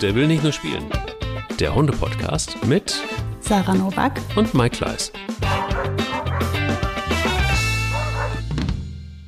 Der 0.00 0.14
will 0.14 0.26
nicht 0.26 0.42
nur 0.42 0.52
spielen. 0.52 0.86
Der 1.58 1.74
Hunde-Podcast 1.74 2.64
mit 2.64 3.02
Sarah 3.40 3.74
Novak 3.74 4.18
und 4.34 4.54
Mike 4.54 4.78
Kleiss. 4.78 5.12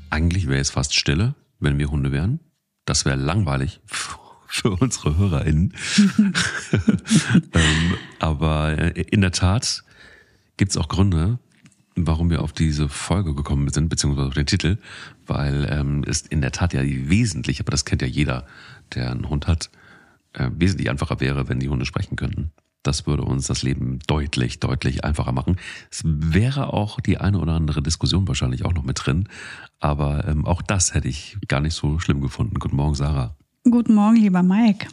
Eigentlich 0.08 0.48
wäre 0.48 0.60
es 0.60 0.70
fast 0.70 0.94
Stille, 0.94 1.34
wenn 1.60 1.78
wir 1.78 1.90
Hunde 1.90 2.10
wären. 2.10 2.40
Das 2.86 3.04
wäre 3.04 3.16
langweilig 3.16 3.80
für 4.46 4.70
unsere 4.70 5.18
HörerInnen. 5.18 5.74
ähm, 7.52 7.94
aber 8.18 8.96
in 8.96 9.20
der 9.20 9.32
Tat 9.32 9.84
gibt 10.56 10.70
es 10.70 10.78
auch 10.78 10.88
Gründe, 10.88 11.38
warum 11.96 12.30
wir 12.30 12.40
auf 12.40 12.54
diese 12.54 12.88
Folge 12.88 13.34
gekommen 13.34 13.68
sind, 13.68 13.90
beziehungsweise 13.90 14.28
auf 14.28 14.34
den 14.34 14.46
Titel, 14.46 14.78
weil 15.26 15.66
ähm, 15.70 16.02
es 16.06 16.22
in 16.22 16.40
der 16.40 16.52
Tat 16.52 16.72
ja 16.72 16.80
wesentlich, 16.82 17.60
aber 17.60 17.72
das 17.72 17.84
kennt 17.84 18.00
ja 18.00 18.08
jeder, 18.08 18.46
der 18.94 19.10
einen 19.10 19.28
Hund 19.28 19.46
hat, 19.46 19.68
äh, 20.32 20.50
wesentlich 20.54 20.90
einfacher 20.90 21.20
wäre, 21.20 21.48
wenn 21.48 21.60
die 21.60 21.68
Hunde 21.68 21.86
sprechen 21.86 22.16
könnten. 22.16 22.52
Das 22.82 23.06
würde 23.06 23.22
uns 23.22 23.46
das 23.46 23.62
Leben 23.62 24.00
deutlich, 24.08 24.58
deutlich 24.58 25.04
einfacher 25.04 25.32
machen. 25.32 25.56
Es 25.90 26.02
wäre 26.04 26.72
auch 26.72 27.00
die 27.00 27.18
eine 27.18 27.38
oder 27.38 27.52
andere 27.52 27.80
Diskussion 27.80 28.26
wahrscheinlich 28.26 28.64
auch 28.64 28.72
noch 28.72 28.82
mit 28.82 29.04
drin, 29.04 29.28
aber 29.78 30.26
ähm, 30.26 30.46
auch 30.46 30.62
das 30.62 30.94
hätte 30.94 31.08
ich 31.08 31.38
gar 31.46 31.60
nicht 31.60 31.74
so 31.74 31.98
schlimm 32.00 32.20
gefunden. 32.20 32.58
Guten 32.58 32.76
Morgen, 32.76 32.94
Sarah. 32.94 33.36
Guten 33.64 33.94
Morgen, 33.94 34.16
lieber 34.16 34.42
Mike. 34.42 34.88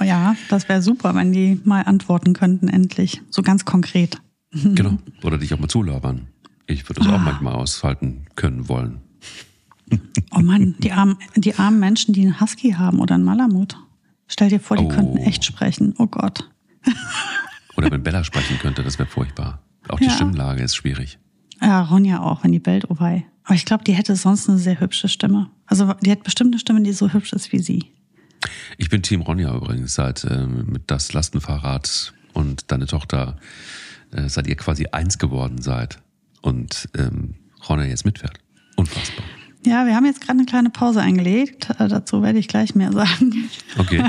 Oh 0.00 0.04
ja, 0.04 0.34
das 0.48 0.68
wäre 0.68 0.82
super, 0.82 1.14
wenn 1.14 1.32
die 1.32 1.60
mal 1.64 1.82
antworten 1.82 2.32
könnten, 2.32 2.66
endlich. 2.66 3.22
So 3.30 3.42
ganz 3.42 3.64
konkret. 3.64 4.20
Genau. 4.62 4.98
Oder 5.24 5.38
dich 5.38 5.52
auch 5.52 5.58
mal 5.58 5.66
zulabern. 5.66 6.28
Ich 6.68 6.88
würde 6.88 7.00
es 7.00 7.08
ah. 7.08 7.16
auch 7.16 7.20
manchmal 7.20 7.54
aushalten 7.54 8.26
können 8.36 8.68
wollen. 8.68 9.00
Oh 10.30 10.38
Mann, 10.38 10.76
die 10.78 10.92
armen, 10.92 11.18
die 11.34 11.56
armen 11.56 11.80
Menschen, 11.80 12.14
die 12.14 12.22
einen 12.22 12.40
Husky 12.40 12.70
haben 12.70 13.00
oder 13.00 13.16
einen 13.16 13.24
Malamut. 13.24 13.76
Stell 14.26 14.48
dir 14.48 14.60
vor, 14.60 14.76
die 14.76 14.84
oh. 14.84 14.88
könnten 14.88 15.18
echt 15.18 15.44
sprechen. 15.44 15.94
Oh 15.98 16.06
Gott. 16.06 16.50
Oder 17.76 17.90
wenn 17.90 18.02
Bella 18.02 18.24
sprechen 18.24 18.58
könnte, 18.58 18.82
das 18.82 18.98
wäre 18.98 19.08
furchtbar. 19.08 19.60
Auch 19.88 19.98
die 19.98 20.06
ja. 20.06 20.10
Stimmlage 20.12 20.62
ist 20.62 20.76
schwierig. 20.76 21.18
Ja, 21.60 21.82
Ronja 21.82 22.20
auch, 22.22 22.44
wenn 22.44 22.52
die 22.52 22.58
bellt, 22.58 22.90
oh 22.90 22.96
wei. 22.98 23.26
Aber 23.44 23.54
ich 23.54 23.64
glaube, 23.64 23.84
die 23.84 23.92
hätte 23.92 24.16
sonst 24.16 24.48
eine 24.48 24.58
sehr 24.58 24.80
hübsche 24.80 25.08
Stimme. 25.08 25.50
Also 25.66 25.92
die 26.00 26.10
hat 26.10 26.22
bestimmt 26.24 26.54
eine 26.54 26.58
Stimme, 26.58 26.82
die 26.82 26.92
so 26.92 27.12
hübsch 27.12 27.32
ist 27.32 27.52
wie 27.52 27.58
sie. 27.58 27.92
Ich 28.78 28.88
bin 28.88 29.02
Team 29.02 29.22
Ronja 29.22 29.54
übrigens, 29.54 29.94
seit 29.94 30.24
äh, 30.24 30.46
mit 30.46 30.90
das 30.90 31.12
Lastenfahrrad 31.12 32.12
und 32.32 32.70
deine 32.70 32.86
Tochter, 32.86 33.36
äh, 34.12 34.28
seit 34.28 34.46
ihr 34.46 34.56
quasi 34.56 34.86
eins 34.92 35.18
geworden 35.18 35.60
seid 35.60 35.98
und 36.42 36.88
ähm, 36.96 37.34
Ronja 37.68 37.86
jetzt 37.86 38.04
mitfährt. 38.04 38.38
Unfassbar. 38.76 39.24
Ja, 39.66 39.86
wir 39.86 39.96
haben 39.96 40.04
jetzt 40.04 40.20
gerade 40.20 40.38
eine 40.38 40.46
kleine 40.46 40.70
Pause 40.70 41.00
eingelegt. 41.00 41.70
Äh, 41.78 41.88
dazu 41.88 42.22
werde 42.22 42.38
ich 42.38 42.48
gleich 42.48 42.74
mehr 42.74 42.92
sagen. 42.92 43.48
Okay. 43.78 44.04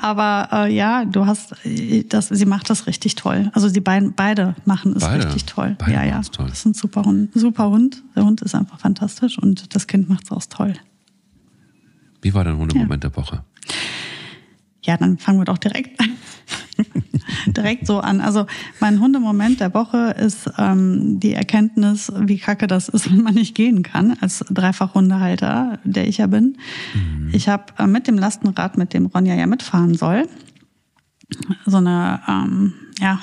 Aber 0.00 0.48
äh, 0.52 0.74
ja, 0.74 1.04
du 1.04 1.26
hast 1.26 1.54
äh, 1.64 2.04
das, 2.04 2.28
sie 2.28 2.46
macht 2.46 2.68
das 2.68 2.86
richtig 2.86 3.14
toll. 3.14 3.50
Also 3.54 3.70
die 3.70 3.80
beiden, 3.80 4.14
beide 4.14 4.56
machen 4.64 4.94
es 4.96 5.02
beide. 5.02 5.24
richtig 5.24 5.46
toll. 5.46 5.76
Beide 5.78 5.92
ja, 5.92 6.04
ja. 6.04 6.20
Toll. 6.22 6.46
Das 6.48 6.58
ist 6.58 6.66
ein 6.66 6.74
super 6.74 7.02
Hund. 7.02 7.30
Super 7.34 7.70
Hund. 7.70 8.02
Der 8.16 8.24
Hund 8.24 8.42
ist 8.42 8.54
einfach 8.54 8.80
fantastisch 8.80 9.38
und 9.38 9.74
das 9.74 9.86
Kind 9.86 10.08
macht 10.08 10.24
es 10.24 10.32
auch 10.32 10.42
toll. 10.48 10.74
Wie 12.20 12.34
war 12.34 12.44
dein 12.44 12.56
Hundemoment 12.56 13.04
ja. 13.04 13.10
der 13.10 13.16
Woche? 13.16 13.44
Ja, 14.84 14.96
dann 14.96 15.18
fangen 15.18 15.38
wir 15.38 15.44
doch 15.44 15.58
direkt 15.58 16.00
an. 16.00 16.10
direkt 17.46 17.86
so 17.86 18.00
an. 18.00 18.20
Also 18.20 18.46
mein 18.80 19.00
Hundemoment 19.00 19.60
der 19.60 19.74
Woche 19.74 20.14
ist 20.18 20.50
ähm, 20.58 21.20
die 21.20 21.34
Erkenntnis, 21.34 22.12
wie 22.18 22.38
kacke 22.38 22.66
das 22.66 22.88
ist, 22.88 23.10
wenn 23.10 23.22
man 23.22 23.34
nicht 23.34 23.54
gehen 23.54 23.82
kann 23.82 24.16
als 24.20 24.44
Dreifachhundehalter, 24.50 25.78
der 25.84 26.08
ich 26.08 26.18
ja 26.18 26.26
bin. 26.26 26.56
Mhm. 26.94 27.30
Ich 27.32 27.48
habe 27.48 27.64
äh, 27.78 27.86
mit 27.86 28.06
dem 28.06 28.18
Lastenrad, 28.18 28.78
mit 28.78 28.94
dem 28.94 29.06
Ronja 29.06 29.34
ja 29.34 29.46
mitfahren 29.46 29.94
soll, 29.94 30.28
so 31.66 31.78
eine 31.78 32.20
ähm, 32.28 32.74
ja, 33.00 33.18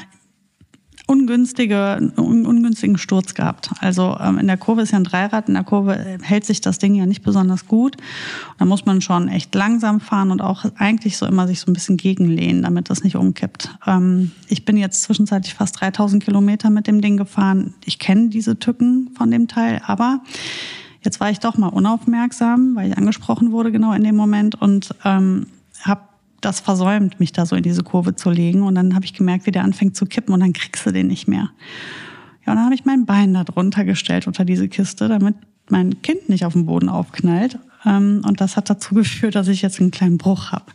ungünstige, 1.10 2.12
un, 2.18 2.46
ungünstigen 2.46 3.00
Sturz 3.00 3.34
gehabt. 3.34 3.72
Also 3.80 4.16
ähm, 4.22 4.38
in 4.38 4.46
der 4.46 4.58
Kurve 4.58 4.84
ist 4.84 4.92
ja 4.92 5.00
ein 5.00 5.04
Dreirad, 5.04 5.48
in 5.48 5.56
der 5.56 5.64
Kurve 5.64 6.18
hält 6.22 6.46
sich 6.46 6.62
das 6.62 6.78
Ding 6.78 6.94
ja 6.94 7.08
nicht 7.08 7.24
besonders 7.24 7.66
gut. 7.66 7.98
Da 8.60 8.66
muss 8.66 8.86
man 8.86 9.02
schon 9.02 9.28
echt 9.28 9.56
langsam 9.56 10.02
fahren 10.02 10.30
und 10.30 10.42
auch 10.42 10.66
eigentlich 10.78 11.18
so 11.18 11.26
immer 11.26 11.48
sich 11.48 11.62
so 11.62 11.72
ein 11.72 11.74
bisschen 11.74 11.98
gegenlehnen, 11.98 12.62
damit 12.62 12.92
das 12.92 13.04
nicht 13.04 13.16
umkippt. 13.16 13.76
Ähm, 13.88 14.32
ich 14.50 14.66
bin 14.66 14.78
jetzt 14.78 15.02
zwischenzeitlich 15.02 15.56
fast 15.56 15.82
3000 15.82 16.24
Kilometer 16.24 16.70
mit 16.70 16.86
dem 16.86 17.02
Ding 17.02 17.18
gefahren. 17.18 17.74
Ich 17.86 17.98
kenne 17.98 18.30
diese 18.30 18.60
Tücken 18.60 19.10
von 19.18 19.32
dem 19.32 19.48
Teil, 19.48 19.82
aber 19.88 20.22
jetzt 21.04 21.20
war 21.20 21.32
ich 21.32 21.40
doch 21.40 21.58
mal 21.58 21.70
unaufmerksam, 21.70 22.76
weil 22.76 22.92
ich 22.92 22.98
angesprochen 22.98 23.52
wurde 23.52 23.72
genau 23.72 23.94
in 23.94 24.04
dem 24.04 24.16
Moment 24.16 24.62
und 24.62 24.94
ähm, 25.04 25.48
das 26.42 26.60
versäumt, 26.60 27.20
mich 27.20 27.32
da 27.32 27.46
so 27.46 27.56
in 27.56 27.64
diese 27.64 27.84
Kurve 27.84 28.16
zu 28.16 28.30
legen. 28.30 28.64
Und 28.64 28.76
dann 28.76 28.96
habe 28.96 29.06
ich 29.06 29.14
gemerkt, 29.14 29.46
wie 29.46 29.52
der 29.52 29.64
anfängt 29.64 29.96
zu 29.96 30.06
kippen 30.06 30.34
und 30.34 30.40
dann 30.40 30.54
kriegst 30.54 30.86
du 30.86 30.92
den 30.92 31.08
nicht 31.08 31.28
mehr. 31.28 31.50
Ja, 32.46 32.54
und 32.54 32.58
dann 32.58 32.66
habe 32.66 32.76
ich 32.76 32.86
mein 32.86 33.06
Bein 33.06 33.34
da 33.34 33.44
drunter 33.44 33.84
gestellt 33.86 34.28
unter 34.28 34.46
diese 34.46 34.68
Kiste, 34.68 35.08
damit 35.08 35.36
mein 35.70 36.02
Kind 36.02 36.30
nicht 36.30 36.46
auf 36.46 36.54
dem 36.54 36.66
Boden 36.66 36.90
aufknallt. 36.90 37.60
Ähm, 37.86 38.22
und 38.26 38.42
das 38.42 38.58
hat 38.58 38.70
dazu 38.70 38.96
geführt, 38.96 39.36
dass 39.36 39.48
ich 39.48 39.62
jetzt 39.62 39.80
einen 39.80 39.92
kleinen 39.92 40.18
Bruch 40.18 40.52
habe. 40.52 40.66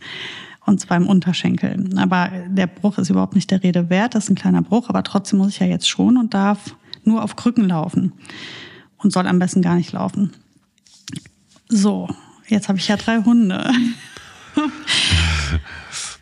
Und 0.66 0.80
zwar 0.80 0.96
im 0.96 1.06
Unterschenkel. 1.06 1.90
Aber 1.96 2.30
der 2.48 2.66
Bruch 2.66 2.96
ist 2.98 3.10
überhaupt 3.10 3.34
nicht 3.34 3.50
der 3.50 3.62
Rede 3.62 3.90
wert. 3.90 4.14
Das 4.14 4.24
ist 4.24 4.30
ein 4.30 4.36
kleiner 4.36 4.62
Bruch, 4.62 4.88
aber 4.88 5.02
trotzdem 5.02 5.38
muss 5.38 5.50
ich 5.50 5.58
ja 5.58 5.66
jetzt 5.66 5.88
schon 5.88 6.16
und 6.16 6.32
darf 6.32 6.74
nur 7.04 7.22
auf 7.22 7.36
Krücken 7.36 7.68
laufen. 7.68 8.12
Und 8.96 9.12
soll 9.12 9.26
am 9.26 9.38
besten 9.38 9.60
gar 9.60 9.74
nicht 9.74 9.92
laufen. 9.92 10.32
So, 11.68 12.08
jetzt 12.48 12.68
habe 12.68 12.78
ich 12.78 12.88
ja 12.88 12.96
drei 12.96 13.22
Hunde. 13.22 13.70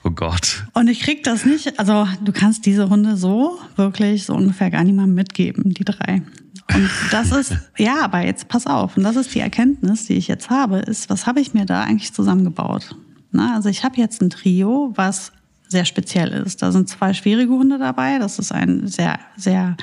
Oh 0.05 0.11
Gott. 0.11 0.65
Und 0.73 0.89
ich 0.89 1.01
krieg 1.01 1.23
das 1.23 1.45
nicht. 1.45 1.79
Also 1.79 2.09
du 2.25 2.33
kannst 2.33 2.67
diese 2.67 2.89
Hunde 2.89 3.17
so 3.17 3.61
wirklich 3.77 4.27
so 4.27 4.35
ungefähr 4.35 4.69
gar 4.69 4.83
niemandem 4.83 5.15
mitgeben, 5.15 5.73
die 5.75 5.85
drei. 5.85 6.23
Und 6.75 6.91
das 7.13 7.31
ist, 7.31 7.55
ja, 7.79 8.03
aber 8.03 8.25
jetzt 8.25 8.49
pass 8.49 8.67
auf. 8.67 8.97
Und 8.97 9.05
das 9.05 9.15
ist 9.15 9.35
die 9.35 9.41
Erkenntnis, 9.41 10.07
die 10.07 10.15
ich 10.15 10.27
jetzt 10.27 10.51
habe, 10.51 10.79
ist, 10.79 11.09
was 11.09 11.27
habe 11.27 11.41
ich 11.41 11.55
mir 11.55 11.67
da 11.67 11.83
eigentlich 11.83 12.13
zusammengebaut? 12.13 12.97
Na, 13.31 13.55
also 13.55 13.69
ich 13.69 13.85
habe 13.85 13.97
jetzt 13.97 14.21
ein 14.23 14.31
Trio, 14.31 14.93
was 14.97 15.33
sehr 15.73 15.85
speziell 15.85 16.29
ist. 16.29 16.63
Da 16.63 16.71
sind 16.71 16.89
zwei 16.89 17.13
schwierige 17.13 17.51
Hunde 17.51 17.79
dabei. 17.79 18.19
Das 18.19 18.39
ist 18.39 18.53
ein 18.53 18.87
sehr, 18.87 19.19
sehr, 19.37 19.77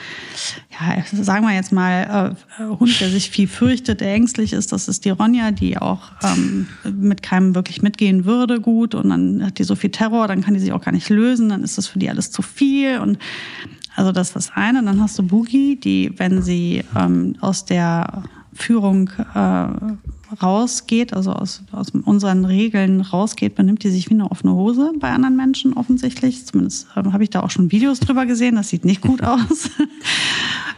ja, 0.72 1.04
sagen 1.12 1.46
wir 1.46 1.54
jetzt 1.54 1.74
mal, 1.74 2.36
äh, 2.60 2.64
Hund, 2.64 3.02
der 3.02 3.10
sich 3.10 3.30
viel 3.30 3.48
fürchtet, 3.48 4.00
der 4.00 4.14
ängstlich 4.14 4.54
ist. 4.54 4.72
Das 4.72 4.88
ist 4.88 5.04
die 5.04 5.10
Ronja, 5.10 5.52
die 5.52 5.78
auch 5.78 6.12
ähm, 6.24 6.68
mit 6.84 7.22
keinem 7.22 7.56
wirklich 7.56 7.82
mitgehen 7.82 8.24
würde, 8.24 8.62
gut. 8.62 8.96
Und 8.96 9.10
dann 9.10 9.46
hat 9.46 9.60
die 9.60 9.66
so 9.66 9.76
viel 9.76 9.90
Terror, 9.90 10.28
dann 10.28 10.42
kann 10.42 10.54
die 10.54 10.62
sich 10.62 10.72
auch 10.72 10.82
gar 10.82 10.94
nicht 10.94 11.10
lösen. 11.10 11.50
Dann 11.50 11.64
ist 11.64 11.78
das 11.78 11.88
für 11.88 12.00
die 12.00 12.10
alles 12.10 12.32
zu 12.32 12.42
viel. 12.42 13.00
Und 13.00 13.18
also 13.96 14.12
das 14.12 14.30
ist 14.30 14.36
das 14.36 14.52
eine. 14.56 14.82
Dann 14.84 15.02
hast 15.02 15.20
du 15.20 15.24
Boogie, 15.24 15.76
die, 15.76 16.14
wenn 16.18 16.42
sie 16.42 16.86
ähm, 16.96 17.36
aus 17.42 17.66
der 17.66 18.24
Führung 18.54 19.10
äh, 19.34 19.68
rausgeht, 20.42 21.14
also 21.14 21.34
aus, 21.34 21.64
aus 21.72 21.90
unseren 21.90 22.46
Regeln 22.46 23.02
rausgeht, 23.02 23.56
benimmt 23.56 23.84
die 23.84 23.90
sich 23.90 24.10
wie 24.10 24.14
eine 24.14 24.30
offene 24.30 24.54
Hose 24.54 24.94
bei 25.00 25.10
anderen 25.10 25.36
Menschen 25.36 25.74
offensichtlich. 25.74 26.46
Zumindest 26.46 26.88
äh, 26.96 27.04
habe 27.12 27.24
ich 27.24 27.30
da 27.30 27.42
auch 27.42 27.50
schon 27.50 27.72
Videos 27.72 28.00
drüber 28.00 28.26
gesehen. 28.26 28.56
Das 28.56 28.70
sieht 28.70 28.86
nicht 28.86 29.02
gut 29.02 29.24
aus. 29.24 29.70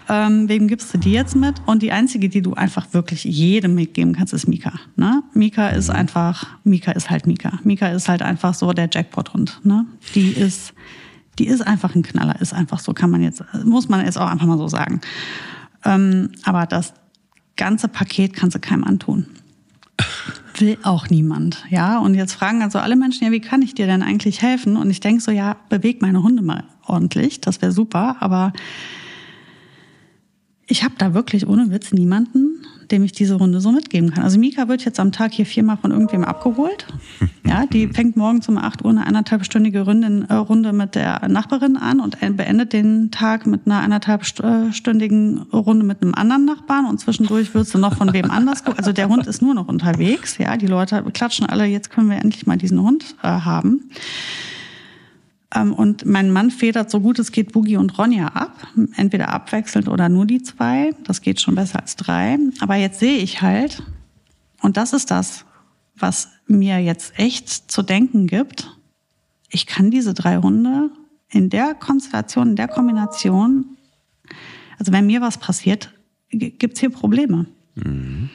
ähm, 0.10 0.48
wem 0.48 0.68
gibst 0.68 0.94
du 0.94 0.98
die 0.98 1.12
jetzt 1.12 1.36
mit? 1.36 1.56
Und 1.66 1.84
die 1.84 1.92
einzige, 1.92 2.30
die 2.30 2.42
du 2.42 2.54
einfach 2.54 2.94
wirklich 2.94 3.24
jedem 3.24 3.76
mitgeben 3.76 4.14
kannst, 4.14 4.34
ist 4.34 4.48
Mika. 4.48 4.74
Ne? 4.96 5.22
Mika 5.34 5.70
ist 5.70 5.90
einfach, 5.90 6.48
Mika 6.64 6.92
ist 6.92 7.10
halt 7.10 7.28
Mika. 7.28 7.60
Mika 7.64 7.88
ist 7.88 8.08
halt 8.08 8.22
einfach 8.22 8.54
so 8.54 8.72
der 8.72 8.90
Jackpot-Hund. 8.92 9.60
Ne? 9.64 9.86
Die 10.16 10.30
ist, 10.30 10.74
die 11.40 11.48
ist 11.48 11.66
einfach 11.66 11.96
ein 11.96 12.04
Knaller, 12.04 12.40
ist 12.40 12.54
einfach 12.54 12.80
so, 12.80 12.94
kann 12.94 13.10
man 13.10 13.22
jetzt, 13.22 13.44
muss 13.66 13.90
man 13.90 14.06
jetzt 14.06 14.18
auch 14.18 14.30
einfach 14.30 14.48
mal 14.48 14.58
so 14.58 14.68
sagen. 14.68 15.02
Ähm, 15.84 16.30
aber 16.44 16.66
das 16.68 16.94
ganze 17.58 17.88
Paket 17.88 18.34
kannst 18.34 18.56
du 18.56 18.60
keinem 18.60 18.84
antun 18.84 19.26
will 20.56 20.78
auch 20.84 21.10
niemand, 21.10 21.64
ja. 21.70 21.98
Und 22.00 22.16
jetzt 22.16 22.34
fragen 22.34 22.62
also 22.62 22.80
alle 22.80 22.96
Menschen, 22.96 23.26
ja, 23.26 23.32
wie 23.32 23.42
kann 23.42 23.62
ich 23.62 23.74
dir 23.74 23.88
denn 23.88 24.04
eigentlich 24.04 24.42
helfen? 24.42 24.78
Und 24.78 24.90
ich 24.90 25.00
denke 25.00 25.22
so, 25.22 25.32
ja, 25.32 25.58
beweg 25.70 26.02
meine 26.02 26.24
Hunde 26.24 26.44
mal 26.44 26.64
ordentlich, 26.86 27.42
das 27.42 27.62
wäre 27.62 27.72
super, 27.72 28.18
aber 28.20 28.54
ich 30.68 30.84
habe 30.84 30.96
da 30.98 31.14
wirklich 31.14 31.48
ohne 31.48 31.72
Witz 31.72 31.92
niemanden, 31.92 32.66
dem 32.92 33.04
ich 33.04 33.12
diese 33.12 33.36
Runde 33.36 33.62
so 33.62 33.72
mitgeben 33.72 34.12
kann. 34.12 34.24
Also 34.24 34.40
Mika 34.40 34.68
wird 34.68 34.84
jetzt 34.86 35.00
am 35.00 35.12
Tag 35.12 35.32
hier 35.34 35.46
viermal 35.46 35.78
von 35.78 35.92
irgendwem 35.92 36.24
abgeholt. 36.24 36.88
Ja, 37.44 37.66
die 37.66 37.88
fängt 37.88 38.16
morgens 38.16 38.48
um 38.48 38.58
8 38.58 38.86
Uhr 38.86 38.92
eine 38.92 39.06
anderthalbstündige 39.06 39.82
Runde, 39.82 40.26
äh, 40.30 40.34
Runde 40.36 40.72
mit 40.72 40.96
der 40.96 41.28
Nachbarin 41.28 41.76
an 41.76 42.00
und 42.00 42.18
beendet 42.38 42.72
den 42.72 43.12
Tag 43.12 43.46
mit 43.46 43.66
einer 43.66 43.82
anderthalbstündigen 43.82 45.42
Runde 45.52 45.84
mit 45.84 46.02
einem 46.02 46.14
anderen 46.14 46.46
Nachbarn 46.46 46.86
und 46.86 47.00
zwischendurch 47.00 47.54
wird 47.54 47.68
sie 47.68 47.78
noch 47.78 47.98
von 47.98 48.14
wem 48.14 48.32
anders 48.32 48.64
gucken. 48.64 48.80
Also 48.80 48.94
der 48.94 49.10
Hund 49.10 49.28
ist 49.28 49.42
nur 49.42 49.54
noch 49.54 49.68
unterwegs. 49.68 50.38
Ja, 50.38 50.56
die 50.56 50.68
Leute 50.68 51.04
klatschen 51.12 51.46
alle, 51.46 51.66
jetzt 51.66 51.90
können 51.90 52.10
wir 52.10 52.18
endlich 52.18 52.46
mal 52.46 52.58
diesen 52.58 52.82
Hund 52.82 53.16
äh, 53.22 53.28
haben. 53.28 53.90
Ähm, 55.54 55.74
und 55.74 56.06
mein 56.06 56.32
Mann 56.32 56.52
federt 56.52 56.90
so 56.90 57.00
gut 57.00 57.20
es 57.20 57.32
geht 57.32 57.52
Boogie 57.52 57.78
und 57.78 57.98
Ronja 57.98 58.28
ab. 58.28 58.68
Entweder 58.96 59.30
abwechselnd 59.30 59.88
oder 59.88 60.10
nur 60.10 60.26
die 60.26 60.42
zwei. 60.42 60.92
Das 61.04 61.22
geht 61.22 61.42
schon 61.42 61.56
besser 61.56 61.82
als 61.82 61.96
drei. 61.96 62.38
Aber 62.60 62.76
jetzt 62.76 63.00
sehe 63.00 63.18
ich 63.18 63.42
halt, 63.42 63.84
und 64.62 64.78
das 64.78 64.94
ist 64.94 65.12
das, 65.12 65.46
was 65.96 66.30
mir 66.48 66.80
jetzt 66.80 67.18
echt 67.18 67.50
zu 67.72 67.82
denken 67.84 68.28
gibt. 68.28 68.78
ich 69.54 69.66
kann 69.66 69.92
diese 69.92 70.14
drei 70.14 70.38
Hunde 70.38 70.90
in 71.30 71.50
der 71.50 71.74
Konstellation, 71.74 72.52
in 72.52 72.56
der 72.56 72.70
Kombination, 72.70 73.78
also 74.80 74.92
wenn 74.94 75.06
mir 75.06 75.22
was 75.22 75.38
passiert, 75.38 75.94
gibt 76.30 76.76
es 76.76 76.80
hier 76.80 76.90
Probleme. 76.90 77.46
Mhm. 77.76 78.30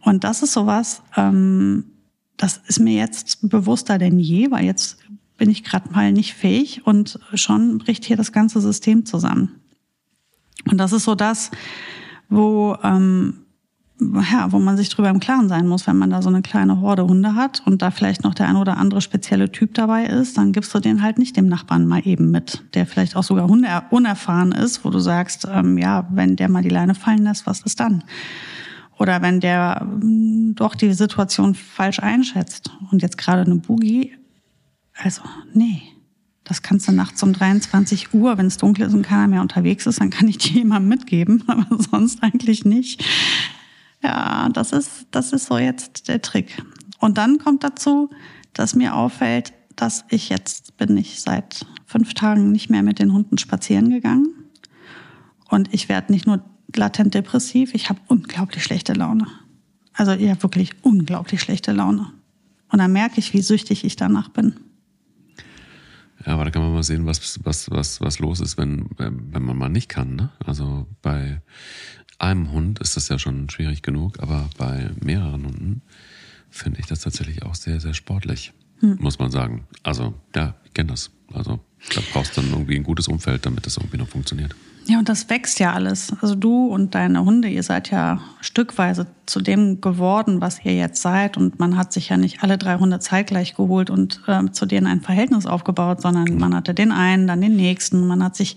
Und 0.00 0.24
das 0.24 0.42
ist 0.42 0.52
sowas, 0.52 1.02
ähm, 1.16 1.84
das 2.36 2.60
ist 2.66 2.80
mir 2.80 2.94
jetzt 2.94 3.48
bewusster 3.48 3.98
denn 3.98 4.18
je, 4.18 4.50
weil 4.50 4.64
jetzt 4.64 4.98
bin 5.38 5.48
ich 5.50 5.64
gerade 5.64 5.90
mal 5.90 6.12
nicht 6.12 6.34
fähig 6.34 6.86
und 6.86 7.18
schon 7.34 7.78
bricht 7.78 8.04
hier 8.04 8.16
das 8.16 8.32
ganze 8.32 8.60
System 8.60 9.06
zusammen. 9.06 9.60
Und 10.70 10.78
das 10.78 10.92
ist 10.92 11.04
so 11.04 11.14
das, 11.14 11.50
wo 12.28 12.76
ähm, 12.82 13.46
ja, 14.00 14.52
wo 14.52 14.58
man 14.58 14.76
sich 14.76 14.88
drüber 14.88 15.08
im 15.08 15.18
Klaren 15.18 15.48
sein 15.48 15.66
muss, 15.66 15.86
wenn 15.86 15.98
man 15.98 16.10
da 16.10 16.22
so 16.22 16.28
eine 16.28 16.42
kleine 16.42 16.80
Horde 16.80 17.06
Hunde 17.06 17.34
hat 17.34 17.62
und 17.66 17.82
da 17.82 17.90
vielleicht 17.90 18.22
noch 18.22 18.34
der 18.34 18.48
ein 18.48 18.56
oder 18.56 18.76
andere 18.76 19.00
spezielle 19.00 19.50
Typ 19.50 19.74
dabei 19.74 20.04
ist, 20.04 20.38
dann 20.38 20.52
gibst 20.52 20.72
du 20.72 20.78
den 20.78 21.02
halt 21.02 21.18
nicht 21.18 21.36
dem 21.36 21.46
Nachbarn 21.46 21.86
mal 21.86 22.06
eben 22.06 22.30
mit, 22.30 22.62
der 22.74 22.86
vielleicht 22.86 23.16
auch 23.16 23.24
sogar 23.24 23.50
unerfahren 23.90 24.52
ist, 24.52 24.84
wo 24.84 24.90
du 24.90 25.00
sagst, 25.00 25.48
ähm, 25.52 25.78
ja, 25.78 26.06
wenn 26.12 26.36
der 26.36 26.48
mal 26.48 26.62
die 26.62 26.68
Leine 26.68 26.94
fallen 26.94 27.24
lässt, 27.24 27.46
was 27.46 27.62
ist 27.62 27.80
dann? 27.80 28.04
Oder 28.98 29.22
wenn 29.22 29.40
der 29.40 29.80
ähm, 29.82 30.54
doch 30.54 30.74
die 30.74 30.92
Situation 30.92 31.54
falsch 31.54 31.98
einschätzt 31.98 32.70
und 32.92 33.02
jetzt 33.02 33.18
gerade 33.18 33.42
eine 33.42 33.56
Boogie, 33.56 34.12
also 35.02 35.22
nee, 35.52 35.82
das 36.44 36.62
kannst 36.62 36.88
du 36.88 36.92
nachts 36.92 37.22
um 37.22 37.32
23 37.32 38.14
Uhr, 38.14 38.38
wenn 38.38 38.46
es 38.46 38.56
dunkel 38.56 38.86
ist 38.86 38.94
und 38.94 39.02
keiner 39.02 39.28
mehr 39.28 39.42
unterwegs 39.42 39.86
ist, 39.86 40.00
dann 40.00 40.10
kann 40.10 40.28
ich 40.28 40.38
dir 40.38 40.52
jemandem 40.54 40.88
mitgeben, 40.88 41.44
aber 41.46 41.66
sonst 41.82 42.22
eigentlich 42.22 42.64
nicht. 42.64 43.04
Ja, 44.02 44.48
das 44.50 44.72
ist, 44.72 45.06
das 45.10 45.32
ist 45.32 45.46
so 45.46 45.58
jetzt 45.58 46.08
der 46.08 46.22
Trick. 46.22 46.62
Und 46.98 47.18
dann 47.18 47.38
kommt 47.38 47.64
dazu, 47.64 48.10
dass 48.52 48.74
mir 48.74 48.94
auffällt, 48.94 49.52
dass 49.76 50.04
ich 50.08 50.28
jetzt 50.28 50.76
bin 50.76 50.96
ich 50.96 51.20
seit 51.20 51.66
fünf 51.86 52.14
Tagen 52.14 52.50
nicht 52.50 52.70
mehr 52.70 52.82
mit 52.82 52.98
den 52.98 53.12
Hunden 53.12 53.38
spazieren 53.38 53.90
gegangen. 53.90 54.28
Und 55.48 55.72
ich 55.72 55.88
werde 55.88 56.12
nicht 56.12 56.26
nur 56.26 56.42
latent 56.74 57.14
depressiv, 57.14 57.74
ich 57.74 57.88
habe 57.88 58.00
unglaublich 58.08 58.64
schlechte 58.64 58.92
Laune. 58.92 59.26
Also 59.92 60.12
ja, 60.12 60.40
wirklich 60.42 60.72
unglaublich 60.82 61.40
schlechte 61.40 61.72
Laune. 61.72 62.12
Und 62.70 62.78
dann 62.78 62.92
merke 62.92 63.18
ich, 63.18 63.32
wie 63.32 63.40
süchtig 63.40 63.84
ich 63.84 63.96
danach 63.96 64.28
bin. 64.28 64.54
Ja, 66.28 66.34
aber 66.34 66.44
da 66.44 66.50
kann 66.50 66.60
man 66.60 66.74
mal 66.74 66.82
sehen, 66.82 67.06
was, 67.06 67.42
was, 67.42 67.70
was, 67.70 68.02
was 68.02 68.18
los 68.18 68.40
ist, 68.40 68.58
wenn, 68.58 68.86
wenn 68.98 69.42
man 69.42 69.56
mal 69.56 69.70
nicht 69.70 69.88
kann. 69.88 70.14
Ne? 70.14 70.28
Also 70.44 70.86
bei 71.00 71.40
einem 72.18 72.52
Hund 72.52 72.80
ist 72.80 72.98
das 72.98 73.08
ja 73.08 73.18
schon 73.18 73.48
schwierig 73.48 73.80
genug, 73.80 74.20
aber 74.20 74.50
bei 74.58 74.90
mehreren 75.00 75.46
Hunden 75.46 75.82
finde 76.50 76.80
ich 76.80 76.86
das 76.86 77.00
tatsächlich 77.00 77.44
auch 77.44 77.54
sehr, 77.54 77.80
sehr 77.80 77.94
sportlich, 77.94 78.52
hm. 78.80 78.98
muss 79.00 79.18
man 79.18 79.30
sagen. 79.30 79.66
Also, 79.82 80.12
ja, 80.36 80.54
ich 80.66 80.74
kenne 80.74 80.90
das. 80.90 81.10
Also, 81.32 81.60
da 81.94 82.02
brauchst 82.12 82.36
du 82.36 82.42
dann 82.42 82.50
irgendwie 82.50 82.76
ein 82.76 82.84
gutes 82.84 83.08
Umfeld, 83.08 83.46
damit 83.46 83.64
das 83.64 83.78
irgendwie 83.78 83.96
noch 83.96 84.08
funktioniert. 84.08 84.54
Ja, 84.88 84.98
und 84.98 85.10
das 85.10 85.28
wächst 85.28 85.60
ja 85.60 85.74
alles. 85.74 86.14
Also 86.22 86.34
du 86.34 86.66
und 86.66 86.94
deine 86.94 87.22
Hunde, 87.22 87.48
ihr 87.48 87.62
seid 87.62 87.90
ja 87.90 88.22
stückweise 88.40 89.06
zu 89.26 89.42
dem 89.42 89.82
geworden, 89.82 90.40
was 90.40 90.64
ihr 90.64 90.74
jetzt 90.74 91.02
seid. 91.02 91.36
Und 91.36 91.58
man 91.58 91.76
hat 91.76 91.92
sich 91.92 92.08
ja 92.08 92.16
nicht 92.16 92.42
alle 92.42 92.56
drei 92.56 92.78
Hunde 92.78 92.98
zeitgleich 92.98 93.54
geholt 93.54 93.90
und 93.90 94.22
äh, 94.26 94.50
zu 94.50 94.64
denen 94.64 94.86
ein 94.86 95.02
Verhältnis 95.02 95.44
aufgebaut, 95.44 96.00
sondern 96.00 96.38
man 96.38 96.54
hatte 96.54 96.72
den 96.72 96.90
einen, 96.90 97.26
dann 97.26 97.42
den 97.42 97.54
nächsten. 97.54 98.06
Man 98.06 98.24
hat 98.24 98.34
sich 98.34 98.56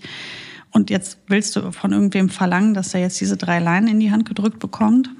und 0.70 0.88
jetzt 0.88 1.18
willst 1.26 1.54
du 1.54 1.70
von 1.70 1.92
irgendwem 1.92 2.30
verlangen, 2.30 2.72
dass 2.72 2.94
er 2.94 3.00
jetzt 3.00 3.20
diese 3.20 3.36
drei 3.36 3.58
Leinen 3.58 3.88
in 3.88 4.00
die 4.00 4.10
Hand 4.10 4.24
gedrückt 4.24 4.58
bekommt 4.58 5.10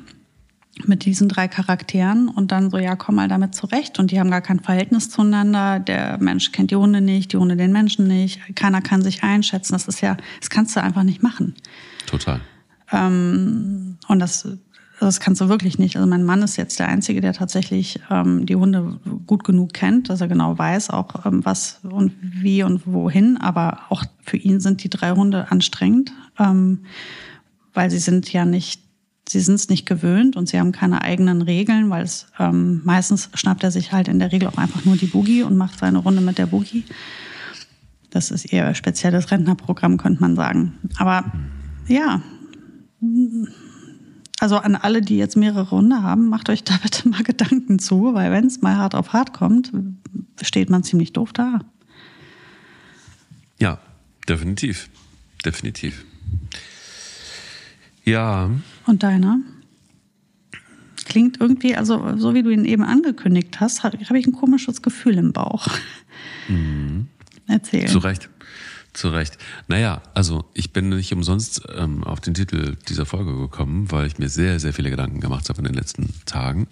mit 0.88 1.04
diesen 1.04 1.28
drei 1.28 1.48
Charakteren 1.48 2.28
und 2.28 2.52
dann 2.52 2.70
so, 2.70 2.78
ja, 2.78 2.96
komm 2.96 3.16
mal 3.16 3.28
damit 3.28 3.54
zurecht. 3.54 3.98
Und 3.98 4.10
die 4.10 4.20
haben 4.20 4.30
gar 4.30 4.40
kein 4.40 4.60
Verhältnis 4.60 5.10
zueinander. 5.10 5.80
Der 5.80 6.18
Mensch 6.18 6.52
kennt 6.52 6.70
die 6.70 6.76
Hunde 6.76 7.00
nicht, 7.00 7.32
die 7.32 7.36
Hunde 7.36 7.56
den 7.56 7.72
Menschen 7.72 8.06
nicht. 8.06 8.40
Keiner 8.54 8.80
kann 8.80 9.02
sich 9.02 9.22
einschätzen. 9.22 9.72
Das 9.72 9.88
ist 9.88 10.00
ja, 10.00 10.16
das 10.40 10.50
kannst 10.50 10.76
du 10.76 10.82
einfach 10.82 11.02
nicht 11.02 11.22
machen. 11.22 11.54
Total. 12.06 12.40
Ähm, 12.90 13.96
und 14.08 14.18
das 14.18 14.46
das 15.02 15.18
kannst 15.18 15.40
du 15.40 15.48
wirklich 15.48 15.78
nicht. 15.78 15.96
Also 15.96 16.08
mein 16.08 16.22
Mann 16.22 16.42
ist 16.42 16.56
jetzt 16.56 16.78
der 16.78 16.88
Einzige, 16.88 17.20
der 17.20 17.32
tatsächlich 17.32 18.00
ähm, 18.08 18.46
die 18.46 18.54
Hunde 18.54 19.00
gut 19.26 19.42
genug 19.42 19.72
kennt, 19.72 20.08
dass 20.08 20.20
er 20.20 20.28
genau 20.28 20.56
weiß, 20.56 20.90
auch 20.90 21.26
ähm, 21.26 21.44
was 21.44 21.80
und 21.82 22.12
wie 22.20 22.62
und 22.62 22.86
wohin. 22.86 23.36
Aber 23.36 23.80
auch 23.88 24.04
für 24.22 24.36
ihn 24.36 24.60
sind 24.60 24.84
die 24.84 24.90
drei 24.90 25.10
Hunde 25.10 25.50
anstrengend, 25.50 26.12
ähm, 26.38 26.84
weil 27.74 27.90
sie 27.90 27.98
sind 27.98 28.32
ja 28.32 28.44
nicht, 28.44 28.82
sie 29.28 29.40
sind 29.40 29.54
es 29.54 29.68
nicht 29.68 29.86
gewöhnt 29.86 30.36
und 30.36 30.48
sie 30.48 30.58
haben 30.58 30.72
keine 30.72 31.02
eigenen 31.02 31.42
Regeln, 31.42 31.90
weil 31.90 32.04
es 32.04 32.26
ähm, 32.38 32.82
meistens 32.84 33.30
schnappt 33.34 33.62
er 33.62 33.70
sich 33.70 33.92
halt 33.92 34.08
in 34.08 34.18
der 34.18 34.32
Regel 34.32 34.48
auch 34.48 34.58
einfach 34.58 34.84
nur 34.84 34.96
die 34.96 35.06
Boogie 35.06 35.42
und 35.42 35.56
macht 35.56 35.78
seine 35.78 35.98
Runde 35.98 36.20
mit 36.20 36.38
der 36.38 36.46
Boogie. 36.46 36.84
Das 38.10 38.30
ist 38.30 38.52
eher 38.52 38.74
spezielles 38.74 39.30
Rentnerprogramm, 39.30 39.96
könnte 39.96 40.20
man 40.20 40.36
sagen. 40.36 40.78
Aber 40.98 41.24
ja 41.88 42.20
also 44.42 44.56
an 44.56 44.74
alle, 44.74 45.02
die 45.02 45.18
jetzt 45.18 45.36
mehrere 45.36 45.70
Hunde 45.70 46.02
haben, 46.02 46.28
macht 46.28 46.48
euch 46.48 46.64
da 46.64 46.76
bitte 46.82 47.08
mal 47.08 47.22
Gedanken 47.22 47.78
zu, 47.78 48.12
weil 48.12 48.32
wenn 48.32 48.46
es 48.46 48.60
mal 48.60 48.76
hart 48.76 48.96
auf 48.96 49.12
hart 49.12 49.32
kommt, 49.32 49.72
steht 50.42 50.68
man 50.68 50.82
ziemlich 50.82 51.12
doof 51.12 51.32
da. 51.32 51.60
Ja, 53.60 53.78
definitiv. 54.28 54.90
Definitiv. 55.44 56.04
Ja. 58.04 58.50
Und 58.86 59.02
deiner? 59.02 59.38
Klingt 61.04 61.40
irgendwie, 61.40 61.76
also 61.76 62.16
so 62.16 62.34
wie 62.34 62.42
du 62.42 62.50
ihn 62.50 62.64
eben 62.64 62.84
angekündigt 62.84 63.60
hast, 63.60 63.82
habe 63.82 63.96
ich 63.96 64.26
ein 64.26 64.32
komisches 64.32 64.82
Gefühl 64.82 65.18
im 65.18 65.32
Bauch. 65.32 65.66
Mhm. 66.48 67.08
Erzähl. 67.46 67.86
Zu 67.86 67.98
Recht. 67.98 68.28
Zu 68.92 69.08
Recht. 69.08 69.38
Naja, 69.68 70.02
also 70.14 70.44
ich 70.54 70.72
bin 70.72 70.90
nicht 70.90 71.12
umsonst 71.12 71.62
ähm, 71.74 72.04
auf 72.04 72.20
den 72.20 72.34
Titel 72.34 72.76
dieser 72.88 73.06
Folge 73.06 73.36
gekommen, 73.36 73.90
weil 73.90 74.06
ich 74.06 74.18
mir 74.18 74.28
sehr, 74.28 74.60
sehr 74.60 74.72
viele 74.72 74.90
Gedanken 74.90 75.20
gemacht 75.20 75.48
habe 75.48 75.58
in 75.58 75.64
den 75.64 75.74
letzten 75.74 76.12
Tagen. 76.26 76.68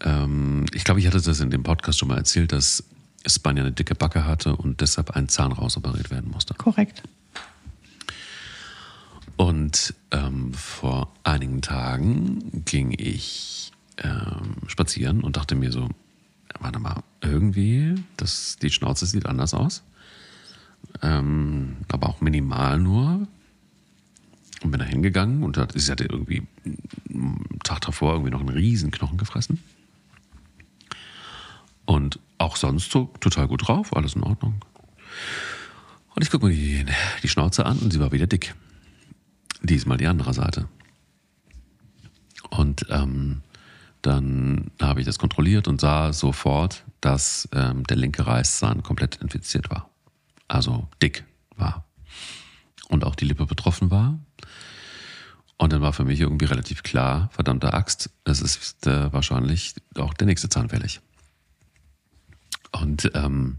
Ähm, 0.00 0.64
ich 0.72 0.84
glaube, 0.84 1.00
ich 1.00 1.06
hatte 1.06 1.20
das 1.20 1.40
in 1.40 1.50
dem 1.50 1.62
Podcast 1.62 1.98
schon 1.98 2.08
mal 2.08 2.16
erzählt, 2.16 2.52
dass 2.52 2.84
Spanier 3.26 3.62
eine 3.62 3.72
dicke 3.72 3.94
Backe 3.94 4.24
hatte 4.24 4.56
und 4.56 4.80
deshalb 4.80 5.10
ein 5.10 5.28
Zahn 5.28 5.52
rausoperiert 5.52 6.10
werden 6.10 6.30
musste. 6.30 6.54
Korrekt. 6.54 7.02
Und 9.38 9.94
ähm, 10.10 10.52
vor 10.52 11.14
einigen 11.24 11.62
Tagen 11.62 12.62
ging 12.66 12.94
ich 12.98 13.72
ähm, 13.96 14.56
spazieren 14.66 15.22
und 15.22 15.38
dachte 15.38 15.54
mir 15.54 15.72
so, 15.72 15.88
warte 16.60 16.78
mal, 16.78 17.02
irgendwie, 17.22 17.94
das, 18.18 18.56
die 18.60 18.70
Schnauze 18.70 19.06
sieht 19.06 19.24
anders 19.24 19.54
aus 19.54 19.82
ähm, 21.02 21.76
aber 21.90 22.08
auch 22.08 22.20
minimal 22.20 22.78
nur. 22.78 23.26
Und 24.60 24.72
bin 24.72 24.80
da 24.80 24.86
hingegangen 24.86 25.44
und 25.44 25.56
hat, 25.56 25.72
sie 25.76 25.90
hatte 25.92 26.04
irgendwie 26.04 26.42
einen 27.08 27.60
Tag 27.62 27.80
davor 27.82 28.14
irgendwie 28.14 28.32
noch 28.32 28.40
einen 28.40 28.48
riesen 28.48 28.90
Knochen 28.90 29.16
gefressen. 29.16 29.62
Und 31.84 32.18
auch 32.38 32.56
sonst 32.56 32.90
so 32.90 33.12
total 33.20 33.46
gut 33.46 33.68
drauf, 33.68 33.96
alles 33.96 34.16
in 34.16 34.24
Ordnung. 34.24 34.56
Und 36.14 36.22
ich 36.22 36.30
gucke 36.30 36.46
mir 36.46 36.52
die, 36.52 36.84
die 37.22 37.28
Schnauze 37.28 37.66
an 37.66 37.78
und 37.78 37.92
sie 37.92 38.00
war 38.00 38.10
wieder 38.10 38.26
dick. 38.26 38.56
Diesmal 39.62 39.98
die 39.98 40.06
andere 40.06 40.34
Seite. 40.34 40.68
Und 42.50 42.86
ähm, 42.90 43.42
dann 44.02 44.70
habe 44.80 45.00
ich 45.00 45.06
das 45.06 45.18
kontrolliert 45.18 45.68
und 45.68 45.80
sah 45.80 46.12
sofort, 46.12 46.84
dass 47.00 47.48
ähm, 47.52 47.84
der 47.84 47.96
linke 47.96 48.26
Reißzahn 48.26 48.82
komplett 48.82 49.16
infiziert 49.16 49.70
war 49.70 49.90
also 50.48 50.88
dick 51.00 51.24
war. 51.56 51.84
Und 52.88 53.04
auch 53.04 53.14
die 53.14 53.26
Lippe 53.26 53.46
betroffen 53.46 53.90
war. 53.90 54.18
Und 55.58 55.72
dann 55.72 55.82
war 55.82 55.92
für 55.92 56.04
mich 56.04 56.20
irgendwie 56.20 56.46
relativ 56.46 56.82
klar, 56.82 57.28
verdammte 57.32 57.74
Axt, 57.74 58.10
es 58.24 58.40
ist 58.40 58.86
äh, 58.86 59.12
wahrscheinlich 59.12 59.74
auch 59.96 60.14
der 60.14 60.26
nächste 60.26 60.48
Zahn 60.48 60.70
fällig. 60.70 61.00
Und 62.72 63.10
ähm, 63.14 63.58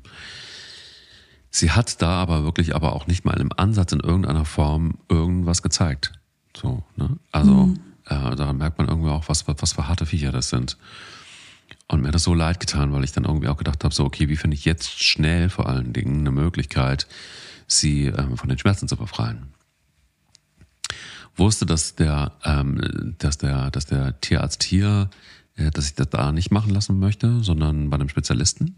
sie 1.49 1.71
hat 1.71 2.01
da 2.01 2.21
aber 2.21 2.43
wirklich 2.43 2.75
aber 2.75 2.93
auch 2.93 3.07
nicht 3.07 3.25
mal 3.25 3.39
im 3.39 3.51
Ansatz 3.55 3.91
in 3.91 3.99
irgendeiner 3.99 4.45
Form 4.45 4.95
irgendwas 5.09 5.61
gezeigt. 5.61 6.13
So, 6.55 6.83
ne? 6.95 7.17
Also 7.31 7.51
mhm. 7.51 7.79
äh, 8.05 8.35
daran 8.35 8.57
merkt 8.57 8.77
man 8.77 8.87
irgendwie 8.87 9.09
auch, 9.09 9.29
was, 9.29 9.47
was 9.47 9.73
für 9.73 9.87
harte 9.87 10.05
Viecher 10.05 10.31
das 10.31 10.49
sind. 10.49 10.77
Und 11.87 12.01
mir 12.01 12.09
hat 12.09 12.15
das 12.15 12.23
so 12.23 12.33
leid 12.33 12.59
getan, 12.59 12.93
weil 12.93 13.03
ich 13.03 13.11
dann 13.11 13.25
irgendwie 13.25 13.47
auch 13.47 13.57
gedacht 13.57 13.83
habe, 13.83 13.93
so, 13.93 14.05
okay, 14.05 14.29
wie 14.29 14.35
finde 14.35 14.55
ich 14.55 14.65
jetzt 14.65 15.03
schnell 15.03 15.49
vor 15.49 15.67
allen 15.67 15.91
Dingen 15.91 16.19
eine 16.19 16.31
Möglichkeit, 16.31 17.07
sie 17.67 18.05
ähm, 18.05 18.37
von 18.37 18.49
den 18.49 18.59
Schmerzen 18.59 18.87
zu 18.87 18.95
befreien. 18.95 19.53
Wusste, 21.35 21.65
dass 21.65 21.95
der, 21.95 22.33
ähm, 22.43 23.15
dass 23.17 23.37
der, 23.37 23.71
dass 23.71 23.85
der 23.85 24.19
Tierarzt 24.19 24.63
hier, 24.63 25.09
äh, 25.55 25.71
dass 25.71 25.85
ich 25.87 25.95
das 25.95 26.09
da 26.09 26.31
nicht 26.31 26.51
machen 26.51 26.73
lassen 26.73 26.99
möchte, 26.99 27.43
sondern 27.43 27.89
bei 27.89 27.95
einem 27.95 28.09
Spezialisten. 28.09 28.75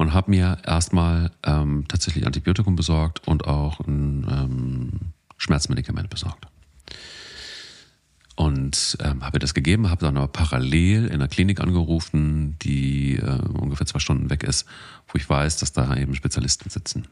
Und 0.00 0.14
habe 0.14 0.30
mir 0.30 0.56
erstmal 0.64 1.30
ähm, 1.42 1.84
tatsächlich 1.86 2.24
Antibiotikum 2.24 2.74
besorgt 2.74 3.28
und 3.28 3.46
auch 3.46 3.80
ein 3.80 4.26
ähm, 4.30 4.92
Schmerzmedikament 5.36 6.08
besorgt. 6.08 6.46
Und 8.34 8.96
ähm, 9.02 9.22
habe 9.22 9.38
das 9.38 9.52
gegeben, 9.52 9.90
habe 9.90 10.00
dann 10.00 10.16
aber 10.16 10.28
parallel 10.28 11.08
in 11.08 11.18
der 11.18 11.28
Klinik 11.28 11.60
angerufen, 11.60 12.56
die 12.62 13.16
äh, 13.16 13.42
ungefähr 13.52 13.86
zwei 13.86 13.98
Stunden 13.98 14.30
weg 14.30 14.42
ist, 14.42 14.64
wo 15.06 15.18
ich 15.18 15.28
weiß, 15.28 15.58
dass 15.58 15.74
da 15.74 15.94
eben 15.94 16.14
Spezialisten 16.14 16.70
sitzen. 16.70 17.06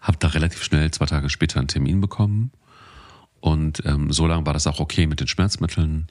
Hab 0.00 0.18
da 0.18 0.26
relativ 0.26 0.64
schnell 0.64 0.90
zwei 0.90 1.06
Tage 1.06 1.30
später 1.30 1.60
einen 1.60 1.68
Termin 1.68 2.00
bekommen 2.00 2.50
und 3.38 3.86
ähm, 3.86 4.10
so 4.10 4.26
lange 4.26 4.46
war 4.46 4.52
das 4.52 4.66
auch 4.66 4.80
okay 4.80 5.06
mit 5.06 5.20
den 5.20 5.28
Schmerzmitteln. 5.28 6.08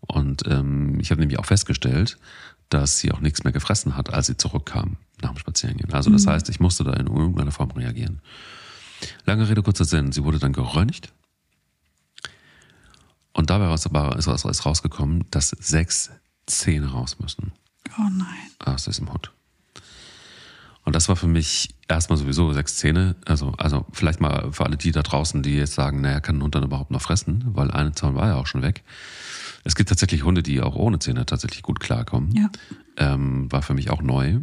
Und 0.00 0.46
ähm, 0.46 0.98
ich 0.98 1.10
habe 1.10 1.20
nämlich 1.20 1.38
auch 1.38 1.44
festgestellt, 1.44 2.16
dass 2.70 2.98
sie 2.98 3.12
auch 3.12 3.20
nichts 3.20 3.44
mehr 3.44 3.52
gefressen 3.52 3.96
hat, 3.96 4.12
als 4.12 4.28
sie 4.28 4.36
zurückkam 4.36 4.96
nach 5.20 5.30
dem 5.30 5.38
Spazierengehen. 5.38 5.92
Also 5.92 6.10
das 6.10 6.24
mhm. 6.24 6.30
heißt, 6.30 6.48
ich 6.48 6.60
musste 6.60 6.84
da 6.84 6.92
in 6.94 7.06
irgendeiner 7.06 7.52
Form 7.52 7.70
reagieren. 7.72 8.20
Lange 9.26 9.48
Rede, 9.48 9.62
kurzer 9.62 9.84
Sinn. 9.84 10.12
Sie 10.12 10.24
wurde 10.24 10.38
dann 10.38 10.52
geröntgt. 10.52 11.12
Und 13.32 13.50
dabei 13.50 13.72
ist, 13.72 14.66
rausgekommen, 14.66 15.24
dass 15.30 15.50
sechs 15.50 16.10
Zähne 16.46 16.90
raus 16.90 17.18
müssen. 17.20 17.52
Oh 17.98 18.08
nein. 18.10 18.50
Aus 18.58 18.84
diesem 18.84 19.12
Hund. 19.12 19.30
Und 20.84 20.96
das 20.96 21.08
war 21.08 21.16
für 21.16 21.26
mich 21.26 21.74
erstmal 21.88 22.18
sowieso 22.18 22.52
sechs 22.52 22.76
Zähne. 22.76 23.16
Also, 23.26 23.52
also 23.58 23.86
vielleicht 23.92 24.20
mal 24.20 24.52
für 24.52 24.64
alle 24.64 24.76
die 24.76 24.92
da 24.92 25.02
draußen, 25.02 25.42
die 25.42 25.56
jetzt 25.56 25.74
sagen, 25.74 26.00
naja, 26.00 26.20
kann 26.20 26.38
ein 26.38 26.42
Hund 26.42 26.54
dann 26.54 26.64
überhaupt 26.64 26.90
noch 26.90 27.02
fressen? 27.02 27.44
Weil 27.54 27.70
eine 27.70 27.92
Zahn 27.92 28.16
war 28.16 28.28
ja 28.28 28.36
auch 28.36 28.46
schon 28.46 28.62
weg. 28.62 28.82
Es 29.64 29.74
gibt 29.74 29.88
tatsächlich 29.88 30.24
Hunde, 30.24 30.42
die 30.42 30.60
auch 30.60 30.74
ohne 30.74 30.98
Zähne 30.98 31.26
tatsächlich 31.26 31.62
gut 31.62 31.80
klarkommen. 31.80 32.34
Ja. 32.34 32.50
Ähm, 32.96 33.50
war 33.52 33.62
für 33.62 33.74
mich 33.74 33.90
auch 33.90 34.02
neu. 34.02 34.38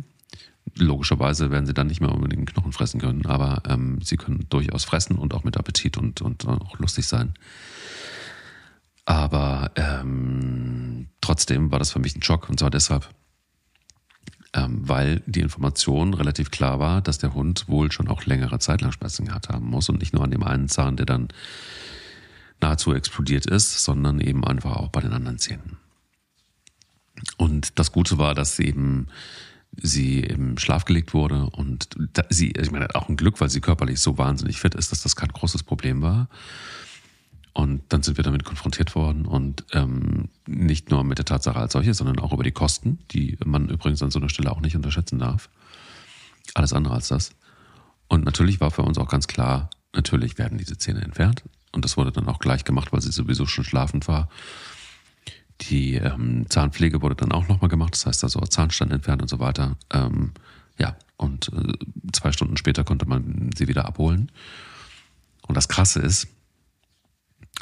Logischerweise 0.75 1.49
werden 1.49 1.65
sie 1.65 1.73
dann 1.73 1.87
nicht 1.87 2.01
mehr 2.01 2.11
unbedingt 2.11 2.51
Knochen 2.51 2.73
fressen 2.73 2.99
können, 2.99 3.25
aber 3.25 3.63
ähm, 3.67 3.99
sie 4.01 4.17
können 4.17 4.45
durchaus 4.49 4.83
fressen 4.83 5.17
und 5.17 5.33
auch 5.33 5.43
mit 5.43 5.57
Appetit 5.57 5.97
und, 5.97 6.21
und 6.21 6.47
auch 6.47 6.77
lustig 6.77 7.07
sein. 7.07 7.33
Aber 9.05 9.71
ähm, 9.75 11.07
trotzdem 11.21 11.71
war 11.71 11.79
das 11.79 11.91
für 11.91 11.99
mich 11.99 12.15
ein 12.15 12.21
Schock 12.21 12.49
und 12.49 12.59
zwar 12.59 12.69
deshalb, 12.69 13.09
ähm, 14.53 14.81
weil 14.87 15.23
die 15.25 15.39
Information 15.39 16.13
relativ 16.13 16.51
klar 16.51 16.79
war, 16.79 17.01
dass 17.01 17.17
der 17.17 17.33
Hund 17.33 17.69
wohl 17.69 17.91
schon 17.91 18.09
auch 18.09 18.25
längere 18.25 18.59
Zeit 18.59 18.81
lang 18.81 18.91
Schmerzen 18.91 19.25
gehabt 19.25 19.47
haben 19.47 19.65
muss 19.65 19.87
und 19.87 19.99
nicht 19.99 20.13
nur 20.13 20.23
an 20.23 20.31
dem 20.31 20.43
einen 20.43 20.67
Zahn, 20.67 20.97
der 20.97 21.05
dann 21.05 21.29
nahezu 22.61 22.93
explodiert 22.93 23.45
ist, 23.45 23.83
sondern 23.83 24.19
eben 24.19 24.43
einfach 24.43 24.75
auch 24.75 24.89
bei 24.89 25.01
den 25.01 25.13
anderen 25.13 25.37
Zähnen. 25.37 25.77
Und 27.37 27.79
das 27.79 27.91
Gute 27.91 28.17
war, 28.17 28.35
dass 28.35 28.59
eben 28.59 29.07
sie 29.75 30.21
im 30.21 30.57
Schlaf 30.57 30.85
gelegt 30.85 31.13
wurde 31.13 31.49
und 31.51 31.89
sie, 32.29 32.51
ich 32.51 32.71
meine, 32.71 32.93
auch 32.95 33.09
ein 33.09 33.17
Glück, 33.17 33.39
weil 33.41 33.49
sie 33.49 33.61
körperlich 33.61 33.99
so 33.99 34.17
wahnsinnig 34.17 34.59
fit 34.59 34.75
ist, 34.75 34.91
dass 34.91 35.03
das 35.03 35.15
kein 35.15 35.29
großes 35.29 35.63
Problem 35.63 36.01
war. 36.01 36.29
Und 37.53 37.81
dann 37.89 38.03
sind 38.03 38.17
wir 38.17 38.23
damit 38.23 38.43
konfrontiert 38.43 38.93
worden 38.93 39.25
und 39.25 39.65
ähm, 39.71 40.29
nicht 40.45 40.91
nur 40.91 41.03
mit 41.03 41.17
der 41.17 41.25
Tatsache 41.25 41.57
als 41.57 41.73
solche, 41.73 41.95
sondern 41.95 42.19
auch 42.19 42.31
über 42.31 42.43
die 42.43 42.51
Kosten, 42.51 42.99
die 43.11 43.35
man 43.43 43.69
übrigens 43.69 44.03
an 44.03 44.11
so 44.11 44.19
einer 44.19 44.29
Stelle 44.29 44.51
auch 44.51 44.61
nicht 44.61 44.75
unterschätzen 44.75 45.17
darf. 45.17 45.49
Alles 46.53 46.73
andere 46.73 46.93
als 46.93 47.07
das. 47.07 47.31
Und 48.09 48.25
natürlich 48.25 48.61
war 48.61 48.69
für 48.69 48.83
uns 48.83 48.99
auch 48.99 49.09
ganz 49.09 49.25
klar, 49.25 49.71
natürlich 49.93 50.37
werden 50.37 50.59
diese 50.59 50.77
Zähne 50.77 51.01
entfernt. 51.01 51.43
Und 51.71 51.85
das 51.85 51.97
wurde 51.97 52.11
dann 52.11 52.27
auch 52.27 52.39
gleich 52.39 52.63
gemacht, 52.63 52.91
weil 52.91 53.01
sie 53.01 53.11
sowieso 53.11 53.45
schon 53.45 53.63
schlafend 53.63 54.07
war. 54.07 54.29
Die 55.61 55.95
ähm, 55.95 56.45
Zahnpflege 56.49 57.01
wurde 57.01 57.15
dann 57.15 57.31
auch 57.31 57.47
nochmal 57.47 57.69
gemacht, 57.69 57.93
das 57.93 58.05
heißt 58.05 58.23
also 58.23 58.39
Zahnstein 58.41 58.91
entfernt 58.91 59.21
und 59.21 59.27
so 59.27 59.39
weiter. 59.39 59.75
Ähm, 59.91 60.31
ja, 60.77 60.95
und 61.17 61.51
äh, 61.53 61.73
zwei 62.13 62.31
Stunden 62.31 62.57
später 62.57 62.83
konnte 62.83 63.07
man 63.07 63.49
sie 63.55 63.67
wieder 63.67 63.85
abholen. 63.85 64.31
Und 65.47 65.55
das 65.55 65.67
Krasse 65.67 65.99
ist, 65.99 66.27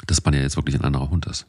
dass 0.06 0.24
man 0.24 0.34
ja 0.34 0.40
jetzt 0.40 0.56
wirklich 0.56 0.76
ein 0.76 0.84
anderer 0.84 1.08
Hund 1.10 1.26
ist. 1.26 1.46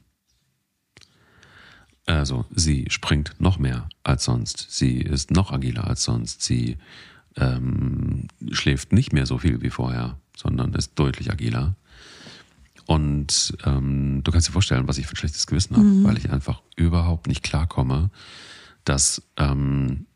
Also 2.05 2.45
sie 2.55 2.85
springt 2.89 3.35
noch 3.39 3.59
mehr 3.59 3.89
als 4.03 4.23
sonst, 4.23 4.67
sie 4.69 5.01
ist 5.01 5.31
noch 5.31 5.51
agiler 5.51 5.87
als 5.87 6.03
sonst, 6.03 6.41
sie 6.41 6.77
ähm, 7.35 8.27
schläft 8.51 8.93
nicht 8.93 9.11
mehr 9.11 9.25
so 9.25 9.37
viel 9.37 9.61
wie 9.61 9.69
vorher, 9.69 10.17
sondern 10.35 10.73
ist 10.73 10.97
deutlich 10.97 11.31
agiler. 11.31 11.75
Und 12.87 13.55
ähm, 13.65 14.21
du 14.23 14.31
kannst 14.31 14.47
dir 14.47 14.53
vorstellen, 14.53 14.87
was 14.87 14.97
ich 14.97 15.05
für 15.05 15.13
ein 15.13 15.17
schlechtes 15.17 15.45
Gewissen 15.45 15.75
habe, 15.75 15.85
mhm. 15.85 16.03
weil 16.05 16.17
ich 16.17 16.31
einfach 16.31 16.61
überhaupt 16.77 17.27
nicht 17.27 17.43
klarkomme, 17.43 18.09
dass 18.85 19.21
ähm, 19.35 20.07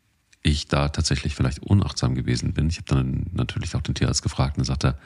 ich 0.42 0.68
da 0.68 0.88
tatsächlich 0.88 1.34
vielleicht 1.34 1.60
unachtsam 1.60 2.14
gewesen 2.14 2.54
bin. 2.54 2.70
Ich 2.70 2.78
habe 2.78 2.86
dann 2.86 3.26
natürlich 3.32 3.76
auch 3.76 3.82
den 3.82 3.94
Tierarzt 3.94 4.22
gefragt 4.22 4.56
und 4.56 4.62
er 4.62 4.66
sagte, 4.66 4.98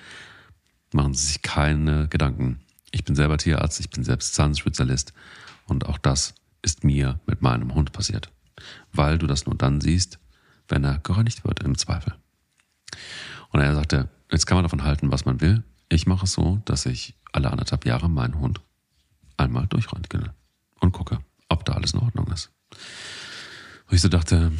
machen 0.92 1.12
Sie 1.12 1.26
sich 1.26 1.42
keine 1.42 2.06
Gedanken. 2.06 2.60
Ich 2.92 3.04
bin 3.04 3.16
selber 3.16 3.36
Tierarzt, 3.36 3.80
ich 3.80 3.90
bin 3.90 4.04
selbst 4.04 4.34
Zahnspezialist 4.34 5.12
und 5.66 5.86
auch 5.86 5.98
das 5.98 6.34
ist 6.62 6.84
mir 6.84 7.18
mit 7.26 7.42
meinem 7.42 7.74
Hund 7.74 7.92
passiert. 7.92 8.30
Weil 8.92 9.18
du 9.18 9.26
das 9.26 9.44
nur 9.44 9.56
dann 9.56 9.80
siehst, 9.80 10.20
wenn 10.68 10.84
er 10.84 10.98
gereinigt 11.00 11.44
wird, 11.44 11.64
im 11.64 11.76
Zweifel. 11.76 12.14
Und 13.50 13.60
er 13.60 13.74
sagte, 13.74 14.08
jetzt 14.30 14.46
kann 14.46 14.56
man 14.56 14.64
davon 14.64 14.84
halten, 14.84 15.10
was 15.10 15.24
man 15.24 15.40
will. 15.40 15.64
Ich 15.88 16.06
mache 16.06 16.24
es 16.24 16.32
so, 16.32 16.60
dass 16.64 16.86
ich 16.86 17.14
alle 17.32 17.50
anderthalb 17.50 17.86
Jahre 17.86 18.08
meinen 18.08 18.38
Hund 18.38 18.60
einmal 19.36 19.66
durchreinige 19.66 20.34
und 20.80 20.92
gucke, 20.92 21.18
ob 21.48 21.64
da 21.64 21.74
alles 21.74 21.94
in 21.94 22.00
Ordnung 22.00 22.26
ist. 22.28 22.50
Und 23.88 23.94
ich 23.94 24.00
so 24.00 24.08
dachte, 24.08 24.52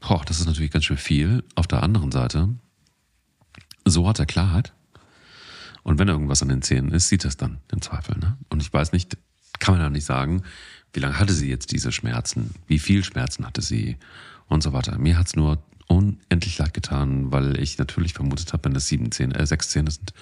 boah, 0.00 0.24
das 0.24 0.40
ist 0.40 0.46
natürlich 0.46 0.70
ganz 0.70 0.84
schön 0.84 0.96
viel. 0.96 1.44
Auf 1.54 1.66
der 1.66 1.82
anderen 1.82 2.10
Seite, 2.10 2.48
so 3.84 4.08
hat 4.08 4.18
er 4.18 4.26
Klarheit. 4.26 4.72
Und 5.82 5.98
wenn 5.98 6.08
irgendwas 6.08 6.42
an 6.42 6.48
den 6.48 6.62
Zähnen 6.62 6.92
ist, 6.92 7.08
sieht 7.08 7.24
es 7.24 7.36
dann 7.36 7.60
im 7.70 7.82
Zweifel. 7.82 8.18
Ne? 8.18 8.36
Und 8.48 8.62
ich 8.62 8.72
weiß 8.72 8.92
nicht, 8.92 9.18
kann 9.58 9.74
man 9.74 9.82
ja 9.82 9.90
nicht 9.90 10.06
sagen, 10.06 10.42
wie 10.92 11.00
lange 11.00 11.18
hatte 11.18 11.34
sie 11.34 11.48
jetzt 11.48 11.72
diese 11.72 11.92
Schmerzen, 11.92 12.54
wie 12.66 12.78
viel 12.78 13.04
Schmerzen 13.04 13.46
hatte 13.46 13.62
sie 13.62 13.98
und 14.46 14.62
so 14.62 14.72
weiter. 14.72 14.98
Mir 14.98 15.18
hat's 15.18 15.36
nur 15.36 15.62
unendlich 15.86 16.58
leid 16.58 16.74
getan, 16.74 17.32
weil 17.32 17.58
ich 17.58 17.78
natürlich 17.78 18.14
vermutet 18.14 18.52
habe, 18.52 18.64
wenn 18.64 18.74
das 18.74 18.88
sieben 18.88 19.10
Zähne, 19.12 19.34
äh, 19.34 19.46
sechs 19.46 19.68
Zähne 19.68 19.90
sind, 19.90 20.12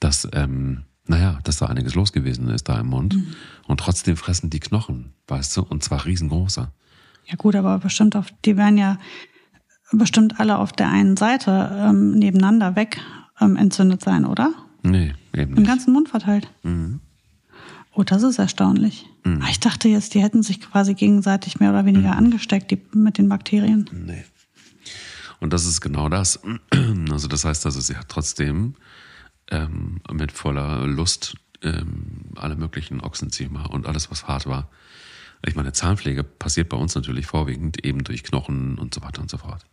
dass, 0.00 0.28
ähm, 0.32 0.84
naja, 1.06 1.38
dass 1.44 1.58
da 1.58 1.66
einiges 1.66 1.94
los 1.94 2.12
gewesen 2.12 2.48
ist 2.48 2.68
da 2.68 2.80
im 2.80 2.88
Mund. 2.88 3.14
Mhm. 3.14 3.34
Und 3.66 3.80
trotzdem 3.80 4.16
fressen 4.16 4.50
die 4.50 4.60
Knochen, 4.60 5.12
weißt 5.28 5.56
du, 5.56 5.62
und 5.62 5.82
zwar 5.82 6.04
riesengroße. 6.04 6.70
Ja 7.26 7.36
gut, 7.36 7.56
aber 7.56 7.78
bestimmt 7.78 8.16
auf, 8.16 8.26
die 8.44 8.56
werden 8.56 8.78
ja 8.78 8.98
bestimmt 9.92 10.40
alle 10.40 10.58
auf 10.58 10.72
der 10.72 10.90
einen 10.90 11.16
Seite 11.16 11.70
ähm, 11.78 12.12
nebeneinander 12.12 12.76
weg 12.76 13.00
ähm, 13.40 13.56
entzündet 13.56 14.02
sein, 14.02 14.24
oder? 14.24 14.52
Nee, 14.82 15.14
eben 15.32 15.52
nicht. 15.52 15.58
Im 15.58 15.64
ganzen 15.64 15.92
Mund 15.92 16.08
verteilt. 16.08 16.50
Mhm. 16.62 17.00
Oh, 17.94 18.02
das 18.02 18.22
ist 18.22 18.38
erstaunlich. 18.38 19.06
Mhm. 19.24 19.44
Ich 19.48 19.60
dachte 19.60 19.88
jetzt, 19.88 20.14
die 20.14 20.22
hätten 20.22 20.42
sich 20.42 20.60
quasi 20.60 20.94
gegenseitig 20.94 21.60
mehr 21.60 21.70
oder 21.70 21.86
weniger 21.86 22.12
mhm. 22.12 22.18
angesteckt, 22.18 22.70
die 22.70 22.80
mit 22.92 23.18
den 23.18 23.28
Bakterien. 23.28 23.88
Nee. 23.92 24.24
Und 25.44 25.52
das 25.52 25.66
ist 25.66 25.82
genau 25.82 26.08
das. 26.08 26.40
Also 27.10 27.28
das 27.28 27.44
heißt, 27.44 27.66
also 27.66 27.78
sie 27.78 27.96
hat 27.96 28.08
trotzdem 28.08 28.76
ähm, 29.50 30.00
mit 30.10 30.32
voller 30.32 30.86
Lust 30.86 31.36
ähm, 31.60 32.30
alle 32.36 32.56
möglichen 32.56 33.02
Ochsenziemer 33.02 33.70
und 33.70 33.86
alles, 33.86 34.10
was 34.10 34.26
hart 34.26 34.46
war. 34.46 34.70
Ich 35.44 35.54
meine, 35.54 35.72
Zahnpflege 35.72 36.24
passiert 36.24 36.70
bei 36.70 36.78
uns 36.78 36.94
natürlich 36.94 37.26
vorwiegend 37.26 37.84
eben 37.84 38.04
durch 38.04 38.24
Knochen 38.24 38.78
und 38.78 38.94
so 38.94 39.02
weiter 39.02 39.20
und 39.20 39.30
so 39.30 39.36
fort. 39.36 39.66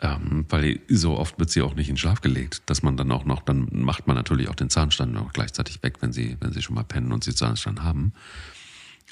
Ähm, 0.00 0.46
weil 0.48 0.80
so 0.88 1.18
oft 1.18 1.38
wird 1.38 1.50
sie 1.50 1.60
auch 1.60 1.74
nicht 1.74 1.90
in 1.90 1.98
Schlaf 1.98 2.22
gelegt, 2.22 2.62
dass 2.64 2.82
man 2.82 2.96
dann 2.96 3.12
auch 3.12 3.26
noch, 3.26 3.42
dann 3.42 3.68
macht 3.70 4.06
man 4.06 4.16
natürlich 4.16 4.48
auch 4.48 4.54
den 4.54 4.70
Zahnstand 4.70 5.12
noch 5.12 5.34
gleichzeitig 5.34 5.82
weg, 5.82 5.98
wenn 6.00 6.14
sie, 6.14 6.38
wenn 6.40 6.52
sie 6.52 6.62
schon 6.62 6.74
mal 6.74 6.84
pennen 6.84 7.12
und 7.12 7.22
sie 7.22 7.34
Zahnstand 7.34 7.82
haben. 7.82 8.14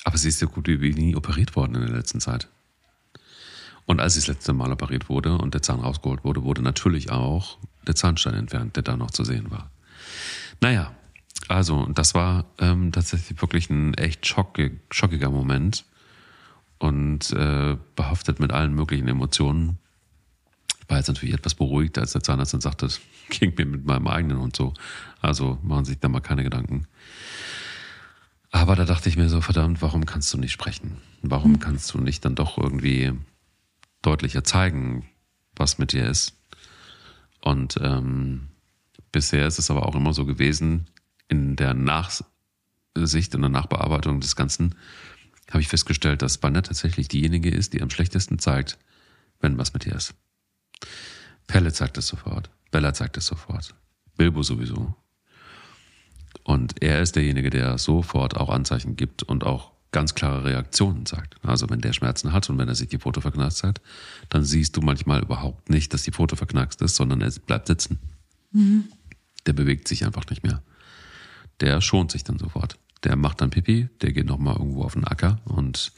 Aber 0.04 0.16
sie 0.16 0.30
ist 0.30 0.40
ja 0.40 0.48
gut 0.48 0.66
wie 0.66 0.94
nie 0.94 1.14
operiert 1.14 1.56
worden 1.56 1.74
in 1.74 1.82
der 1.82 1.94
letzten 1.94 2.20
Zeit. 2.20 2.48
Und 3.86 4.00
als 4.00 4.14
sie 4.14 4.20
das 4.20 4.28
letzte 4.28 4.52
Mal 4.52 4.72
operiert 4.72 5.08
wurde 5.08 5.36
und 5.36 5.54
der 5.54 5.62
Zahn 5.62 5.80
rausgeholt 5.80 6.24
wurde, 6.24 6.44
wurde 6.44 6.62
natürlich 6.62 7.10
auch 7.10 7.58
der 7.86 7.94
Zahnstein 7.94 8.34
entfernt, 8.34 8.76
der 8.76 8.82
da 8.82 8.96
noch 8.96 9.10
zu 9.10 9.24
sehen 9.24 9.50
war. 9.50 9.70
Naja, 10.60 10.92
also 11.48 11.86
das 11.86 12.14
war 12.14 12.44
ähm, 12.58 12.92
tatsächlich 12.92 13.40
wirklich 13.40 13.68
ein 13.70 13.94
echt 13.94 14.26
schockig, 14.26 14.80
schockiger 14.90 15.30
Moment 15.30 15.84
und 16.78 17.32
äh, 17.32 17.76
behaftet 17.96 18.40
mit 18.40 18.52
allen 18.52 18.74
möglichen 18.74 19.08
Emotionen. 19.08 19.78
Ich 20.80 20.88
war 20.88 20.98
jetzt 20.98 21.08
natürlich 21.08 21.34
etwas 21.34 21.54
beruhigt, 21.54 21.98
als 21.98 22.12
der 22.12 22.22
Zahnarzt 22.22 22.54
dann 22.54 22.60
sagte, 22.60 22.86
das 22.86 23.00
ging 23.30 23.54
mir 23.56 23.66
mit 23.66 23.84
meinem 23.84 24.06
eigenen 24.06 24.38
Hund 24.38 24.54
so. 24.56 24.74
Also 25.20 25.58
machen 25.62 25.84
Sie 25.84 25.92
sich 25.92 26.00
da 26.00 26.08
mal 26.08 26.20
keine 26.20 26.44
Gedanken. 26.44 26.86
Aber 28.50 28.76
da 28.76 28.84
dachte 28.84 29.08
ich 29.08 29.16
mir 29.16 29.28
so, 29.28 29.40
verdammt, 29.40 29.80
warum 29.80 30.04
kannst 30.04 30.32
du 30.34 30.38
nicht 30.38 30.52
sprechen? 30.52 30.98
Warum 31.22 31.58
kannst 31.58 31.94
du 31.94 31.98
nicht 31.98 32.24
dann 32.24 32.34
doch 32.34 32.58
irgendwie 32.58 33.12
deutlicher 34.02 34.44
zeigen, 34.44 35.08
was 35.54 35.78
mit 35.78 35.92
dir 35.92 36.06
ist. 36.06 36.36
Und 37.40 37.78
ähm, 37.80 38.48
bisher 39.10 39.46
ist 39.46 39.58
es 39.58 39.70
aber 39.70 39.86
auch 39.86 39.94
immer 39.94 40.12
so 40.12 40.26
gewesen, 40.26 40.88
in 41.28 41.56
der 41.56 41.74
Nachsicht 41.74 43.34
und 43.34 43.42
der 43.42 43.50
Nachbearbeitung 43.50 44.20
des 44.20 44.36
Ganzen 44.36 44.74
habe 45.50 45.60
ich 45.60 45.68
festgestellt, 45.68 46.22
dass 46.22 46.38
Banner 46.38 46.62
tatsächlich 46.62 47.08
diejenige 47.08 47.50
ist, 47.50 47.72
die 47.72 47.82
am 47.82 47.90
schlechtesten 47.90 48.38
zeigt, 48.38 48.78
wenn 49.40 49.58
was 49.58 49.74
mit 49.74 49.84
dir 49.84 49.94
ist. 49.94 50.14
Pelle 51.46 51.72
zeigt 51.72 51.98
es 51.98 52.06
sofort, 52.06 52.50
Bella 52.70 52.94
zeigt 52.94 53.16
es 53.16 53.26
sofort, 53.26 53.74
Bilbo 54.16 54.42
sowieso. 54.42 54.94
Und 56.44 56.82
er 56.82 57.00
ist 57.02 57.16
derjenige, 57.16 57.50
der 57.50 57.78
sofort 57.78 58.36
auch 58.36 58.48
Anzeichen 58.48 58.96
gibt 58.96 59.22
und 59.22 59.44
auch 59.44 59.71
ganz 59.92 60.14
klare 60.14 60.44
Reaktionen 60.44 61.06
sagt. 61.06 61.36
Also 61.42 61.68
wenn 61.70 61.80
der 61.80 61.92
Schmerzen 61.92 62.32
hat 62.32 62.48
und 62.50 62.58
wenn 62.58 62.68
er 62.68 62.74
sich 62.74 62.88
die 62.88 62.98
Foto 62.98 63.20
verknackst 63.20 63.62
hat, 63.62 63.80
dann 64.30 64.44
siehst 64.44 64.76
du 64.76 64.80
manchmal 64.80 65.22
überhaupt 65.22 65.70
nicht, 65.70 65.92
dass 65.94 66.02
die 66.02 66.12
Foto 66.12 66.34
verknackst 66.34 66.80
ist, 66.82 66.96
sondern 66.96 67.20
er 67.20 67.30
bleibt 67.46 67.66
sitzen. 67.66 67.98
Mhm. 68.52 68.84
Der 69.46 69.52
bewegt 69.52 69.86
sich 69.86 70.04
einfach 70.04 70.26
nicht 70.30 70.42
mehr. 70.42 70.62
Der 71.60 71.80
schont 71.80 72.10
sich 72.10 72.24
dann 72.24 72.38
sofort. 72.38 72.78
Der 73.04 73.16
macht 73.16 73.40
dann 73.40 73.50
Pipi, 73.50 73.88
der 74.00 74.12
geht 74.12 74.26
nochmal 74.26 74.56
irgendwo 74.56 74.82
auf 74.84 74.94
den 74.94 75.04
Acker 75.04 75.40
und 75.44 75.92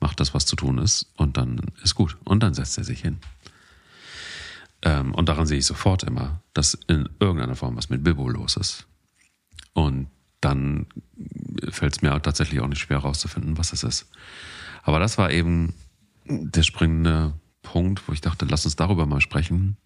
macht 0.00 0.20
das, 0.20 0.34
was 0.34 0.46
zu 0.46 0.56
tun 0.56 0.78
ist 0.78 1.10
und 1.16 1.36
dann 1.36 1.60
ist 1.82 1.94
gut. 1.94 2.16
Und 2.24 2.42
dann 2.42 2.54
setzt 2.54 2.76
er 2.78 2.84
sich 2.84 3.00
hin. 3.00 3.18
Ähm, 4.82 5.14
und 5.14 5.28
daran 5.28 5.46
sehe 5.46 5.58
ich 5.58 5.66
sofort 5.66 6.02
immer, 6.04 6.42
dass 6.54 6.74
in 6.88 7.08
irgendeiner 7.20 7.54
Form 7.54 7.76
was 7.76 7.90
mit 7.90 8.02
Bilbo 8.02 8.28
los 8.28 8.56
ist. 8.56 8.86
Und 9.72 10.08
dann 10.40 10.86
fällt 11.70 11.96
es 11.96 12.02
mir 12.02 12.20
tatsächlich 12.22 12.60
auch 12.60 12.68
nicht 12.68 12.80
schwer 12.80 13.02
herauszufinden, 13.02 13.58
was 13.58 13.72
es 13.72 13.82
ist. 13.82 14.10
Aber 14.82 14.98
das 14.98 15.18
war 15.18 15.30
eben 15.30 15.74
der 16.24 16.62
springende 16.62 17.34
Punkt, 17.62 18.06
wo 18.08 18.12
ich 18.12 18.20
dachte, 18.20 18.46
lass 18.46 18.64
uns 18.64 18.76
darüber 18.76 19.06
mal 19.06 19.20
sprechen. 19.20 19.76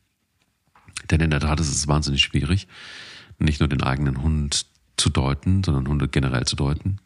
Denn 1.11 1.21
in 1.21 1.31
der 1.31 1.41
Tat 1.41 1.61
ist 1.61 1.71
es 1.71 1.89
wahnsinnig 1.89 2.23
schwierig, 2.23 2.69
nicht 3.39 3.61
nur 3.61 3.69
den 3.69 3.83
eigenen 3.83 4.23
Hund 4.23 4.67
zu 4.97 5.11
deuten, 5.11 5.65
sondern 5.65 5.89
Hunde 5.89 6.09
generell 6.09 6.45
zu 6.45 6.57
deuten. 6.57 6.99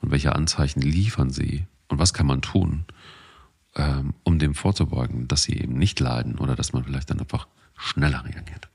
Und 0.00 0.10
welche 0.10 0.34
Anzeichen 0.34 0.80
liefern 0.80 1.30
sie? 1.30 1.66
Und 1.88 1.98
was 1.98 2.14
kann 2.14 2.26
man 2.26 2.42
tun, 2.42 2.84
ähm, 3.76 4.14
um 4.22 4.38
dem 4.38 4.54
vorzubeugen, 4.54 5.28
dass 5.28 5.42
sie 5.42 5.58
eben 5.58 5.74
nicht 5.74 6.00
leiden 6.00 6.38
oder 6.38 6.56
dass 6.56 6.72
man 6.72 6.84
vielleicht 6.84 7.10
dann 7.10 7.20
einfach 7.20 7.48
schneller 7.76 8.24
reagiert? 8.24 8.68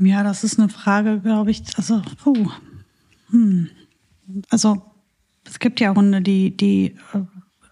Ja, 0.00 0.22
das 0.22 0.44
ist 0.44 0.58
eine 0.58 0.68
Frage, 0.68 1.20
glaube 1.20 1.50
ich. 1.50 1.62
Also, 1.76 2.02
puh. 2.22 2.48
Hm. 3.30 3.68
also 4.48 4.82
es 5.44 5.58
gibt 5.58 5.80
ja 5.80 5.94
Hunde, 5.94 6.22
die, 6.22 6.56
die 6.56 6.96
äh, 7.12 7.20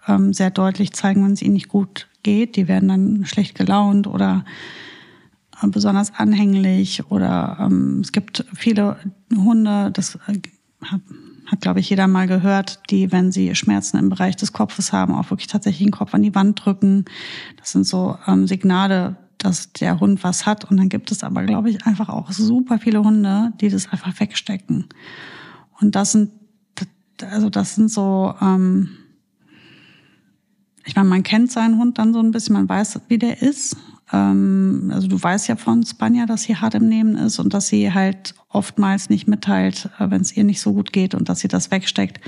ähm, 0.07 0.33
sehr 0.33 0.51
deutlich 0.51 0.93
zeigen, 0.93 1.23
wenn 1.23 1.33
es 1.33 1.41
ihnen 1.41 1.53
nicht 1.53 1.69
gut 1.69 2.07
geht. 2.23 2.55
Die 2.55 2.67
werden 2.67 2.89
dann 2.89 3.25
schlecht 3.25 3.55
gelaunt 3.55 4.07
oder 4.07 4.45
äh, 5.61 5.67
besonders 5.67 6.13
anhänglich. 6.15 7.09
Oder 7.09 7.57
ähm, 7.59 8.01
es 8.01 8.11
gibt 8.11 8.45
viele 8.53 8.97
Hunde, 9.35 9.91
das 9.91 10.15
äh, 10.27 10.39
hat, 10.83 11.01
hat 11.45 11.61
glaube 11.61 11.79
ich 11.79 11.89
jeder 11.89 12.07
mal 12.07 12.27
gehört, 12.27 12.81
die, 12.89 13.11
wenn 13.11 13.31
sie 13.31 13.55
Schmerzen 13.55 13.97
im 13.97 14.09
Bereich 14.09 14.35
des 14.35 14.53
Kopfes 14.53 14.91
haben, 14.91 15.15
auch 15.15 15.29
wirklich 15.29 15.47
tatsächlich 15.47 15.87
den 15.87 15.91
Kopf 15.91 16.13
an 16.13 16.23
die 16.23 16.35
Wand 16.35 16.63
drücken. 16.63 17.05
Das 17.57 17.71
sind 17.71 17.85
so 17.85 18.17
ähm, 18.27 18.47
Signale, 18.47 19.17
dass 19.37 19.73
der 19.73 19.99
Hund 19.99 20.23
was 20.23 20.45
hat. 20.45 20.65
Und 20.69 20.77
dann 20.77 20.89
gibt 20.89 21.11
es 21.11 21.23
aber, 21.23 21.43
glaube 21.43 21.69
ich, 21.69 21.85
einfach 21.85 22.09
auch 22.09 22.31
super 22.31 22.79
viele 22.79 23.03
Hunde, 23.03 23.53
die 23.61 23.69
das 23.69 23.91
einfach 23.91 24.19
wegstecken. 24.19 24.85
Und 25.79 25.95
das 25.95 26.13
sind, 26.13 26.31
also 27.21 27.49
das 27.49 27.75
sind 27.75 27.91
so, 27.91 28.33
ähm, 28.41 28.89
ich 30.85 30.95
meine, 30.95 31.09
man 31.09 31.23
kennt 31.23 31.51
seinen 31.51 31.77
Hund 31.77 31.97
dann 31.97 32.13
so 32.13 32.19
ein 32.19 32.31
bisschen, 32.31 32.53
man 32.53 32.69
weiß, 32.69 33.01
wie 33.09 33.17
der 33.17 33.41
ist. 33.41 33.77
Ähm, 34.11 34.89
also 34.93 35.07
du 35.07 35.21
weißt 35.21 35.47
ja 35.49 35.55
von 35.55 35.85
Spanja, 35.85 36.25
dass 36.25 36.43
sie 36.43 36.55
hart 36.55 36.75
im 36.75 36.87
Nehmen 36.87 37.17
ist 37.17 37.39
und 37.39 37.53
dass 37.53 37.67
sie 37.67 37.93
halt 37.93 38.35
oftmals 38.49 39.09
nicht 39.09 39.27
mitteilt, 39.27 39.89
äh, 39.99 40.09
wenn 40.09 40.21
es 40.21 40.35
ihr 40.35 40.43
nicht 40.43 40.61
so 40.61 40.73
gut 40.73 40.93
geht 40.93 41.13
und 41.13 41.29
dass 41.29 41.39
sie 41.39 41.47
das 41.47 41.71
wegsteckt. 41.71 42.21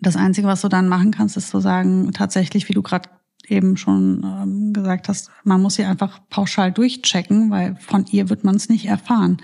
Das 0.00 0.16
Einzige, 0.16 0.46
was 0.46 0.60
du 0.60 0.68
dann 0.68 0.88
machen 0.88 1.12
kannst, 1.12 1.36
ist 1.36 1.50
zu 1.50 1.60
sagen, 1.60 2.12
tatsächlich, 2.12 2.68
wie 2.68 2.74
du 2.74 2.82
gerade 2.82 3.08
eben 3.50 3.76
schon 3.76 4.24
ähm, 4.24 4.72
gesagt 4.72 5.08
hast, 5.08 5.30
man 5.44 5.60
muss 5.62 5.74
sie 5.74 5.84
einfach 5.84 6.20
pauschal 6.28 6.72
durchchecken, 6.72 7.50
weil 7.50 7.76
von 7.76 8.06
ihr 8.10 8.28
wird 8.28 8.44
man 8.44 8.56
es 8.56 8.68
nicht 8.68 8.86
erfahren. 8.86 9.38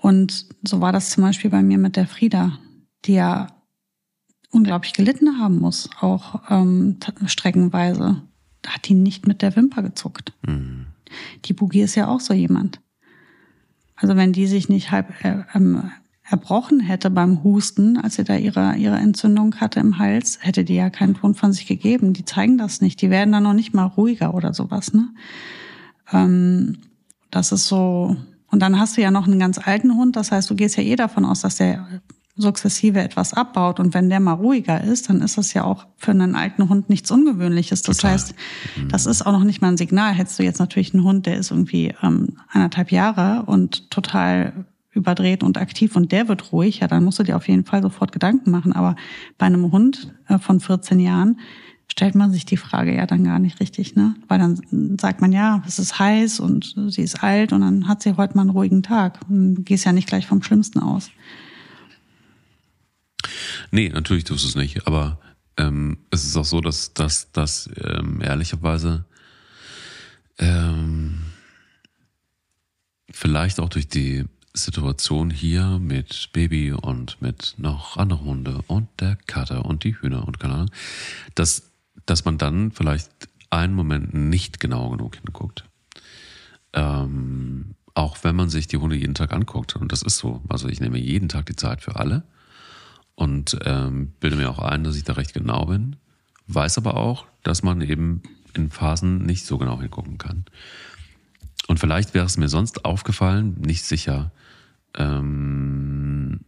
Und 0.00 0.46
so 0.62 0.80
war 0.80 0.92
das 0.92 1.10
zum 1.10 1.22
Beispiel 1.22 1.50
bei 1.50 1.62
mir 1.62 1.78
mit 1.78 1.96
der 1.96 2.06
Frieda, 2.06 2.58
die 3.04 3.14
ja 3.14 3.48
unglaublich 4.50 4.92
gelitten 4.92 5.38
haben 5.38 5.58
muss, 5.60 5.88
auch 6.00 6.42
ähm, 6.50 6.98
streckenweise. 7.26 8.22
Da 8.62 8.70
hat 8.70 8.88
die 8.88 8.94
nicht 8.94 9.26
mit 9.26 9.42
der 9.42 9.56
Wimper 9.56 9.82
gezuckt. 9.82 10.32
Mhm. 10.46 10.86
Die 11.44 11.52
Boogie 11.52 11.82
ist 11.82 11.94
ja 11.94 12.08
auch 12.08 12.20
so 12.20 12.34
jemand. 12.34 12.80
Also 13.96 14.16
wenn 14.16 14.32
die 14.32 14.46
sich 14.46 14.68
nicht 14.68 14.90
halb 14.90 15.24
äh, 15.24 15.44
ähm, 15.54 15.90
erbrochen 16.30 16.80
hätte 16.80 17.10
beim 17.10 17.42
Husten, 17.42 17.96
als 17.96 18.14
sie 18.14 18.24
da 18.24 18.36
ihre, 18.36 18.76
ihre 18.76 18.96
Entzündung 18.96 19.56
hatte 19.56 19.80
im 19.80 19.98
Hals, 19.98 20.38
hätte 20.40 20.64
die 20.64 20.76
ja 20.76 20.88
keinen 20.88 21.14
Ton 21.14 21.34
von 21.34 21.52
sich 21.52 21.66
gegeben. 21.66 22.12
Die 22.12 22.24
zeigen 22.24 22.56
das 22.56 22.80
nicht. 22.80 23.02
Die 23.02 23.10
werden 23.10 23.32
dann 23.32 23.42
noch 23.42 23.52
nicht 23.52 23.74
mal 23.74 23.84
ruhiger 23.84 24.34
oder 24.34 24.54
sowas. 24.54 24.94
Ne? 24.94 25.08
Ähm, 26.12 26.78
das 27.30 27.50
ist 27.50 27.66
so. 27.66 28.16
Und 28.48 28.62
dann 28.62 28.78
hast 28.78 28.96
du 28.96 29.02
ja 29.02 29.10
noch 29.10 29.26
einen 29.26 29.40
ganz 29.40 29.58
alten 29.58 29.96
Hund. 29.96 30.16
Das 30.16 30.30
heißt, 30.30 30.48
du 30.48 30.54
gehst 30.54 30.76
ja 30.76 30.84
eh 30.84 30.96
davon 30.96 31.24
aus, 31.24 31.40
dass 31.40 31.56
der 31.56 32.00
sukzessive 32.36 33.00
etwas 33.00 33.34
abbaut. 33.34 33.80
Und 33.80 33.92
wenn 33.92 34.08
der 34.08 34.20
mal 34.20 34.34
ruhiger 34.34 34.82
ist, 34.82 35.08
dann 35.08 35.20
ist 35.22 35.36
das 35.36 35.52
ja 35.52 35.64
auch 35.64 35.86
für 35.96 36.12
einen 36.12 36.36
alten 36.36 36.68
Hund 36.68 36.88
nichts 36.90 37.10
Ungewöhnliches. 37.10 37.82
Das 37.82 37.98
Total. 37.98 38.12
heißt, 38.12 38.34
das 38.88 39.06
ist 39.06 39.26
auch 39.26 39.32
noch 39.32 39.44
nicht 39.44 39.60
mal 39.60 39.68
ein 39.68 39.76
Signal. 39.76 40.12
Hättest 40.12 40.38
du 40.38 40.44
jetzt 40.44 40.60
natürlich 40.60 40.94
einen 40.94 41.04
Hund, 41.04 41.26
der 41.26 41.36
ist 41.36 41.50
irgendwie 41.50 41.94
ähm, 42.02 42.36
anderthalb 42.48 42.92
Jahre 42.92 43.44
und 43.46 43.90
total 43.90 44.64
überdreht 44.92 45.42
und 45.42 45.58
aktiv 45.58 45.94
und 45.96 46.12
der 46.12 46.28
wird 46.28 46.52
ruhig, 46.52 46.80
ja, 46.80 46.88
dann 46.88 47.04
musst 47.04 47.18
du 47.18 47.22
dir 47.22 47.36
auf 47.36 47.48
jeden 47.48 47.64
Fall 47.64 47.82
sofort 47.82 48.12
Gedanken 48.12 48.50
machen. 48.50 48.72
Aber 48.72 48.96
bei 49.38 49.46
einem 49.46 49.70
Hund 49.70 50.12
äh, 50.28 50.38
von 50.38 50.60
14 50.60 50.98
Jahren 50.98 51.38
stellt 51.90 52.14
man 52.14 52.32
sich 52.32 52.44
die 52.44 52.56
Frage 52.56 52.94
ja 52.94 53.06
dann 53.06 53.24
gar 53.24 53.38
nicht 53.38 53.60
richtig, 53.60 53.96
ne? 53.96 54.14
Weil 54.28 54.38
dann 54.38 54.96
sagt 55.00 55.20
man 55.20 55.32
ja, 55.32 55.62
es 55.66 55.78
ist 55.78 55.98
heiß 55.98 56.40
und 56.40 56.74
sie 56.88 57.02
ist 57.02 57.22
alt 57.22 57.52
und 57.52 57.60
dann 57.60 57.88
hat 57.88 58.02
sie 58.02 58.16
heute 58.16 58.36
mal 58.36 58.42
einen 58.42 58.50
ruhigen 58.50 58.82
Tag. 58.82 59.20
Und 59.28 59.64
gehst 59.64 59.84
ja 59.84 59.92
nicht 59.92 60.08
gleich 60.08 60.26
vom 60.26 60.42
Schlimmsten 60.42 60.80
aus. 60.80 61.10
Nee, 63.70 63.88
natürlich 63.88 64.24
tust 64.24 64.44
du 64.44 64.48
es 64.48 64.54
nicht. 64.54 64.86
Aber 64.86 65.18
ähm, 65.56 65.98
es 66.10 66.24
ist 66.24 66.36
auch 66.36 66.44
so, 66.44 66.60
dass, 66.60 66.94
dass, 66.94 67.32
dass 67.32 67.68
ähm, 67.76 68.20
ehrlicherweise 68.22 69.04
ähm, 70.38 71.18
vielleicht 73.10 73.60
auch 73.60 73.68
durch 73.68 73.88
die 73.88 74.24
Situation 74.52 75.30
hier 75.30 75.78
mit 75.78 76.30
Baby 76.32 76.72
und 76.72 77.20
mit 77.22 77.54
noch 77.58 77.96
anderen 77.96 78.24
Hunde 78.24 78.60
und 78.66 78.88
der 78.98 79.16
Kater 79.26 79.64
und 79.64 79.84
die 79.84 79.94
Hühner 80.00 80.26
und 80.26 80.40
keine 80.40 80.54
Ahnung, 80.54 80.70
dass, 81.34 81.70
dass 82.06 82.24
man 82.24 82.38
dann 82.38 82.72
vielleicht 82.72 83.10
einen 83.50 83.74
Moment 83.74 84.14
nicht 84.14 84.60
genau 84.60 84.90
genug 84.90 85.16
hinguckt. 85.16 85.64
Ähm, 86.72 87.74
auch 87.94 88.18
wenn 88.22 88.36
man 88.36 88.48
sich 88.48 88.68
die 88.68 88.76
Hunde 88.76 88.96
jeden 88.96 89.14
Tag 89.14 89.32
anguckt. 89.32 89.76
Und 89.76 89.92
das 89.92 90.02
ist 90.02 90.18
so. 90.18 90.42
Also 90.48 90.68
ich 90.68 90.80
nehme 90.80 90.98
jeden 90.98 91.28
Tag 91.28 91.46
die 91.46 91.56
Zeit 91.56 91.82
für 91.82 91.96
alle 91.96 92.22
und 93.14 93.58
ähm, 93.64 94.12
bilde 94.20 94.36
mir 94.36 94.50
auch 94.50 94.60
ein, 94.60 94.84
dass 94.84 94.96
ich 94.96 95.04
da 95.04 95.14
recht 95.14 95.34
genau 95.34 95.66
bin. 95.66 95.96
Weiß 96.46 96.78
aber 96.78 96.96
auch, 96.96 97.26
dass 97.42 97.62
man 97.62 97.80
eben 97.80 98.22
in 98.54 98.70
Phasen 98.70 99.24
nicht 99.24 99.44
so 99.44 99.58
genau 99.58 99.80
hingucken 99.80 100.18
kann. 100.18 100.44
Und 101.70 101.78
vielleicht 101.78 102.14
wäre 102.14 102.26
es 102.26 102.36
mir 102.36 102.48
sonst 102.48 102.84
aufgefallen, 102.84 103.54
nicht 103.60 103.84
sicher. 103.84 104.32
Ähm, 104.96 106.40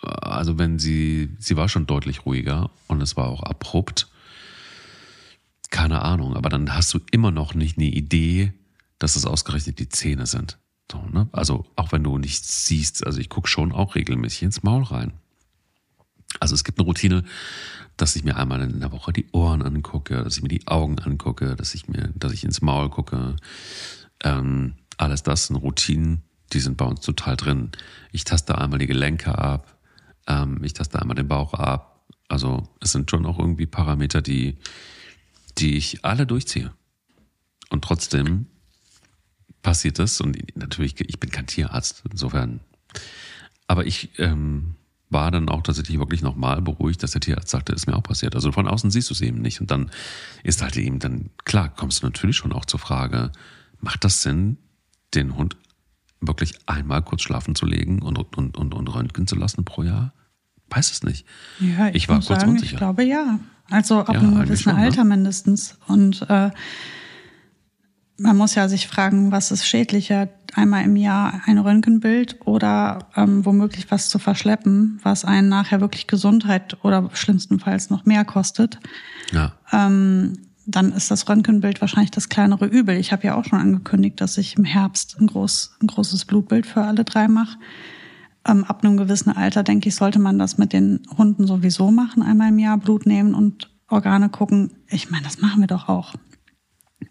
also 0.00 0.56
wenn 0.56 0.78
sie, 0.78 1.36
sie 1.38 1.58
war 1.58 1.68
schon 1.68 1.84
deutlich 1.84 2.24
ruhiger 2.24 2.70
und 2.88 3.02
es 3.02 3.14
war 3.14 3.26
auch 3.28 3.42
abrupt. 3.42 4.08
Keine 5.68 6.00
Ahnung, 6.00 6.34
aber 6.34 6.48
dann 6.48 6.74
hast 6.74 6.94
du 6.94 7.00
immer 7.10 7.30
noch 7.30 7.52
nicht 7.52 7.76
eine 7.76 7.88
Idee, 7.88 8.54
dass 8.98 9.16
es 9.16 9.26
ausgerechnet 9.26 9.78
die 9.78 9.90
Zähne 9.90 10.24
sind. 10.24 10.56
So, 10.90 11.02
ne? 11.12 11.28
Also 11.32 11.66
auch 11.76 11.92
wenn 11.92 12.02
du 12.02 12.16
nicht 12.16 12.46
siehst, 12.46 13.06
also 13.06 13.20
ich 13.20 13.28
gucke 13.28 13.48
schon 13.48 13.70
auch 13.70 13.96
regelmäßig 13.96 14.44
ins 14.44 14.62
Maul 14.62 14.84
rein. 14.84 15.12
Also 16.40 16.54
es 16.54 16.64
gibt 16.64 16.78
eine 16.78 16.86
Routine, 16.86 17.22
dass 17.98 18.16
ich 18.16 18.24
mir 18.24 18.36
einmal 18.36 18.62
in 18.62 18.80
der 18.80 18.92
Woche 18.92 19.12
die 19.12 19.26
Ohren 19.32 19.60
angucke, 19.60 20.24
dass 20.24 20.38
ich 20.38 20.42
mir 20.42 20.48
die 20.48 20.66
Augen 20.68 20.98
angucke, 21.00 21.54
dass 21.54 21.74
ich 21.74 21.86
mir, 21.86 22.10
dass 22.14 22.32
ich 22.32 22.44
ins 22.44 22.62
Maul 22.62 22.88
gucke, 22.88 23.36
ähm, 24.22 24.74
alles 24.96 25.22
das 25.22 25.46
sind 25.46 25.56
Routinen, 25.56 26.22
die 26.52 26.60
sind 26.60 26.76
bei 26.76 26.84
uns 26.84 27.00
total 27.00 27.36
drin. 27.36 27.70
Ich 28.12 28.24
taste 28.24 28.58
einmal 28.58 28.78
die 28.78 28.86
Gelenke 28.86 29.36
ab, 29.36 29.78
ähm, 30.26 30.62
ich 30.62 30.72
taste 30.72 31.00
einmal 31.00 31.16
den 31.16 31.28
Bauch 31.28 31.54
ab. 31.54 32.06
Also 32.28 32.68
es 32.80 32.92
sind 32.92 33.10
schon 33.10 33.26
auch 33.26 33.38
irgendwie 33.38 33.66
Parameter, 33.66 34.22
die, 34.22 34.56
die 35.58 35.76
ich 35.76 36.04
alle 36.04 36.26
durchziehe. 36.26 36.72
Und 37.70 37.84
trotzdem 37.84 38.46
passiert 39.62 39.98
das 39.98 40.20
und 40.20 40.36
natürlich, 40.56 41.00
ich 41.00 41.20
bin 41.20 41.30
kein 41.30 41.46
Tierarzt, 41.46 42.02
insofern. 42.10 42.60
Aber 43.66 43.86
ich 43.86 44.18
ähm, 44.18 44.76
war 45.08 45.30
dann 45.30 45.48
auch 45.48 45.62
tatsächlich 45.62 45.98
wirklich 45.98 46.22
nochmal 46.22 46.60
beruhigt, 46.62 47.02
dass 47.02 47.12
der 47.12 47.20
Tierarzt 47.20 47.50
sagte, 47.50 47.72
ist 47.72 47.86
mir 47.86 47.96
auch 47.96 48.02
passiert. 48.02 48.34
Also 48.34 48.50
von 48.52 48.66
außen 48.66 48.90
siehst 48.90 49.10
du 49.10 49.14
es 49.14 49.20
eben 49.20 49.40
nicht. 49.40 49.60
Und 49.60 49.70
dann 49.70 49.90
ist 50.42 50.62
halt 50.62 50.76
eben 50.76 50.98
dann, 50.98 51.30
klar, 51.44 51.68
kommst 51.68 52.02
du 52.02 52.06
natürlich 52.06 52.36
schon 52.36 52.52
auch 52.52 52.64
zur 52.64 52.80
Frage, 52.80 53.30
Macht 53.82 54.04
das 54.04 54.22
Sinn, 54.22 54.56
den 55.12 55.36
Hund 55.36 55.56
wirklich 56.20 56.54
einmal 56.66 57.02
kurz 57.02 57.22
schlafen 57.22 57.54
zu 57.54 57.66
legen 57.66 58.00
und, 58.00 58.16
und, 58.16 58.56
und, 58.56 58.74
und 58.74 58.88
röntgen 58.88 59.26
zu 59.26 59.36
lassen 59.36 59.64
pro 59.64 59.82
Jahr? 59.82 60.14
Weiß 60.70 60.90
es 60.90 61.02
nicht. 61.02 61.26
Ja, 61.60 61.88
ich, 61.88 61.96
ich 61.96 62.08
war 62.08 62.16
kurz 62.16 62.40
sagen, 62.40 62.52
unsicher. 62.52 62.72
Ich 62.72 62.78
glaube 62.78 63.04
ja. 63.04 63.40
Also 63.68 64.00
ab 64.00 64.14
ja, 64.14 64.20
einem 64.20 64.40
gewissen 64.40 64.70
Alter 64.70 65.04
ne? 65.04 65.16
mindestens. 65.16 65.76
Und 65.86 66.24
äh, 66.30 66.50
man 68.18 68.36
muss 68.36 68.54
ja 68.54 68.68
sich 68.68 68.86
fragen, 68.86 69.32
was 69.32 69.50
ist 69.50 69.66
schädlicher, 69.66 70.28
einmal 70.54 70.84
im 70.84 70.96
Jahr 70.96 71.42
ein 71.46 71.58
Röntgenbild 71.58 72.38
oder 72.44 73.08
ähm, 73.16 73.44
womöglich 73.44 73.90
was 73.90 74.08
zu 74.08 74.18
verschleppen, 74.18 75.00
was 75.02 75.24
einen 75.24 75.48
nachher 75.48 75.80
wirklich 75.80 76.06
Gesundheit 76.06 76.76
oder 76.84 77.10
schlimmstenfalls 77.14 77.90
noch 77.90 78.04
mehr 78.04 78.24
kostet. 78.24 78.78
Ja. 79.32 79.52
Ähm, 79.72 80.34
dann 80.66 80.92
ist 80.92 81.10
das 81.10 81.28
Röntgenbild 81.28 81.80
wahrscheinlich 81.80 82.10
das 82.10 82.28
kleinere 82.28 82.66
Übel. 82.66 82.96
Ich 82.96 83.12
habe 83.12 83.26
ja 83.26 83.34
auch 83.34 83.44
schon 83.44 83.58
angekündigt, 83.58 84.20
dass 84.20 84.38
ich 84.38 84.56
im 84.56 84.64
Herbst 84.64 85.16
ein, 85.20 85.26
groß, 85.26 85.76
ein 85.82 85.86
großes 85.86 86.24
Blutbild 86.24 86.66
für 86.66 86.82
alle 86.82 87.04
drei 87.04 87.28
mache. 87.28 87.58
Ähm, 88.46 88.64
ab 88.64 88.84
einem 88.84 88.96
gewissen 88.96 89.30
Alter, 89.30 89.62
denke 89.62 89.88
ich, 89.88 89.94
sollte 89.94 90.18
man 90.18 90.38
das 90.38 90.58
mit 90.58 90.72
den 90.72 91.00
Hunden 91.16 91.46
sowieso 91.46 91.90
machen, 91.90 92.22
einmal 92.22 92.48
im 92.48 92.58
Jahr 92.58 92.78
Blut 92.78 93.06
nehmen 93.06 93.34
und 93.34 93.70
Organe 93.88 94.28
gucken. 94.28 94.72
Ich 94.88 95.10
meine, 95.10 95.24
das 95.24 95.40
machen 95.40 95.60
wir 95.60 95.66
doch 95.66 95.88
auch. 95.88 96.14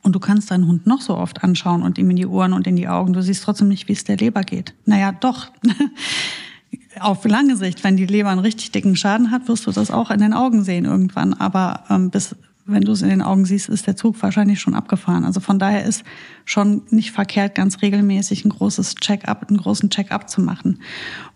Und 0.04 0.16
du 0.16 0.20
kannst 0.20 0.52
deinen 0.52 0.68
Hund 0.68 0.88
noch 0.88 1.02
so 1.02 1.16
oft 1.16 1.44
anschauen 1.44 1.84
und 1.84 1.98
ihm 1.98 2.10
in 2.10 2.16
die 2.16 2.26
Ohren 2.26 2.54
und 2.54 2.68
in 2.68 2.76
die 2.76 2.88
Augen. 2.88 3.14
Du 3.14 3.22
siehst 3.22 3.44
trotzdem 3.44 3.68
nicht, 3.68 3.88
wie 3.88 3.94
es 3.94 4.04
der 4.04 4.18
Leber 4.18 4.42
geht. 4.42 4.74
Naja, 4.86 5.12
doch. 5.12 5.52
Auf 7.00 7.26
lange 7.26 7.56
Sicht, 7.58 7.84
wenn 7.84 7.98
die 7.98 8.06
Leber 8.06 8.30
einen 8.30 8.40
richtig 8.40 8.72
dicken 8.72 8.96
Schaden 8.96 9.32
hat, 9.32 9.48
wirst 9.48 9.68
du 9.68 9.72
das 9.72 9.92
auch 9.92 10.10
in 10.10 10.20
den 10.20 10.34
Augen 10.34 10.64
sehen 10.64 10.86
irgendwann. 10.86 11.34
Aber 11.34 11.84
ähm, 11.90 12.10
bis, 12.10 12.36
wenn 12.72 12.84
du 12.84 12.92
es 12.92 13.02
in 13.02 13.10
den 13.10 13.22
Augen 13.22 13.46
siehst, 13.46 13.70
ist 13.70 13.88
der 13.88 13.96
Zug 13.96 14.22
wahrscheinlich 14.22 14.60
schon 14.60 14.76
abgefahren. 14.76 15.26
Also 15.26 15.40
von 15.40 15.60
daher 15.60 15.86
ist 15.86 16.04
schon 16.46 16.84
nicht 16.90 17.12
verkehrt, 17.12 17.56
ganz 17.56 17.82
regelmäßig 17.82 18.46
ein 18.46 18.50
großes 18.50 18.96
Check-up, 18.96 19.48
einen 19.48 19.58
großen 19.58 19.90
Check-up 19.90 20.30
zu 20.30 20.42
machen. 20.42 20.82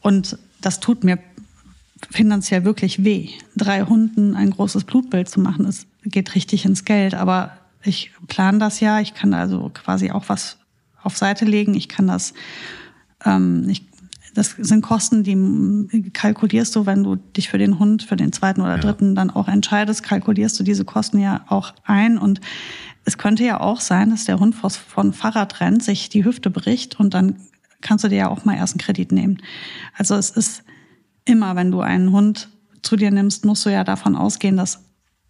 Und 0.01 0.37
das 0.61 0.79
tut 0.79 1.03
mir 1.03 1.19
finanziell 2.11 2.65
wirklich 2.65 3.03
weh. 3.03 3.29
Drei 3.55 3.83
Hunden 3.83 4.35
ein 4.35 4.51
großes 4.51 4.83
Blutbild 4.83 5.29
zu 5.29 5.39
machen, 5.39 5.65
es 5.65 5.87
geht 6.03 6.35
richtig 6.35 6.65
ins 6.65 6.85
Geld. 6.85 7.13
Aber 7.13 7.57
ich 7.83 8.11
plane 8.27 8.59
das 8.59 8.79
ja. 8.79 8.99
Ich 8.99 9.13
kann 9.13 9.33
also 9.33 9.69
quasi 9.73 10.11
auch 10.11 10.25
was 10.27 10.57
auf 11.03 11.17
Seite 11.17 11.45
legen. 11.45 11.75
Ich 11.75 11.87
kann 11.87 12.07
das, 12.07 12.33
ähm, 13.23 13.67
ich, 13.69 13.85
das 14.35 14.51
sind 14.59 14.81
Kosten, 14.81 15.23
die 15.23 16.11
kalkulierst 16.11 16.75
du, 16.75 16.85
wenn 16.85 17.03
du 17.03 17.15
dich 17.15 17.49
für 17.49 17.57
den 17.57 17.79
Hund, 17.79 18.03
für 18.03 18.17
den 18.17 18.33
zweiten 18.33 18.61
oder 18.61 18.77
dritten 18.77 19.09
ja. 19.09 19.13
dann 19.13 19.29
auch 19.31 19.47
entscheidest, 19.47 20.03
kalkulierst 20.03 20.59
du 20.59 20.63
diese 20.63 20.83
Kosten 20.83 21.19
ja 21.19 21.45
auch 21.47 21.73
ein. 21.85 22.17
Und 22.17 22.41
es 23.05 23.17
könnte 23.17 23.45
ja 23.45 23.61
auch 23.61 23.79
sein, 23.79 24.09
dass 24.09 24.25
der 24.25 24.39
Hund 24.39 24.53
von 24.53 25.13
Fahrrad 25.13 25.61
rennt, 25.61 25.83
sich 25.83 26.09
die 26.09 26.25
Hüfte 26.25 26.49
bricht 26.49 26.99
und 26.99 27.13
dann 27.13 27.37
kannst 27.79 28.03
du 28.03 28.09
dir 28.09 28.17
ja 28.17 28.29
auch 28.29 28.43
mal 28.43 28.55
erst 28.55 28.73
einen 28.73 28.81
Kredit 28.81 29.13
nehmen. 29.13 29.41
Also 29.97 30.15
es 30.15 30.31
ist 30.31 30.63
immer, 31.23 31.55
wenn 31.55 31.71
du 31.71 31.79
einen 31.79 32.11
Hund 32.11 32.49
zu 32.81 32.97
dir 32.97 33.11
nimmst, 33.11 33.45
musst 33.45 33.65
du 33.65 33.69
ja 33.69 33.83
davon 33.83 34.15
ausgehen, 34.15 34.57
dass 34.57 34.84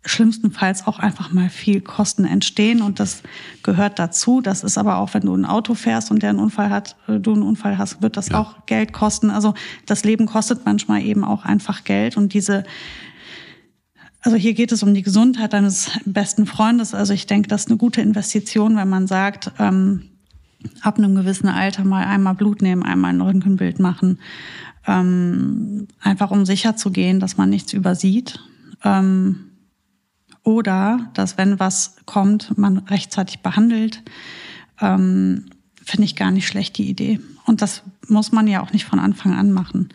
schlimmstenfalls 0.05 0.85
auch 0.87 0.99
einfach 0.99 1.31
mal 1.31 1.49
viel 1.49 1.81
Kosten 1.81 2.25
entstehen 2.25 2.81
und 2.81 2.99
das 2.99 3.23
gehört 3.63 3.99
dazu. 3.99 4.41
Das 4.41 4.63
ist 4.63 4.77
aber 4.77 4.97
auch, 4.97 5.13
wenn 5.13 5.23
du 5.23 5.35
ein 5.35 5.45
Auto 5.45 5.73
fährst 5.73 6.11
und 6.11 6.21
der 6.21 6.29
einen 6.29 6.39
Unfall 6.39 6.69
hat, 6.69 6.95
äh, 7.07 7.19
du 7.19 7.33
einen 7.33 7.43
Unfall 7.43 7.77
hast, 7.77 8.01
wird 8.01 8.15
das 8.15 8.29
ja. 8.29 8.39
auch 8.39 8.65
Geld 8.67 8.93
kosten. 8.93 9.29
Also 9.29 9.55
das 9.85 10.03
Leben 10.03 10.27
kostet 10.27 10.65
manchmal 10.65 11.01
eben 11.01 11.23
auch 11.23 11.43
einfach 11.43 11.83
Geld 11.83 12.17
und 12.17 12.33
diese 12.33 12.63
also 14.21 14.37
hier 14.37 14.55
geht 14.55 14.71
es 14.71 14.81
um 14.81 14.95
die 14.95 15.03
Gesundheit 15.03 15.53
deines 15.53 15.91
besten 16.03 16.47
Freundes. 16.47 16.95
Also 16.95 17.13
ich 17.13 17.27
denke, 17.27 17.47
das 17.47 17.65
ist 17.65 17.69
eine 17.69 17.77
gute 17.77 18.01
Investition, 18.01 18.75
wenn 18.75 18.89
man 18.89 19.05
sagt, 19.05 19.51
ähm, 19.59 20.09
ab 20.81 20.97
einem 20.97 21.13
gewissen 21.13 21.47
Alter 21.47 21.83
mal 21.83 22.05
einmal 22.05 22.33
Blut 22.33 22.63
nehmen, 22.63 22.81
einmal 22.81 23.13
ein 23.13 23.21
Röntgenbild 23.21 23.79
machen, 23.79 24.17
ähm, 24.87 25.87
einfach 26.01 26.31
um 26.31 26.43
sicher 26.43 26.75
zu 26.75 26.89
gehen, 26.89 27.19
dass 27.19 27.37
man 27.37 27.51
nichts 27.51 27.73
übersieht. 27.73 28.39
Ähm, 28.83 29.51
oder 30.45 31.09
dass, 31.15 31.37
wenn 31.37 31.59
was 31.59 31.95
kommt, 32.05 32.57
man 32.57 32.77
rechtzeitig 32.77 33.39
behandelt, 33.39 34.01
ähm, 34.79 35.47
finde 35.83 36.05
ich 36.05 36.15
gar 36.15 36.31
nicht 36.31 36.47
schlecht 36.47 36.77
die 36.77 36.89
Idee. 36.89 37.19
Und 37.45 37.61
das 37.61 37.83
muss 38.07 38.31
man 38.31 38.47
ja 38.47 38.61
auch 38.61 38.71
nicht 38.71 38.85
von 38.85 38.99
Anfang 38.99 39.33
an 39.33 39.51
machen. 39.51 39.89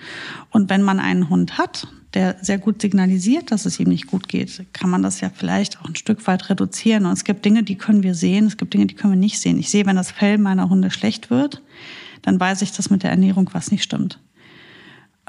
Und 0.50 0.68
wenn 0.68 0.82
man 0.82 1.00
einen 1.00 1.30
Hund 1.30 1.56
hat, 1.56 1.88
der 2.14 2.36
sehr 2.42 2.58
gut 2.58 2.82
signalisiert, 2.82 3.52
dass 3.52 3.66
es 3.66 3.78
ihm 3.78 3.88
nicht 3.88 4.08
gut 4.08 4.28
geht, 4.28 4.64
kann 4.72 4.90
man 4.90 5.02
das 5.02 5.20
ja 5.20 5.30
vielleicht 5.32 5.80
auch 5.80 5.86
ein 5.86 5.96
Stück 5.96 6.26
weit 6.26 6.50
reduzieren. 6.50 7.06
Und 7.06 7.12
es 7.12 7.24
gibt 7.24 7.44
Dinge, 7.44 7.62
die 7.62 7.76
können 7.76 8.02
wir 8.02 8.14
sehen, 8.16 8.46
es 8.46 8.56
gibt 8.56 8.74
Dinge, 8.74 8.86
die 8.86 8.94
können 8.94 9.12
wir 9.12 9.20
nicht 9.20 9.40
sehen. 9.40 9.58
Ich 9.58 9.70
sehe, 9.70 9.86
wenn 9.86 9.96
das 9.96 10.10
Fell 10.10 10.38
meiner 10.38 10.68
Hunde 10.68 10.90
schlecht 10.90 11.30
wird, 11.30 11.62
dann 12.22 12.38
weiß 12.38 12.62
ich, 12.62 12.72
dass 12.72 12.90
mit 12.90 13.04
der 13.04 13.10
Ernährung 13.10 13.48
was 13.52 13.70
nicht 13.70 13.84
stimmt. 13.84 14.18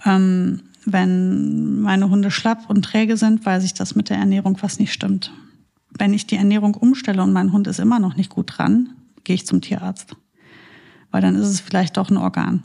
Ähm, 0.03 0.63
wenn 0.85 1.81
meine 1.81 2.09
Hunde 2.09 2.31
schlapp 2.31 2.69
und 2.69 2.83
träge 2.83 3.17
sind, 3.17 3.45
weiß 3.45 3.63
ich, 3.63 3.73
dass 3.73 3.95
mit 3.95 4.09
der 4.09 4.17
Ernährung 4.17 4.57
was 4.61 4.79
nicht 4.79 4.93
stimmt. 4.93 5.31
Wenn 5.97 6.13
ich 6.13 6.27
die 6.27 6.37
Ernährung 6.37 6.75
umstelle 6.75 7.21
und 7.21 7.33
mein 7.33 7.51
Hund 7.51 7.67
ist 7.67 7.79
immer 7.79 7.99
noch 7.99 8.15
nicht 8.15 8.29
gut 8.29 8.57
dran, 8.57 8.89
gehe 9.23 9.35
ich 9.35 9.45
zum 9.45 9.61
Tierarzt. 9.61 10.15
Weil 11.11 11.21
dann 11.21 11.35
ist 11.35 11.47
es 11.47 11.59
vielleicht 11.59 11.97
doch 11.97 12.09
ein 12.09 12.17
Organ, 12.17 12.63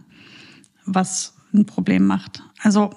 was 0.84 1.34
ein 1.52 1.66
Problem 1.66 2.06
macht. 2.06 2.42
Also 2.62 2.90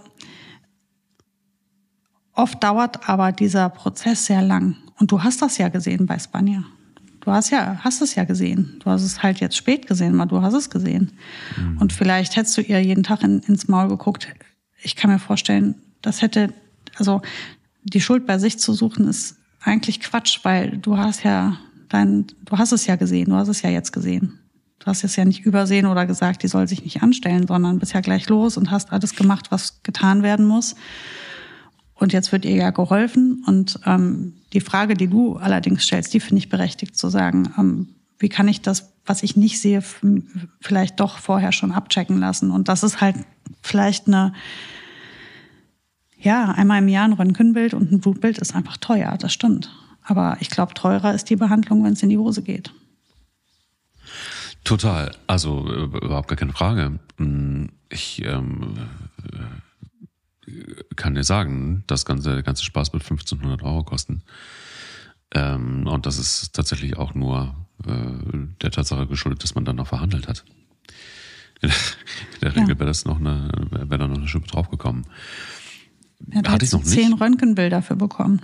oft 2.34 2.64
dauert 2.64 3.10
aber 3.10 3.32
dieser 3.32 3.70
Prozess 3.70 4.26
sehr 4.26 4.42
lang. 4.42 4.76
Und 5.00 5.12
du 5.12 5.24
hast 5.24 5.42
das 5.42 5.58
ja 5.58 5.70
gesehen 5.70 6.06
bei 6.06 6.20
Spanier. 6.20 6.64
Du 7.22 7.32
hast 7.32 7.50
ja, 7.50 7.78
hast 7.84 8.02
es 8.02 8.16
ja 8.16 8.24
gesehen. 8.24 8.80
Du 8.80 8.90
hast 8.90 9.04
es 9.04 9.22
halt 9.22 9.40
jetzt 9.40 9.58
spät 9.58 9.88
gesehen, 9.88 10.20
aber 10.20 10.30
du 10.30 10.42
hast 10.42 10.54
es 10.54 10.70
gesehen. 10.70 11.12
Mhm. 11.58 11.78
Und 11.78 11.94
vielleicht 11.94 12.36
hättest 12.36 12.58
du 12.58 12.62
ihr 12.62 12.82
jeden 12.82 13.04
Tag 13.04 13.24
in, 13.24 13.40
ins 13.40 13.68
Maul 13.68 13.90
geguckt, 13.90 14.28
ich 14.82 14.96
kann 14.96 15.12
mir 15.12 15.20
vorstellen, 15.20 15.76
das 16.02 16.22
hätte, 16.22 16.54
also 16.96 17.22
die 17.84 18.02
Schuld 18.02 18.26
bei 18.26 18.38
sich 18.38 18.60
zu 18.60 18.74
suchen, 18.74 19.08
ist 19.08 19.38
eigentlich 19.62 20.00
Quatsch, 20.00 20.40
weil 20.44 20.78
du 20.78 20.98
hast 20.98 21.24
ja 21.24 21.58
dein, 21.90 22.28
du 22.46 22.58
hast 22.58 22.72
es 22.72 22.86
ja 22.86 22.96
gesehen, 22.96 23.30
du 23.30 23.36
hast 23.36 23.48
es 23.48 23.62
ja 23.62 23.70
jetzt 23.70 23.92
gesehen. 23.92 24.40
Du 24.80 24.86
hast 24.86 25.04
es 25.04 25.18
ja 25.18 25.26
nicht 25.26 25.46
übersehen 25.46 25.86
oder 25.86 26.06
gesagt, 26.06 26.42
die 26.42 26.48
soll 26.48 26.68
sich 26.68 26.84
nicht 26.84 27.04
anstellen, 27.04 27.48
sondern 27.48 27.80
bist 27.80 27.94
ja 27.94 28.00
gleich 28.00 28.30
los 28.30 28.56
und 28.56 28.72
hast 28.72 28.94
alles 28.94 29.14
gemacht, 29.14 29.52
was 29.52 29.84
getan 29.84 30.24
werden 30.24 30.46
muss. 30.46 30.76
Und 31.96 32.14
jetzt 32.14 32.32
wird 32.32 32.46
ihr 32.46 32.56
ja 32.56 32.70
geholfen. 32.70 33.44
Und 33.46 33.78
ähm, 33.86 34.36
die 34.54 34.62
Frage, 34.62 34.94
die 34.94 35.10
du 35.10 35.36
allerdings 35.36 35.84
stellst, 35.84 36.14
die 36.14 36.22
finde 36.22 36.40
ich 36.40 36.48
berechtigt 36.48 36.98
zu 36.98 37.10
sagen, 37.10 37.54
ähm, 37.58 37.90
wie 38.20 38.30
kann 38.30 38.48
ich 38.48 38.62
das, 38.62 38.94
was 39.06 39.22
ich 39.22 39.36
nicht 39.36 39.60
sehe, 39.60 39.84
vielleicht 40.62 41.00
doch 41.02 41.18
vorher 41.18 41.52
schon 41.52 41.74
abchecken 41.74 42.18
lassen? 42.20 42.52
Und 42.52 42.70
das 42.70 42.84
ist 42.84 43.02
halt 43.02 43.18
vielleicht 43.62 44.08
eine, 44.08 44.34
ja, 46.18 46.52
einmal 46.52 46.80
im 46.80 46.88
Jahr 46.88 47.06
ein 47.06 47.14
Röntgenbild 47.14 47.74
und 47.74 47.92
ein 47.92 48.00
Blutbild 48.00 48.38
ist 48.38 48.56
einfach 48.56 48.78
teuer, 48.78 49.18
das 49.18 49.34
stimmt. 49.34 49.72
Aber 50.04 50.38
ich 50.40 50.50
glaube, 50.50 50.74
teurer 50.74 51.14
ist 51.14 51.30
die 51.30 51.36
Behandlung, 51.36 51.84
wenn 51.84 51.94
es 51.94 52.04
in 52.04 52.10
die 52.10 52.18
Hose 52.18 52.42
geht. 52.42 52.74
Total. 54.64 55.16
Also 55.28 55.68
äh, 55.68 55.84
überhaupt 55.84 56.28
gar 56.28 56.38
keine 56.38 56.54
Frage. 56.54 57.00
Hm, 57.18 57.70
ich 57.90 58.24
ähm, 58.26 58.78
äh, 60.48 60.84
kann 60.96 61.16
dir 61.16 61.24
sagen, 61.24 61.84
das 61.88 62.06
ganze, 62.06 62.34
der 62.34 62.44
ganze 62.44 62.64
Spaß 62.64 62.94
wird 62.94 63.04
1500 63.04 63.64
Euro 63.64 63.84
kosten. 63.84 64.24
Ähm, 65.34 65.88
und 65.88 66.06
das 66.06 66.18
ist 66.18 66.54
tatsächlich 66.54 66.98
auch 66.98 67.14
nur 67.14 67.56
äh, 67.86 68.38
der 68.62 68.72
Tatsache 68.72 69.08
geschuldet, 69.08 69.44
dass 69.44 69.56
man 69.56 69.66
dann 69.66 69.78
noch 69.78 69.88
verhandelt 69.88 70.28
hat. 70.28 70.44
In 71.62 71.72
der 72.42 72.56
Regel 72.56 72.70
ja. 72.70 72.80
wäre 72.80 72.86
das 72.86 73.06
noch 73.06 73.20
eine, 73.20 73.52
wäre 73.72 73.98
da 73.98 74.08
noch 74.08 74.18
eine 74.18 74.28
Schippe 74.28 74.48
draufgekommen. 74.48 75.06
Ja, 76.34 76.42
da 76.42 76.52
Hatte 76.52 76.66
ich 76.66 76.72
noch 76.72 76.80
nicht. 76.80 76.92
zehn 76.92 77.14
Röntgenbilder 77.14 77.82
für 77.82 77.96
bekommen. 77.96 78.42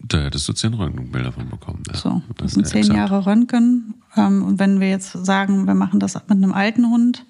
Da 0.00 0.24
hättest 0.24 0.48
du 0.48 0.52
zehn 0.52 0.74
Röntgenbilder 0.74 1.32
von 1.32 1.48
bekommen. 1.48 1.82
Ja. 1.88 1.96
So, 1.96 2.22
das, 2.36 2.52
sind 2.52 2.66
zehn 2.66 2.80
exakt. 2.80 2.96
Jahre 2.96 3.26
Röntgen. 3.26 3.94
Ähm, 4.16 4.42
und 4.42 4.58
wenn 4.58 4.80
wir 4.80 4.88
jetzt 4.88 5.12
sagen, 5.12 5.66
wir 5.66 5.74
machen 5.74 6.00
das 6.00 6.14
mit 6.14 6.30
einem 6.30 6.52
alten 6.52 6.88
Hund, 6.88 7.26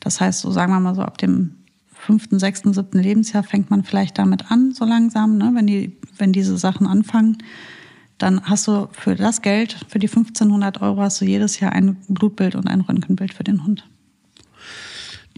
das 0.00 0.20
heißt, 0.20 0.40
so 0.40 0.50
sagen 0.50 0.72
wir 0.72 0.80
mal 0.80 0.94
so 0.94 1.02
ab 1.02 1.18
dem 1.18 1.56
fünften, 1.92 2.38
sechsten, 2.38 2.72
siebten 2.72 3.00
Lebensjahr 3.00 3.42
fängt 3.42 3.70
man 3.70 3.84
vielleicht 3.84 4.18
damit 4.18 4.50
an, 4.50 4.72
so 4.72 4.84
langsam, 4.84 5.36
ne, 5.36 5.50
wenn 5.54 5.66
die, 5.66 5.96
wenn 6.16 6.32
diese 6.32 6.56
Sachen 6.56 6.86
anfangen 6.86 7.38
dann 8.18 8.42
hast 8.42 8.66
du 8.66 8.88
für 8.92 9.14
das 9.14 9.42
Geld, 9.42 9.76
für 9.88 9.98
die 9.98 10.08
1500 10.08 10.82
Euro, 10.82 11.00
hast 11.00 11.20
du 11.20 11.24
jedes 11.24 11.60
Jahr 11.60 11.72
ein 11.72 11.96
Blutbild 12.08 12.56
und 12.56 12.66
ein 12.66 12.80
Röntgenbild 12.80 13.32
für 13.32 13.44
den 13.44 13.64
Hund. 13.64 13.88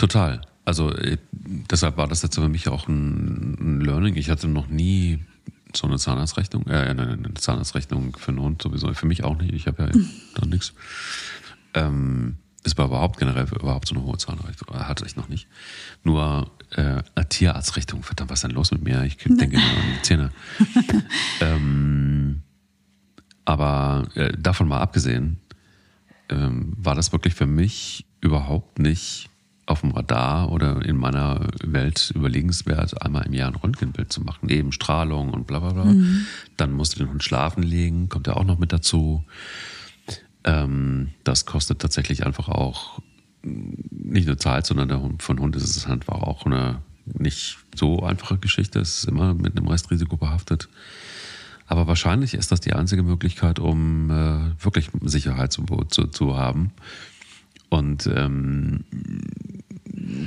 Total. 0.00 0.40
Also 0.64 0.94
äh, 0.94 1.18
deshalb 1.30 1.98
war 1.98 2.08
das 2.08 2.22
jetzt 2.22 2.36
für 2.36 2.48
mich 2.48 2.68
auch 2.68 2.88
ein, 2.88 3.54
ein 3.60 3.80
Learning. 3.82 4.16
Ich 4.16 4.30
hatte 4.30 4.48
noch 4.48 4.68
nie 4.68 5.18
so 5.76 5.86
eine 5.86 5.98
Zahnarztrechnung, 5.98 6.66
äh, 6.68 6.88
eine 6.88 7.34
Zahnarztrechnung 7.34 8.16
für 8.16 8.30
einen 8.30 8.40
Hund 8.40 8.62
sowieso. 8.62 8.90
Für 8.94 9.04
mich 9.04 9.24
auch 9.24 9.36
nicht. 9.36 9.52
Ich 9.52 9.66
habe 9.66 9.82
ja 9.82 9.88
mhm. 9.94 10.08
da 10.34 10.46
nichts. 10.46 10.72
Ähm, 11.74 12.38
es 12.64 12.78
war 12.78 12.86
überhaupt 12.86 13.18
generell 13.18 13.46
überhaupt 13.48 13.88
so 13.88 13.94
eine 13.94 14.02
hohe 14.02 14.16
Zahnrechnung. 14.16 14.74
Hatte 14.74 15.04
ich 15.04 15.16
noch 15.16 15.28
nicht. 15.28 15.48
Nur 16.02 16.50
äh, 16.70 17.02
eine 17.14 17.28
Tierarztrechnung. 17.28 18.02
Verdammt, 18.02 18.30
was 18.30 18.38
ist 18.38 18.44
denn 18.44 18.52
los 18.52 18.70
mit 18.70 18.82
mir? 18.82 19.02
Ich 19.04 19.16
denke 19.26 19.56
immer 19.56 19.64
an 19.64 19.96
die 19.98 20.02
Zähne. 20.02 20.32
ähm, 21.42 22.40
aber 23.44 24.08
äh, 24.14 24.32
davon 24.38 24.66
mal 24.66 24.80
abgesehen, 24.80 25.36
ähm, 26.30 26.72
war 26.78 26.94
das 26.94 27.12
wirklich 27.12 27.34
für 27.34 27.46
mich 27.46 28.06
überhaupt 28.22 28.78
nicht 28.78 29.29
auf 29.70 29.83
dem 29.83 29.92
Radar 29.92 30.50
oder 30.50 30.85
in 30.85 30.96
meiner 30.96 31.46
Welt 31.62 32.12
überlegenswert, 32.14 33.00
einmal 33.02 33.26
im 33.26 33.33
Jahr 33.33 33.48
ein 33.48 33.54
Röntgenbild 33.54 34.12
zu 34.12 34.20
machen, 34.20 34.46
neben 34.48 34.72
Strahlung 34.72 35.33
und 35.33 35.46
bla 35.46 35.61
bla 35.61 35.72
bla. 35.72 35.85
Mhm. 35.85 36.26
Dann 36.56 36.72
musst 36.72 36.94
du 36.94 36.98
den 36.98 37.11
Hund 37.11 37.22
schlafen 37.22 37.62
legen, 37.62 38.09
kommt 38.09 38.26
ja 38.26 38.35
auch 38.35 38.44
noch 38.44 38.59
mit 38.59 38.72
dazu. 38.72 39.24
Ähm, 40.44 41.11
das 41.24 41.46
kostet 41.46 41.80
tatsächlich 41.80 42.26
einfach 42.26 42.48
auch 42.48 43.00
nicht 43.42 44.26
nur 44.26 44.38
Zeit, 44.38 44.66
sondern 44.66 44.88
der 44.88 45.00
Hund, 45.00 45.22
von 45.22 45.38
Hund 45.38 45.56
ist 45.56 45.76
es 45.76 45.87
einfach 45.87 46.22
auch 46.22 46.44
eine 46.46 46.83
nicht 47.06 47.59
so 47.74 48.02
einfache 48.02 48.38
Geschichte. 48.38 48.80
Es 48.80 48.98
ist 48.98 49.04
immer 49.09 49.35
mit 49.35 49.56
einem 49.56 49.68
Restrisiko 49.68 50.16
behaftet. 50.16 50.68
Aber 51.66 51.87
wahrscheinlich 51.87 52.35
ist 52.35 52.50
das 52.50 52.61
die 52.61 52.72
einzige 52.72 53.04
Möglichkeit, 53.04 53.61
um 53.61 54.11
äh, 54.11 54.64
wirklich 54.64 54.90
Sicherheit 55.02 55.52
zu, 55.52 55.64
zu, 55.88 56.09
zu 56.09 56.37
haben. 56.37 56.72
Und 57.70 58.09
ähm, 58.14 58.85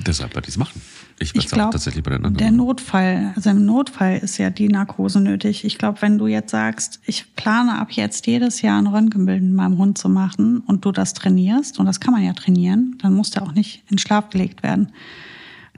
deshalb 0.08 0.34
werde 0.34 0.48
ich 0.48 0.56
es 0.56 0.58
machen. 0.58 0.82
Ich 1.20 1.36
werde 1.36 1.48
es 1.48 1.54
auch 1.54 1.70
tatsächlich 1.70 2.04
bei 2.04 2.12
den 2.12 2.26
anderen. 2.26 2.38
Der 2.38 2.52
Notfall, 2.52 3.34
also 3.36 3.50
im 3.50 3.66
Notfall 3.66 4.18
ist 4.18 4.38
ja 4.38 4.50
die 4.50 4.68
Narkose 4.68 5.20
nötig. 5.20 5.64
Ich 5.64 5.78
glaube, 5.78 6.02
wenn 6.02 6.18
du 6.18 6.28
jetzt 6.28 6.52
sagst, 6.52 7.00
ich 7.06 7.36
plane 7.36 7.80
ab 7.80 7.92
jetzt 7.92 8.26
jedes 8.28 8.62
Jahr 8.62 8.82
ein 8.82 8.88
Röntgenbild 8.88 9.44
mit 9.44 9.54
meinem 9.54 9.78
Hund 9.78 9.98
zu 9.98 10.10
machen 10.10 10.60
und 10.62 10.86
du 10.86 10.92
das 10.92 11.14
trainierst, 11.14 11.80
und 11.80 11.86
das 11.86 12.00
kann 12.00 12.14
man 12.14 12.24
ja 12.24 12.34
trainieren, 12.34 12.98
dann 13.02 13.14
muss 13.14 13.32
der 13.32 13.44
auch 13.44 13.54
nicht 13.54 13.84
in 13.90 13.98
Schlaf 13.98 14.30
gelegt 14.30 14.64
werden. 14.64 14.92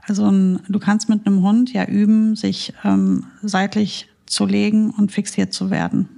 Also 0.08 0.30
du 0.30 0.78
kannst 0.78 1.08
mit 1.08 1.26
einem 1.26 1.42
Hund 1.42 1.72
ja 1.72 1.84
üben, 1.84 2.36
sich 2.36 2.72
ähm, 2.84 3.24
seitlich 3.42 4.08
zu 4.26 4.46
legen 4.46 4.90
und 4.90 5.12
fixiert 5.12 5.52
zu 5.52 5.70
werden. 5.70 6.08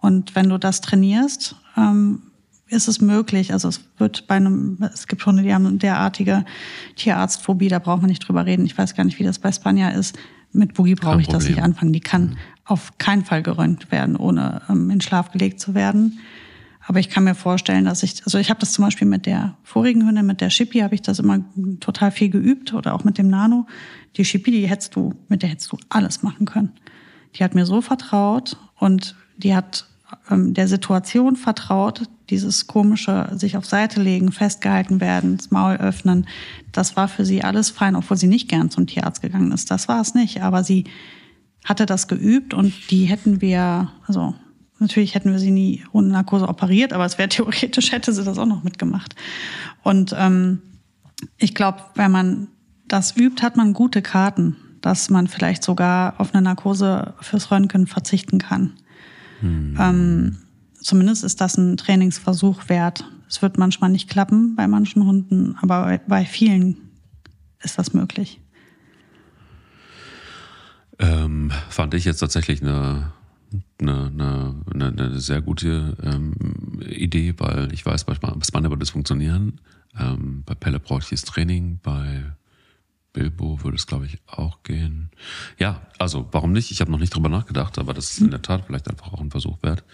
Und 0.00 0.34
wenn 0.36 0.48
du 0.48 0.58
das 0.58 0.80
trainierst, 0.80 1.56
ähm, 1.76 2.22
ist 2.68 2.88
es 2.88 3.00
möglich. 3.00 3.52
Also 3.52 3.68
es 3.68 3.80
wird 3.98 4.26
bei 4.26 4.36
einem, 4.36 4.78
es 4.92 5.06
gibt 5.06 5.24
Hunde, 5.24 5.42
die 5.42 5.54
haben 5.54 5.66
eine 5.66 5.78
derartige 5.78 6.44
Tierarztphobie, 6.96 7.68
da 7.68 7.78
braucht 7.78 8.02
man 8.02 8.10
nicht 8.10 8.26
drüber 8.26 8.46
reden. 8.46 8.66
Ich 8.66 8.76
weiß 8.76 8.94
gar 8.94 9.04
nicht, 9.04 9.18
wie 9.18 9.24
das 9.24 9.38
bei 9.38 9.52
Spanja 9.52 9.90
ist. 9.90 10.18
Mit 10.52 10.74
Boogie 10.74 10.94
brauche 10.94 11.20
ich 11.20 11.28
das 11.28 11.48
nicht 11.48 11.62
anfangen. 11.62 11.92
Die 11.92 12.00
kann 12.00 12.22
mhm. 12.22 12.36
auf 12.64 12.98
keinen 12.98 13.24
Fall 13.24 13.42
gerönt 13.42 13.92
werden, 13.92 14.16
ohne 14.16 14.62
ähm, 14.68 14.90
in 14.90 15.00
Schlaf 15.00 15.30
gelegt 15.30 15.60
zu 15.60 15.74
werden. 15.74 16.18
Aber 16.88 17.00
ich 17.00 17.08
kann 17.08 17.24
mir 17.24 17.34
vorstellen, 17.34 17.84
dass 17.84 18.04
ich, 18.04 18.24
also 18.24 18.38
ich 18.38 18.48
habe 18.48 18.60
das 18.60 18.72
zum 18.72 18.84
Beispiel 18.84 19.08
mit 19.08 19.26
der 19.26 19.56
vorigen 19.64 20.06
Hündin, 20.06 20.24
mit 20.24 20.40
der 20.40 20.50
Shippy, 20.50 20.78
habe 20.80 20.94
ich 20.94 21.02
das 21.02 21.18
immer 21.18 21.40
total 21.80 22.12
viel 22.12 22.30
geübt 22.30 22.74
oder 22.74 22.94
auch 22.94 23.02
mit 23.02 23.18
dem 23.18 23.28
Nano. 23.28 23.66
Die 24.16 24.24
Shippy, 24.24 24.52
die 24.52 24.68
hättest 24.68 24.94
du, 24.94 25.14
mit 25.28 25.42
der 25.42 25.50
hättest 25.50 25.72
du 25.72 25.78
alles 25.88 26.22
machen 26.22 26.46
können. 26.46 26.72
Die 27.34 27.44
hat 27.44 27.54
mir 27.54 27.66
so 27.66 27.80
vertraut 27.80 28.56
und 28.78 29.16
die 29.36 29.54
hat 29.54 29.88
der 30.30 30.68
Situation 30.68 31.36
vertraut, 31.36 32.02
dieses 32.30 32.66
komische 32.66 33.28
sich 33.34 33.56
auf 33.56 33.64
Seite 33.64 34.02
legen, 34.02 34.32
festgehalten 34.32 35.00
werden, 35.00 35.36
das 35.36 35.50
Maul 35.50 35.76
öffnen, 35.76 36.26
das 36.72 36.96
war 36.96 37.08
für 37.08 37.24
sie 37.24 37.44
alles 37.44 37.70
fein, 37.70 37.94
obwohl 37.94 38.16
sie 38.16 38.26
nicht 38.26 38.48
gern 38.48 38.70
zum 38.70 38.86
Tierarzt 38.86 39.22
gegangen 39.22 39.52
ist. 39.52 39.70
Das 39.70 39.88
war 39.88 40.00
es 40.00 40.14
nicht, 40.14 40.42
aber 40.42 40.64
sie 40.64 40.84
hatte 41.64 41.86
das 41.86 42.08
geübt 42.08 42.54
und 42.54 42.72
die 42.90 43.04
hätten 43.04 43.40
wir, 43.40 43.90
also 44.06 44.34
Natürlich 44.78 45.14
hätten 45.14 45.32
wir 45.32 45.38
sie 45.38 45.50
nie 45.50 45.84
ohne 45.92 46.08
Narkose 46.08 46.48
operiert, 46.48 46.92
aber 46.92 47.04
es 47.04 47.18
wäre 47.18 47.28
theoretisch, 47.30 47.92
hätte 47.92 48.12
sie 48.12 48.24
das 48.24 48.38
auch 48.38 48.46
noch 48.46 48.62
mitgemacht. 48.62 49.14
Und 49.82 50.14
ähm, 50.18 50.60
ich 51.38 51.54
glaube, 51.54 51.78
wenn 51.94 52.10
man 52.10 52.48
das 52.86 53.16
übt, 53.16 53.42
hat 53.42 53.56
man 53.56 53.72
gute 53.72 54.02
Karten, 54.02 54.56
dass 54.80 55.10
man 55.10 55.26
vielleicht 55.26 55.64
sogar 55.64 56.20
auf 56.20 56.34
eine 56.34 56.42
Narkose 56.42 57.14
fürs 57.20 57.50
Röntgen 57.50 57.86
verzichten 57.86 58.38
kann. 58.38 58.74
Hm. 59.40 59.76
Ähm, 59.78 60.36
zumindest 60.80 61.24
ist 61.24 61.40
das 61.40 61.56
ein 61.56 61.76
Trainingsversuch 61.76 62.68
wert. 62.68 63.04
Es 63.28 63.42
wird 63.42 63.58
manchmal 63.58 63.90
nicht 63.90 64.08
klappen 64.08 64.54
bei 64.56 64.68
manchen 64.68 65.04
Hunden, 65.04 65.56
aber 65.60 65.84
bei, 65.84 65.98
bei 65.98 66.24
vielen 66.24 66.76
ist 67.62 67.78
das 67.78 67.92
möglich. 67.92 68.40
Ähm, 70.98 71.50
fand 71.68 71.94
ich 71.94 72.04
jetzt 72.04 72.20
tatsächlich 72.20 72.62
eine 72.62 73.12
eine, 73.80 74.10
eine, 74.72 74.86
eine 74.86 75.20
sehr 75.20 75.42
gute 75.42 75.96
ähm, 76.02 76.34
Idee, 76.80 77.34
weil 77.38 77.72
ich 77.72 77.84
weiß, 77.84 78.04
bei 78.04 78.14
Spanner 78.14 78.70
würde 78.70 78.82
es 78.82 78.90
funktionieren. 78.90 79.60
Ähm, 79.98 80.42
bei 80.46 80.54
Pelle 80.54 80.80
brauche 80.80 81.00
ich 81.00 81.08
das 81.08 81.22
Training, 81.22 81.78
bei 81.82 82.24
Bilbo 83.16 83.62
würde 83.64 83.76
es, 83.76 83.86
glaube 83.86 84.06
ich, 84.06 84.18
auch 84.26 84.62
gehen. 84.62 85.10
Ja, 85.58 85.82
also 85.98 86.28
warum 86.32 86.52
nicht? 86.52 86.70
Ich 86.70 86.80
habe 86.80 86.90
noch 86.90 86.98
nicht 86.98 87.14
drüber 87.14 87.28
nachgedacht, 87.28 87.78
aber 87.78 87.94
das 87.94 88.12
ist 88.12 88.20
in 88.20 88.30
der 88.30 88.42
Tat 88.42 88.64
vielleicht 88.66 88.88
einfach 88.88 89.12
auch 89.12 89.20
ein 89.20 89.30
Versuch 89.30 89.62
wert, 89.62 89.84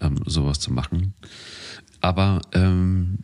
ähm, 0.00 0.20
sowas 0.26 0.60
zu 0.60 0.72
machen. 0.72 1.14
Aber 2.00 2.40
ähm, 2.52 3.18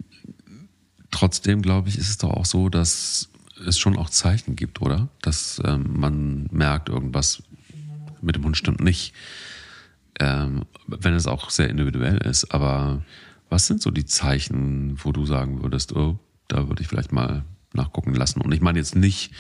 trotzdem, 1.11 1.63
glaube 1.63 1.89
ich, 1.89 1.99
ist 1.99 2.09
es 2.09 2.19
doch 2.19 2.31
auch 2.31 2.47
so, 2.47 2.69
dass 2.69 3.29
es 3.65 3.79
schon 3.79 3.97
auch 3.97 4.11
Zeichen 4.11 4.57
gibt, 4.57 4.81
oder? 4.81 5.09
Dass 5.23 5.61
ähm, 5.65 5.99
man 5.99 6.49
merkt, 6.51 6.89
irgendwas 6.89 7.43
mit 8.21 8.35
dem 8.35 8.45
Hund 8.45 8.57
stimmt 8.57 8.81
nicht 8.81 9.15
ähm, 10.19 10.65
wenn 10.87 11.15
es 11.15 11.27
auch 11.27 11.51
sehr 11.51 11.69
individuell 11.69 12.19
ist. 12.19 12.53
Aber 12.53 13.03
was 13.49 13.67
sind 13.67 13.83
so 13.83 13.91
die 13.91 14.05
Zeichen, 14.05 14.99
wo 15.03 15.13
du 15.13 15.27
sagen 15.27 15.63
würdest, 15.63 15.95
oh, 15.95 16.19
da 16.49 16.69
würde 16.69 16.83
ich 16.83 16.89
vielleicht 16.89 17.13
mal 17.13 17.45
nachgucken 17.73 18.15
lassen? 18.15 18.41
Und 18.41 18.53
ich 18.53 18.61
meine 18.61 18.79
jetzt 18.79 18.97
nicht 18.97 19.33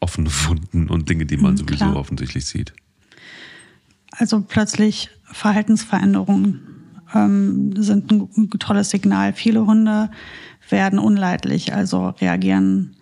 offene 0.00 0.30
Wunden 0.46 0.88
und 0.88 1.08
Dinge, 1.08 1.26
die 1.26 1.36
man 1.36 1.52
mhm, 1.52 1.56
sowieso 1.58 1.84
klar. 1.86 1.96
offensichtlich 1.96 2.46
sieht. 2.46 2.72
Also 4.10 4.40
plötzlich 4.40 5.10
Verhaltensveränderungen 5.24 6.60
ähm, 7.14 7.72
sind 7.76 8.10
ein 8.12 8.50
tolles 8.58 8.90
Signal. 8.90 9.32
Viele 9.32 9.66
Hunde 9.66 10.10
werden 10.68 10.98
unleidlich, 10.98 11.74
also 11.74 12.08
reagieren 12.08 12.96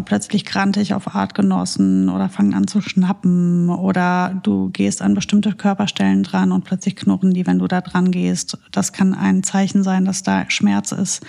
plötzlich 0.00 0.44
grantig 0.44 0.94
auf 0.94 1.14
Artgenossen 1.14 2.08
oder 2.08 2.28
fangen 2.28 2.54
an 2.54 2.66
zu 2.66 2.80
schnappen 2.80 3.68
oder 3.68 4.40
du 4.42 4.70
gehst 4.70 5.02
an 5.02 5.14
bestimmte 5.14 5.52
Körperstellen 5.52 6.22
dran 6.22 6.52
und 6.52 6.64
plötzlich 6.64 6.96
knurren 6.96 7.32
die, 7.32 7.46
wenn 7.46 7.58
du 7.58 7.68
da 7.68 7.80
dran 7.80 8.10
gehst. 8.10 8.58
Das 8.72 8.92
kann 8.92 9.14
ein 9.14 9.42
Zeichen 9.42 9.82
sein, 9.82 10.04
dass 10.04 10.22
da 10.22 10.48
Schmerz 10.48 10.92
ist. 10.92 11.24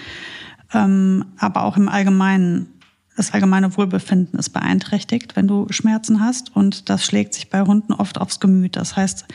Ähm, 0.73 1.25
aber 1.37 1.63
auch 1.63 1.77
im 1.77 1.89
Allgemeinen, 1.89 2.67
das 3.15 3.33
allgemeine 3.33 3.77
Wohlbefinden 3.77 4.39
ist 4.39 4.49
beeinträchtigt, 4.49 5.35
wenn 5.35 5.47
du 5.47 5.67
Schmerzen 5.69 6.19
hast 6.19 6.55
und 6.55 6.89
das 6.89 7.05
schlägt 7.05 7.33
sich 7.33 7.49
bei 7.49 7.61
Hunden 7.61 7.93
oft 7.93 8.19
aufs 8.19 8.39
Gemüt. 8.39 8.75
Das 8.75 8.95
heißt, 8.95 9.25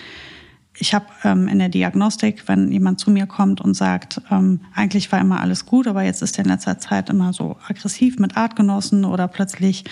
ich 0.80 0.94
habe 0.94 1.06
ähm, 1.24 1.48
in 1.48 1.58
der 1.58 1.68
Diagnostik, 1.68 2.44
wenn 2.46 2.72
jemand 2.72 3.00
zu 3.00 3.10
mir 3.10 3.26
kommt 3.26 3.60
und 3.60 3.74
sagt, 3.74 4.22
ähm, 4.30 4.60
eigentlich 4.74 5.10
war 5.12 5.20
immer 5.20 5.40
alles 5.40 5.66
gut, 5.66 5.86
aber 5.86 6.02
jetzt 6.02 6.22
ist 6.22 6.38
er 6.38 6.44
in 6.44 6.50
letzter 6.50 6.78
Zeit 6.78 7.10
immer 7.10 7.32
so 7.32 7.56
aggressiv 7.66 8.18
mit 8.18 8.36
Artgenossen 8.36 9.04
oder 9.04 9.28
plötzlich 9.28 9.84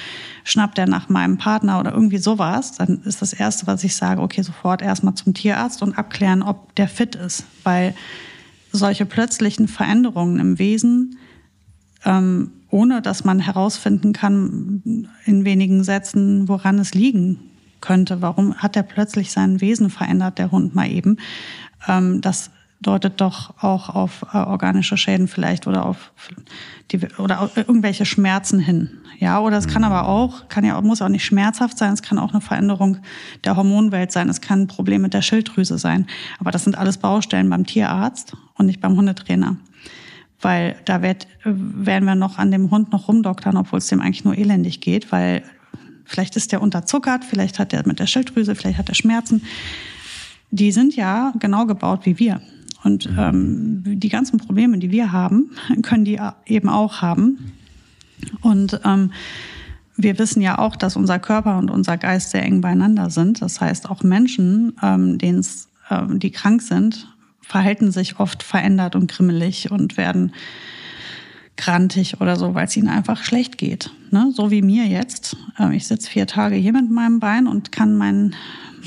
schnappt 0.44 0.79
er 0.79 0.88
nach 0.88 1.09
meinem 1.09 1.37
Partner 1.37 1.81
oder 1.81 1.92
irgendwie 1.92 2.18
sowas, 2.18 2.72
dann 2.72 3.03
ist 3.03 3.20
das 3.20 3.33
Erste, 3.33 3.66
was 3.66 3.85
ich 3.85 3.96
sage, 3.96 4.22
okay, 4.22 4.42
sofort 4.42 4.81
erstmal 4.81 5.14
zum 5.14 5.35
Tierarzt 5.35 5.83
und 5.83 5.98
abklären, 5.98 6.42
ob 6.42 6.74
der 6.77 6.88
fit 6.88 7.16
ist. 7.16 7.44
Weil 7.64 7.94
solche 8.72 9.05
plötzlichen 9.05 9.68
Veränderungen 9.68 10.38
im 10.38 10.59
Wesen, 10.59 11.18
ähm, 12.04 12.50
ohne 12.70 13.02
dass 13.02 13.24
man 13.24 13.40
herausfinden 13.40 14.12
kann 14.12 15.08
in 15.24 15.44
wenigen 15.44 15.84
Sätzen, 15.84 16.48
woran 16.48 16.78
es 16.78 16.94
liegen 16.94 17.38
könnte. 17.80 18.22
Warum 18.22 18.54
hat 18.56 18.76
er 18.76 18.82
plötzlich 18.82 19.32
sein 19.32 19.61
Wesen 19.61 19.90
verändert, 19.90 20.38
der 20.38 20.50
Hund 20.50 20.74
mal 20.74 20.90
eben? 20.90 21.16
Ähm, 21.87 22.20
das 22.20 22.50
deutet 22.80 23.20
doch 23.20 23.62
auch 23.62 23.88
auf 23.88 24.24
äh, 24.32 24.37
organische 24.37 24.96
Schäden 24.96 25.26
vielleicht 25.26 25.66
oder 25.66 25.84
auf 25.84 26.12
die, 26.92 27.00
oder 27.18 27.40
auf 27.40 27.56
irgendwelche 27.56 28.06
Schmerzen 28.06 28.61
hin. 28.61 28.90
Ja, 29.18 29.40
oder 29.40 29.58
es 29.58 29.66
kann 29.66 29.82
aber 29.82 30.06
auch, 30.06 30.48
kann 30.48 30.64
ja 30.64 30.80
muss 30.80 31.02
auch 31.02 31.08
nicht 31.08 31.24
schmerzhaft 31.24 31.76
sein, 31.76 31.92
es 31.92 32.02
kann 32.02 32.18
auch 32.18 32.32
eine 32.32 32.40
Veränderung 32.40 32.98
der 33.44 33.56
Hormonwelt 33.56 34.12
sein, 34.12 34.28
es 34.28 34.40
kann 34.40 34.62
ein 34.62 34.66
Problem 34.68 35.02
mit 35.02 35.12
der 35.12 35.22
Schilddrüse 35.22 35.76
sein. 35.76 36.06
Aber 36.38 36.52
das 36.52 36.64
sind 36.64 36.78
alles 36.78 36.98
Baustellen 36.98 37.50
beim 37.50 37.66
Tierarzt 37.66 38.37
und 38.54 38.66
nicht 38.66 38.80
beim 38.80 38.96
Hundetrainer. 38.96 39.56
Weil 40.40 40.77
da 40.85 41.03
wird, 41.03 41.27
werden 41.44 42.05
wir 42.05 42.14
noch 42.14 42.38
an 42.38 42.51
dem 42.51 42.70
Hund 42.70 42.92
noch 42.92 43.09
rumdoktern, 43.09 43.57
obwohl 43.57 43.79
es 43.79 43.88
dem 43.88 44.01
eigentlich 44.01 44.24
nur 44.24 44.38
elendig 44.38 44.81
geht, 44.81 45.11
weil 45.11 45.42
Vielleicht 46.09 46.37
ist 46.37 46.53
der 46.53 46.62
unterzuckert, 46.62 47.22
vielleicht 47.22 47.59
hat 47.59 47.74
er 47.74 47.87
mit 47.87 47.98
der 47.98 48.07
Schilddrüse, 48.07 48.55
vielleicht 48.55 48.79
hat 48.79 48.88
er 48.88 48.94
Schmerzen. 48.94 49.42
Die 50.51 50.72
sind 50.72 50.96
ja 50.96 51.35
genau 51.38 51.66
gebaut 51.66 52.07
wie 52.07 52.18
wir. 52.18 52.40
Und 52.83 53.11
mhm. 53.11 53.18
ähm, 53.18 53.83
die 54.01 54.09
ganzen 54.09 54.38
Probleme, 54.38 54.79
die 54.79 54.90
wir 54.90 55.12
haben, 55.12 55.51
können 55.83 56.07
die 56.07 56.18
eben 56.46 56.70
auch 56.70 57.03
haben. 57.03 57.53
Und 58.40 58.81
ähm, 58.87 59.12
wir 59.96 60.18
wissen 60.18 60.40
ja 60.40 60.59
auch, 60.59 60.77
dass 60.77 60.96
unser 60.96 61.18
Körper 61.18 61.59
und 61.59 61.70
unser 61.70 61.98
Geist 61.98 62.31
sehr 62.31 62.42
eng 62.42 62.62
beieinander 62.62 63.11
sind. 63.11 63.42
Das 63.42 63.61
heißt, 63.61 63.90
auch 63.90 64.03
Menschen, 64.03 64.72
ähm, 64.83 65.18
denen's, 65.18 65.68
ähm, 65.90 66.18
die 66.20 66.31
krank 66.31 66.62
sind, 66.62 67.07
verhalten 67.48 67.90
sich 67.90 68.20
oft 68.20 68.42
verändert 68.42 68.94
und 68.94 69.11
grimmelig 69.11 69.70
und 69.70 69.96
werden 69.96 70.32
grantig 71.56 72.20
oder 72.20 72.37
so, 72.37 72.54
weil 72.54 72.66
es 72.66 72.76
ihnen 72.76 72.88
einfach 72.88 73.24
schlecht 73.24 73.58
geht. 73.58 73.90
Ne? 74.11 74.30
So 74.34 74.50
wie 74.50 74.62
mir 74.62 74.87
jetzt. 74.87 75.37
Ähm, 75.58 75.72
ich 75.72 75.88
sitze 75.88 76.11
vier 76.11 76.26
Tage 76.26 76.54
hier 76.54 76.72
mit 76.72 76.90
meinem 76.90 77.20
Bein 77.20 77.46
und 77.46 77.72
kann 77.72 77.96
mein, 77.96 78.34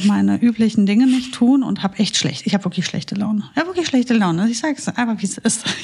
meine 0.06 0.38
üblichen 0.42 0.86
Dinge 0.86 1.08
nicht 1.08 1.34
tun 1.34 1.64
und 1.64 1.84
habe 1.84 1.98
echt 1.98 2.16
schlecht. 2.18 2.46
Ich 2.46 2.54
habe 2.54 2.64
wirklich 2.64 2.86
schlechte 2.86 3.16
Laune. 3.16 3.44
Ich 3.52 3.58
habe 3.58 3.70
wirklich 3.70 3.88
schlechte 3.88 4.14
Laune. 4.14 4.48
Ich 4.48 4.60
sage 4.60 4.76
es 4.78 4.88
einfach, 4.88 5.22
wie 5.22 5.26
es 5.26 5.38
ist. 5.38 5.66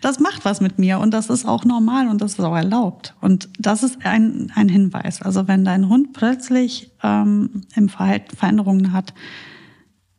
Das 0.00 0.20
macht 0.20 0.44
was 0.44 0.60
mit 0.60 0.78
mir 0.78 0.98
und 0.98 1.12
das 1.14 1.30
ist 1.30 1.46
auch 1.46 1.64
normal 1.64 2.08
und 2.08 2.20
das 2.20 2.32
ist 2.32 2.40
auch 2.40 2.54
erlaubt. 2.54 3.14
Und 3.22 3.48
das 3.58 3.82
ist 3.82 4.04
ein, 4.04 4.52
ein 4.54 4.68
Hinweis. 4.68 5.22
Also 5.22 5.48
wenn 5.48 5.64
dein 5.64 5.88
Hund 5.88 6.12
plötzlich 6.12 6.90
ähm, 7.02 7.62
im 7.74 7.88
Verhalten 7.88 8.36
Veränderungen 8.36 8.92
hat, 8.92 9.14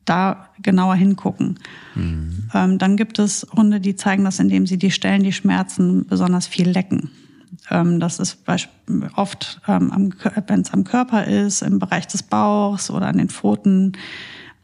da 0.06 0.50
genauer 0.62 0.96
hingucken. 0.96 1.60
Mhm. 1.96 2.50
Ähm, 2.54 2.78
dann 2.78 2.96
gibt 2.96 3.20
es 3.20 3.46
Hunde, 3.56 3.80
die 3.80 3.96
zeigen 3.96 4.24
das, 4.24 4.40
indem 4.40 4.68
sie 4.68 4.78
die 4.78 4.92
Stellen, 4.92 5.24
die 5.24 5.34
schmerzen, 5.34 6.06
besonders 6.08 6.48
viel 6.48 6.70
lecken. 6.70 7.10
Ähm, 7.70 8.00
das 8.00 8.20
ist 8.20 8.40
oft, 9.16 9.62
ähm, 9.68 10.14
wenn 10.48 10.62
es 10.62 10.72
am 10.72 10.84
Körper 10.84 11.26
ist, 11.26 11.62
im 11.62 11.80
Bereich 11.80 12.08
des 12.08 12.24
Bauchs 12.24 12.90
oder 12.90 13.08
an 13.08 13.18
den 13.18 13.30
Pfoten. 13.30 13.94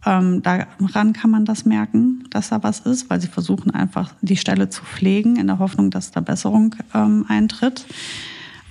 Ähm, 0.06 0.42
daran 0.42 1.14
kann 1.14 1.30
man 1.30 1.46
das 1.46 1.66
merken, 1.66 2.24
dass 2.32 2.50
da 2.50 2.64
was 2.64 2.80
ist, 2.80 3.10
weil 3.10 3.22
sie 3.22 3.28
versuchen 3.28 3.72
einfach 3.72 4.14
die 4.22 4.38
Stelle 4.38 4.70
zu 4.70 4.84
pflegen 4.84 5.36
in 5.36 5.48
der 5.48 5.60
Hoffnung, 5.60 5.92
dass 5.92 6.12
da 6.12 6.22
Besserung 6.22 6.76
ähm, 6.94 7.26
eintritt. 7.28 7.86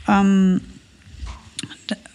Ähm, 0.08 0.60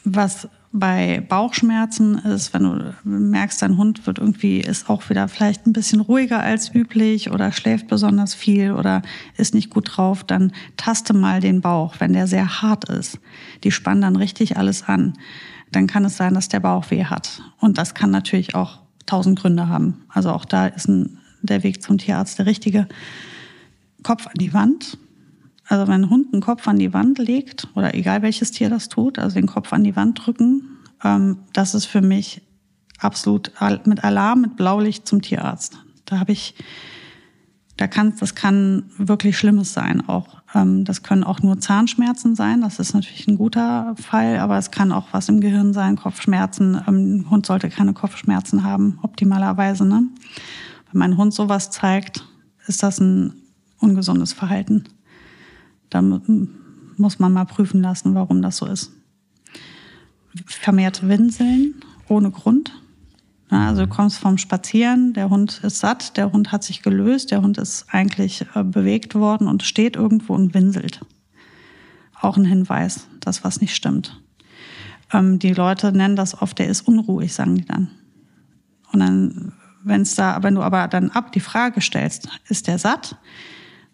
was 0.04 0.48
bei 0.78 1.22
Bauchschmerzen 1.22 2.18
ist, 2.18 2.54
wenn 2.54 2.64
du 2.64 2.94
merkst, 3.06 3.62
dein 3.62 3.78
Hund 3.78 4.06
wird 4.06 4.20
irgendwie, 4.20 4.60
ist 4.60 4.90
auch 4.90 5.10
wieder 5.10 5.30
vielleicht 5.30 5.66
ein 5.66 5.72
bisschen 5.72 6.02
ruhiger 6.02 6.42
als 6.42 6.76
üblich 6.76 7.32
oder 7.32 7.54
schläft 7.54 7.88
besonders 7.88 8.34
viel 8.34 8.74
oder 8.74 9.02
ist 9.38 9.54
nicht 9.54 9.70
gut 9.70 9.96
drauf, 9.96 10.26
dann 10.26 10.52
taste 10.76 11.14
mal 11.14 11.40
den 11.40 11.62
Bauch, 11.62 11.96
wenn 12.00 12.12
der 12.12 12.28
sehr 12.28 12.62
hart 12.62 12.90
ist. 12.90 13.20
Die 13.64 13.72
spannen 13.72 14.02
dann 14.02 14.18
richtig 14.18 14.58
alles 14.58 14.84
an. 14.84 15.14
Dann 15.72 15.88
kann 15.88 16.04
es 16.04 16.18
sein, 16.18 16.34
dass 16.34 16.50
der 16.50 16.60
Bauch 16.60 16.92
weh 16.92 17.06
hat. 17.06 17.42
Und 17.62 17.78
das 17.78 17.94
kann 17.94 18.12
natürlich 18.12 18.54
auch 18.54 18.80
tausend 19.06 19.40
Gründe 19.40 19.70
haben. 19.70 20.04
Also 20.10 20.32
auch 20.32 20.44
da 20.44 20.68
ist 20.68 20.90
ein, 20.90 21.20
der 21.42 21.64
Weg 21.64 21.82
zum 21.84 21.98
Tierarzt 21.98 22.38
der 22.38 22.48
richtige. 22.48 22.90
Kopf 24.04 24.28
an 24.28 24.36
die 24.36 24.54
Wand, 24.54 24.98
also 25.68 25.88
wenn 25.88 26.04
ein 26.04 26.10
Hund 26.10 26.34
einen 26.34 26.42
Kopf 26.42 26.68
an 26.68 26.78
die 26.78 26.94
Wand 26.94 27.18
legt, 27.18 27.68
oder 27.76 27.96
egal 27.96 28.22
welches 28.22 28.52
Tier 28.52 28.70
das 28.70 28.90
tut, 28.90 29.18
also 29.20 29.36
den 29.36 29.48
Kopf 29.48 29.74
an 29.74 29.84
die 29.84 29.96
Wand 29.96 30.26
drücken, 30.26 30.78
ähm, 31.04 31.40
das 31.54 31.74
ist 31.74 31.86
für 31.86 32.02
mich 32.02 32.42
absolut 33.00 33.52
mit 33.86 34.04
Alarm, 34.04 34.42
mit 34.42 34.56
Blaulicht 34.56 35.08
zum 35.08 35.22
Tierarzt. 35.22 35.78
Da 36.06 36.20
habe 36.20 36.32
ich, 36.32 36.56
da 37.78 37.88
kann, 37.88 38.14
das 38.20 38.36
kann 38.36 38.84
wirklich 38.98 39.38
Schlimmes 39.38 39.74
sein 39.74 40.08
auch. 40.08 40.42
Ähm, 40.54 40.86
das 40.86 41.04
können 41.04 41.24
auch 41.24 41.42
nur 41.42 41.60
Zahnschmerzen 41.60 42.36
sein, 42.36 42.62
das 42.62 42.80
ist 42.80 42.94
natürlich 42.94 43.28
ein 43.28 43.38
guter 43.38 43.96
Fall, 43.98 44.38
aber 44.38 44.58
es 44.58 44.72
kann 44.72 44.92
auch 44.92 45.08
was 45.12 45.30
im 45.30 45.42
Gehirn 45.42 45.74
sein, 45.74 45.96
Kopfschmerzen. 45.96 46.82
Ähm, 46.88 47.18
ein 47.18 47.30
Hund 47.30 47.46
sollte 47.46 47.70
keine 47.70 47.94
Kopfschmerzen 47.94 48.64
haben, 48.64 49.00
optimalerweise. 49.02 49.86
Ne? 49.86 50.04
Wenn 50.92 51.00
mein 51.00 51.18
Hund 51.18 51.34
sowas 51.34 51.72
zeigt, 51.72 52.26
ist 52.68 52.84
das 52.84 53.00
ein 53.00 53.34
ungesundes 53.80 54.32
Verhalten. 54.32 54.86
Da 55.90 56.02
muss 56.02 57.20
man 57.20 57.34
mal 57.34 57.46
prüfen 57.46 57.82
lassen, 57.82 58.16
warum 58.16 58.42
das 58.42 58.58
so 58.58 58.66
ist. 58.66 58.92
Vermehrt 60.46 61.08
Winseln 61.08 61.76
ohne 62.08 62.32
Grund. 62.32 62.72
also 63.50 63.84
du 63.84 63.88
kommst 63.88 64.20
vom 64.20 64.38
Spazieren, 64.38 65.14
der 65.14 65.30
Hund 65.30 65.62
ist 65.64 65.80
satt, 65.80 66.18
der 66.18 66.32
Hund 66.32 66.52
hat 66.52 66.64
sich 66.64 66.82
gelöst, 66.82 67.32
der 67.32 67.42
Hund 67.42 67.58
ist 67.58 67.86
eigentlich 67.90 68.46
äh, 68.54 68.64
bewegt 68.64 69.16
worden 69.16 69.48
und 69.48 69.64
steht 69.64 69.96
irgendwo 69.96 70.34
und 70.34 70.54
winselt. 70.54 71.02
Auch 72.20 72.38
ein 72.38 72.46
Hinweis, 72.46 73.08
dass 73.22 73.44
was 73.44 73.62
nicht 73.62 73.76
stimmt. 73.76 74.22
Ähm, 75.14 75.40
die 75.40 75.54
Leute 75.54 75.92
nennen 75.92 76.16
das 76.16 76.42
oft, 76.42 76.60
der 76.60 76.68
ist 76.68 76.88
unruhig, 76.88 77.34
sagen 77.34 77.56
die 77.56 77.66
dann. 77.66 77.90
Und 78.92 79.00
dann, 79.00 79.54
wenn 79.84 80.02
es 80.02 80.16
da, 80.16 80.42
wenn 80.44 80.56
du 80.56 80.62
aber 80.62 80.88
dann 80.88 81.12
ab 81.12 81.32
die 81.32 81.40
Frage 81.40 81.82
stellst, 81.82 82.28
ist 82.48 82.68
der 82.68 82.80
satt? 82.80 83.18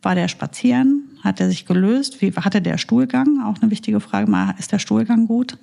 War 0.01 0.15
der 0.15 0.27
spazieren? 0.27 1.03
Hat 1.23 1.39
er 1.39 1.49
sich 1.49 1.65
gelöst? 1.65 2.21
Wie 2.21 2.31
hatte 2.33 2.61
der 2.61 2.77
Stuhlgang? 2.77 3.43
Auch 3.43 3.61
eine 3.61 3.71
wichtige 3.71 3.99
Frage. 3.99 4.29
Mal, 4.29 4.55
ist 4.57 4.71
der 4.71 4.79
Stuhlgang 4.79 5.27
gut? 5.27 5.57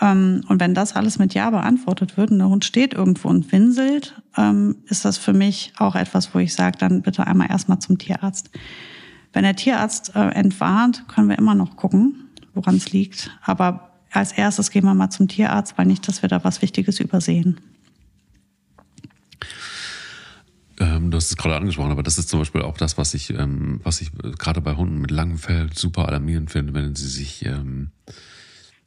Ähm, 0.00 0.42
und 0.48 0.60
wenn 0.60 0.74
das 0.74 0.94
alles 0.96 1.18
mit 1.18 1.34
Ja 1.34 1.50
beantwortet 1.50 2.16
wird 2.16 2.30
und 2.30 2.38
der 2.38 2.48
Hund 2.48 2.64
steht 2.64 2.94
irgendwo 2.94 3.28
und 3.28 3.50
winselt, 3.52 4.20
ähm, 4.36 4.76
ist 4.86 5.04
das 5.04 5.18
für 5.18 5.32
mich 5.32 5.72
auch 5.78 5.94
etwas, 5.94 6.34
wo 6.34 6.38
ich 6.38 6.54
sage, 6.54 6.78
dann 6.78 7.02
bitte 7.02 7.26
einmal 7.26 7.50
erstmal 7.50 7.78
zum 7.78 7.98
Tierarzt. 7.98 8.50
Wenn 9.32 9.42
der 9.42 9.56
Tierarzt 9.56 10.14
äh, 10.14 10.28
entwarnt, 10.28 11.04
können 11.08 11.28
wir 11.28 11.38
immer 11.38 11.54
noch 11.54 11.76
gucken, 11.76 12.28
woran 12.54 12.76
es 12.76 12.92
liegt. 12.92 13.30
Aber 13.42 13.90
als 14.12 14.32
erstes 14.32 14.70
gehen 14.70 14.84
wir 14.84 14.94
mal 14.94 15.10
zum 15.10 15.26
Tierarzt, 15.26 15.76
weil 15.76 15.86
nicht, 15.86 16.06
dass 16.06 16.22
wir 16.22 16.28
da 16.28 16.44
was 16.44 16.62
Wichtiges 16.62 17.00
übersehen. 17.00 17.58
Ähm, 20.80 21.10
du 21.10 21.16
hast 21.16 21.30
es 21.30 21.36
gerade 21.36 21.56
angesprochen, 21.56 21.92
aber 21.92 22.02
das 22.02 22.18
ist 22.18 22.28
zum 22.28 22.40
Beispiel 22.40 22.62
auch 22.62 22.76
das, 22.76 22.98
was 22.98 23.14
ich, 23.14 23.30
ähm, 23.30 23.80
was 23.84 24.00
ich 24.00 24.10
gerade 24.38 24.60
bei 24.60 24.74
Hunden 24.74 25.00
mit 25.00 25.10
langem 25.10 25.38
Fell 25.38 25.70
super 25.72 26.08
alarmierend 26.08 26.50
finde, 26.50 26.74
wenn 26.74 26.94
sie 26.96 27.08
sich 27.08 27.44
ähm, 27.44 27.90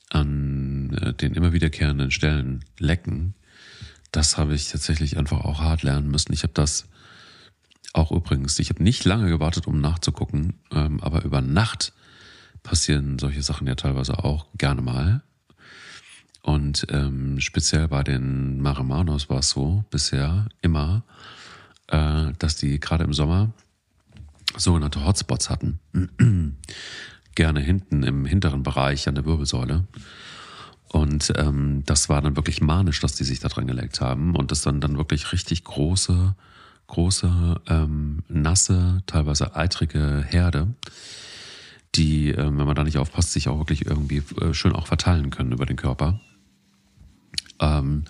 an 0.10 0.93
äh, 1.02 1.13
den 1.13 1.34
immer 1.34 1.54
wiederkehrenden 1.54 2.12
Stellen 2.12 2.65
lecken. 2.78 3.36
Das 4.12 4.38
habe 4.38 4.54
ich 4.54 4.69
tatsächlich 4.69 5.17
einfach 5.17 5.41
auch 5.41 5.62
hart 5.62 5.84
lernen 5.84 6.10
müssen. 6.10 6.34
Ich 6.34 6.43
habe 6.43 6.54
das 6.54 6.88
auch 7.93 8.12
übrigens, 8.12 8.60
ich 8.60 8.69
habe 8.69 8.84
nicht 8.84 9.06
lange 9.06 9.30
gewartet, 9.30 9.67
um 9.67 9.80
nachzugucken, 9.80 10.56
ähm, 10.71 11.02
aber 11.02 11.23
über 11.23 11.41
Nacht 11.41 11.93
passieren 12.63 13.17
solche 13.17 13.41
Sachen 13.41 13.67
ja 13.67 13.76
teilweise 13.76 14.23
auch 14.23 14.47
gerne 14.58 14.82
mal. 14.82 15.23
Und 16.41 16.88
ähm, 16.91 17.39
speziell 17.39 17.88
bei 17.88 18.04
den 18.04 18.62
Maremanos 18.62 19.30
war 19.30 19.39
es 19.39 19.50
so 19.50 19.84
bisher 19.89 20.47
immer, 20.62 21.04
äh, 21.88 22.34
dass 22.39 22.56
die 22.56 22.80
gerade 22.80 23.04
im 23.04 23.13
Sommer 23.13 23.52
sogenannte 24.56 25.06
Hotspots 25.06 25.50
hatten. 25.50 25.80
Gerne 27.36 27.60
hinten 27.60 28.04
im 28.04 28.26
hinteren 28.26 28.63
Bereich 28.63 29.08
an 29.08 29.15
der 29.15 29.26
Wirbelsäule. 29.26 29.86
Und 30.89 31.34
ähm, 31.36 31.84
das 31.86 32.10
war 32.10 32.21
dann 32.21 32.36
wirklich 32.36 32.62
manisch, 32.62 33.00
dass 33.02 33.13
die 33.13 33.26
sich 33.26 33.39
da 33.39 33.50
dran 33.50 33.67
gelegt 33.67 34.02
haben. 34.02 34.36
Und 34.36 34.52
das 34.52 34.62
dann, 34.62 34.82
dann 34.82 34.97
wirklich 34.97 35.32
richtig 35.34 35.63
große, 35.63 36.36
große, 36.88 37.62
ähm, 37.67 38.23
nasse, 38.30 39.04
teilweise 39.06 39.56
eitrige 39.56 40.23
Herde, 40.28 40.73
die, 41.95 42.30
äh, 42.32 42.38
wenn 42.38 42.56
man 42.56 42.76
da 42.76 42.84
nicht 42.84 42.97
aufpasst, 42.97 43.34
sich 43.34 43.50
auch 43.50 43.60
wirklich 43.60 43.86
irgendwie 43.86 44.23
äh, 44.41 44.54
schön 44.54 44.73
auch 44.73 44.88
verteilen 44.88 45.30
können 45.30 45.52
über 45.52 45.65
den 45.65 45.76
Körper. 45.76 46.19
Ähm, 47.60 48.06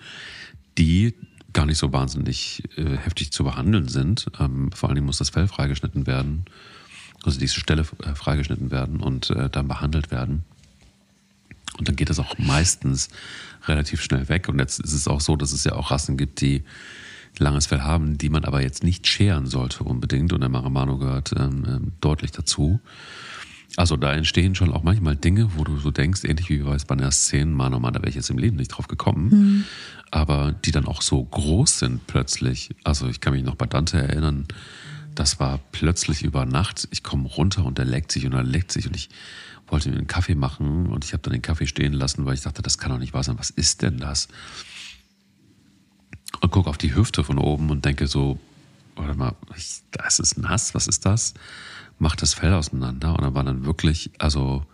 die 0.78 1.14
gar 1.52 1.66
nicht 1.66 1.78
so 1.78 1.92
wahnsinnig 1.92 2.62
äh, 2.76 2.96
heftig 2.96 3.32
zu 3.32 3.44
behandeln 3.44 3.88
sind. 3.88 4.26
Ähm, 4.38 4.70
vor 4.72 4.88
allen 4.88 4.96
Dingen 4.96 5.06
muss 5.06 5.18
das 5.18 5.30
Fell 5.30 5.48
freigeschnitten 5.48 6.06
werden, 6.06 6.44
also 7.22 7.38
diese 7.38 7.58
Stelle 7.58 7.86
äh, 8.02 8.14
freigeschnitten 8.14 8.70
werden 8.70 9.00
und 9.00 9.30
äh, 9.30 9.48
dann 9.48 9.68
behandelt 9.68 10.10
werden. 10.10 10.44
Und 11.78 11.88
dann 11.88 11.96
geht 11.96 12.10
das 12.10 12.18
auch 12.18 12.36
meistens 12.38 13.08
relativ 13.66 14.02
schnell 14.02 14.28
weg. 14.28 14.48
Und 14.48 14.58
jetzt 14.58 14.80
ist 14.80 14.92
es 14.92 15.06
auch 15.08 15.20
so, 15.20 15.36
dass 15.36 15.52
es 15.52 15.64
ja 15.64 15.74
auch 15.74 15.90
Rassen 15.90 16.16
gibt, 16.16 16.40
die 16.40 16.64
langes 17.38 17.66
Fell 17.66 17.82
haben, 17.82 18.18
die 18.18 18.30
man 18.30 18.44
aber 18.44 18.62
jetzt 18.62 18.82
nicht 18.82 19.06
scheren 19.06 19.46
sollte 19.46 19.84
unbedingt. 19.84 20.32
Und 20.32 20.40
der 20.40 20.48
Maramano 20.48 20.98
gehört 20.98 21.32
ähm, 21.36 21.64
ähm 21.68 21.92
deutlich 22.00 22.32
dazu. 22.32 22.80
Also 23.76 23.96
da 23.96 24.12
entstehen 24.14 24.54
schon 24.54 24.72
auch 24.72 24.82
manchmal 24.82 25.14
Dinge, 25.14 25.50
wo 25.56 25.62
du 25.62 25.76
so 25.78 25.90
denkst, 25.90 26.24
ähnlich 26.24 26.48
wie 26.48 26.58
bei 26.58 26.78
Spanier 26.78 27.10
10, 27.10 27.52
Mann, 27.52 27.74
oh 27.74 27.78
Mann, 27.78 27.92
da 27.92 28.00
wäre 28.00 28.08
ich 28.08 28.16
jetzt 28.16 28.30
im 28.30 28.38
Leben 28.38 28.56
nicht 28.56 28.68
drauf 28.68 28.88
gekommen. 28.88 29.28
Mhm 29.28 29.64
aber 30.10 30.52
die 30.52 30.70
dann 30.70 30.86
auch 30.86 31.02
so 31.02 31.22
groß 31.22 31.78
sind 31.78 32.06
plötzlich. 32.06 32.74
Also 32.84 33.08
ich 33.08 33.20
kann 33.20 33.32
mich 33.32 33.44
noch 33.44 33.56
bei 33.56 33.66
Dante 33.66 33.98
erinnern, 33.98 34.46
das 35.14 35.40
war 35.40 35.58
plötzlich 35.72 36.22
über 36.22 36.46
Nacht. 36.46 36.88
Ich 36.90 37.02
komme 37.02 37.28
runter 37.28 37.64
und 37.64 37.78
er 37.78 37.84
leckt 37.84 38.12
sich 38.12 38.24
und 38.26 38.32
er 38.32 38.44
leckt 38.44 38.70
sich 38.70 38.86
und 38.86 38.94
ich 38.94 39.08
wollte 39.66 39.90
mir 39.90 39.96
einen 39.96 40.06
Kaffee 40.06 40.34
machen 40.34 40.86
und 40.86 41.04
ich 41.04 41.12
habe 41.12 41.22
dann 41.22 41.32
den 41.32 41.42
Kaffee 41.42 41.66
stehen 41.66 41.92
lassen, 41.92 42.24
weil 42.24 42.34
ich 42.34 42.42
dachte, 42.42 42.62
das 42.62 42.78
kann 42.78 42.90
doch 42.90 42.98
nicht 42.98 43.12
wahr 43.12 43.24
sein. 43.24 43.38
Was 43.38 43.50
ist 43.50 43.82
denn 43.82 43.98
das? 43.98 44.28
Und 46.40 46.50
gucke 46.50 46.70
auf 46.70 46.78
die 46.78 46.94
Hüfte 46.94 47.24
von 47.24 47.38
oben 47.38 47.70
und 47.70 47.84
denke 47.84 48.06
so, 48.06 48.38
warte 48.96 49.14
mal, 49.14 49.34
das 49.92 50.20
ist 50.20 50.38
nass, 50.38 50.74
was 50.74 50.86
ist 50.86 51.04
das? 51.04 51.34
Mach 51.98 52.16
das 52.16 52.34
Fell 52.34 52.52
auseinander 52.54 53.10
und 53.10 53.22
dann 53.22 53.34
war 53.34 53.44
dann 53.44 53.64
wirklich, 53.64 54.10
also 54.18 54.64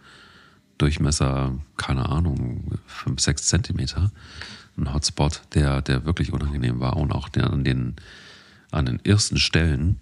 Durchmesser, 0.79 1.55
keine 1.77 2.09
Ahnung, 2.09 2.79
fünf, 2.87 3.21
sechs 3.21 3.47
Zentimeter 3.47 4.11
ein 4.77 4.93
Hotspot, 4.93 5.43
der, 5.55 5.83
der 5.83 6.05
wirklich 6.05 6.33
unangenehm 6.33 6.81
war 6.81 6.97
und 6.97 7.13
auch 7.13 7.29
der, 7.29 7.51
an, 7.51 7.65
den, 7.65 7.95
an 8.71 8.87
den 8.87 9.05
ersten 9.05 9.37
Stellen. 9.37 10.01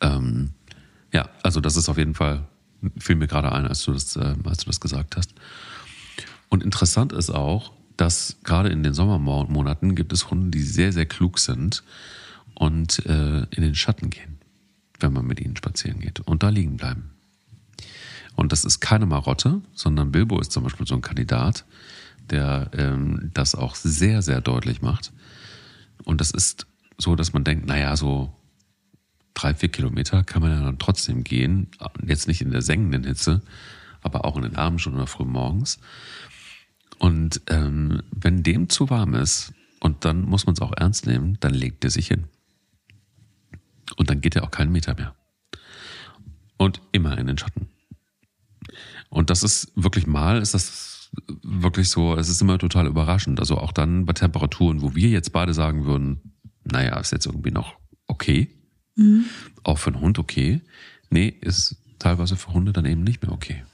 Ähm, 0.00 0.50
ja, 1.12 1.28
also 1.42 1.60
das 1.60 1.76
ist 1.76 1.88
auf 1.88 1.98
jeden 1.98 2.14
Fall, 2.14 2.46
fiel 2.98 3.16
mir 3.16 3.26
gerade 3.26 3.52
ein, 3.52 3.66
als 3.66 3.82
du 3.84 3.92
das, 3.92 4.16
äh, 4.16 4.34
als 4.44 4.64
du 4.64 4.66
das 4.66 4.80
gesagt 4.80 5.16
hast. 5.16 5.34
Und 6.48 6.62
interessant 6.62 7.12
ist 7.12 7.30
auch, 7.30 7.72
dass 7.96 8.36
gerade 8.44 8.68
in 8.70 8.82
den 8.82 8.94
Sommermonaten 8.94 9.94
gibt 9.94 10.12
es 10.12 10.30
Hunde, 10.30 10.50
die 10.50 10.62
sehr, 10.62 10.92
sehr 10.92 11.06
klug 11.06 11.38
sind 11.38 11.82
und 12.54 13.04
äh, 13.06 13.40
in 13.50 13.62
den 13.62 13.74
Schatten 13.74 14.08
gehen, 14.08 14.37
wenn 15.00 15.12
man 15.12 15.26
mit 15.26 15.40
ihnen 15.40 15.56
spazieren 15.56 16.00
geht 16.00 16.20
und 16.20 16.42
da 16.42 16.48
liegen 16.48 16.76
bleiben. 16.76 17.10
Und 18.36 18.52
das 18.52 18.64
ist 18.64 18.80
keine 18.80 19.06
Marotte, 19.06 19.62
sondern 19.74 20.12
Bilbo 20.12 20.40
ist 20.40 20.52
zum 20.52 20.62
Beispiel 20.64 20.86
so 20.86 20.94
ein 20.94 21.02
Kandidat, 21.02 21.64
der 22.30 22.70
ähm, 22.72 23.30
das 23.34 23.54
auch 23.54 23.74
sehr, 23.74 24.22
sehr 24.22 24.40
deutlich 24.40 24.82
macht. 24.82 25.12
Und 26.04 26.20
das 26.20 26.30
ist 26.30 26.66
so, 26.98 27.16
dass 27.16 27.32
man 27.32 27.44
denkt, 27.44 27.66
naja, 27.66 27.96
so 27.96 28.32
drei, 29.34 29.54
vier 29.54 29.70
Kilometer 29.70 30.22
kann 30.24 30.42
man 30.42 30.52
ja 30.52 30.62
dann 30.62 30.78
trotzdem 30.78 31.24
gehen. 31.24 31.68
Jetzt 32.06 32.28
nicht 32.28 32.40
in 32.40 32.50
der 32.50 32.62
sengenden 32.62 33.04
Hitze, 33.04 33.42
aber 34.02 34.24
auch 34.24 34.36
in 34.36 34.42
den 34.42 34.56
Abendstunden 34.56 35.00
oder 35.00 35.08
früh 35.08 35.24
morgens. 35.24 35.78
Und 36.98 37.40
ähm, 37.48 38.02
wenn 38.10 38.42
dem 38.42 38.68
zu 38.68 38.90
warm 38.90 39.14
ist, 39.14 39.52
Und 39.80 40.04
dann 40.04 40.22
muss 40.22 40.46
man 40.46 40.54
es 40.54 40.60
auch 40.60 40.72
ernst 40.76 41.06
nehmen, 41.06 41.38
dann 41.40 41.54
legt 41.54 41.84
er 41.84 41.90
sich 41.90 42.08
hin. 42.08 42.24
Und 43.96 44.10
dann 44.10 44.20
geht 44.20 44.36
er 44.36 44.44
auch 44.44 44.50
keinen 44.50 44.72
Meter 44.72 44.94
mehr. 44.94 45.14
Und 46.56 46.80
immer 46.92 47.16
in 47.18 47.26
den 47.26 47.38
Schatten. 47.38 47.68
Und 49.08 49.30
das 49.30 49.42
ist 49.42 49.72
wirklich 49.74 50.06
mal, 50.06 50.40
ist 50.42 50.54
das 50.54 51.10
wirklich 51.42 51.88
so, 51.88 52.14
es 52.16 52.28
ist 52.28 52.42
immer 52.42 52.58
total 52.58 52.86
überraschend. 52.86 53.40
Also 53.40 53.58
auch 53.58 53.72
dann 53.72 54.04
bei 54.04 54.12
Temperaturen, 54.12 54.82
wo 54.82 54.94
wir 54.94 55.08
jetzt 55.08 55.32
beide 55.32 55.54
sagen 55.54 55.86
würden, 55.86 56.34
naja, 56.64 56.98
ist 56.98 57.12
jetzt 57.12 57.26
irgendwie 57.26 57.50
noch 57.50 57.76
okay. 58.06 58.48
Mhm. 58.96 59.24
Auch 59.64 59.78
für 59.78 59.90
einen 59.90 60.00
Hund 60.00 60.18
okay. 60.18 60.60
Nee, 61.10 61.28
ist 61.40 61.76
teilweise 61.98 62.36
für 62.36 62.52
Hunde 62.52 62.72
dann 62.72 62.84
eben 62.84 63.02
nicht 63.02 63.22
mehr 63.22 63.32
okay. 63.32 63.64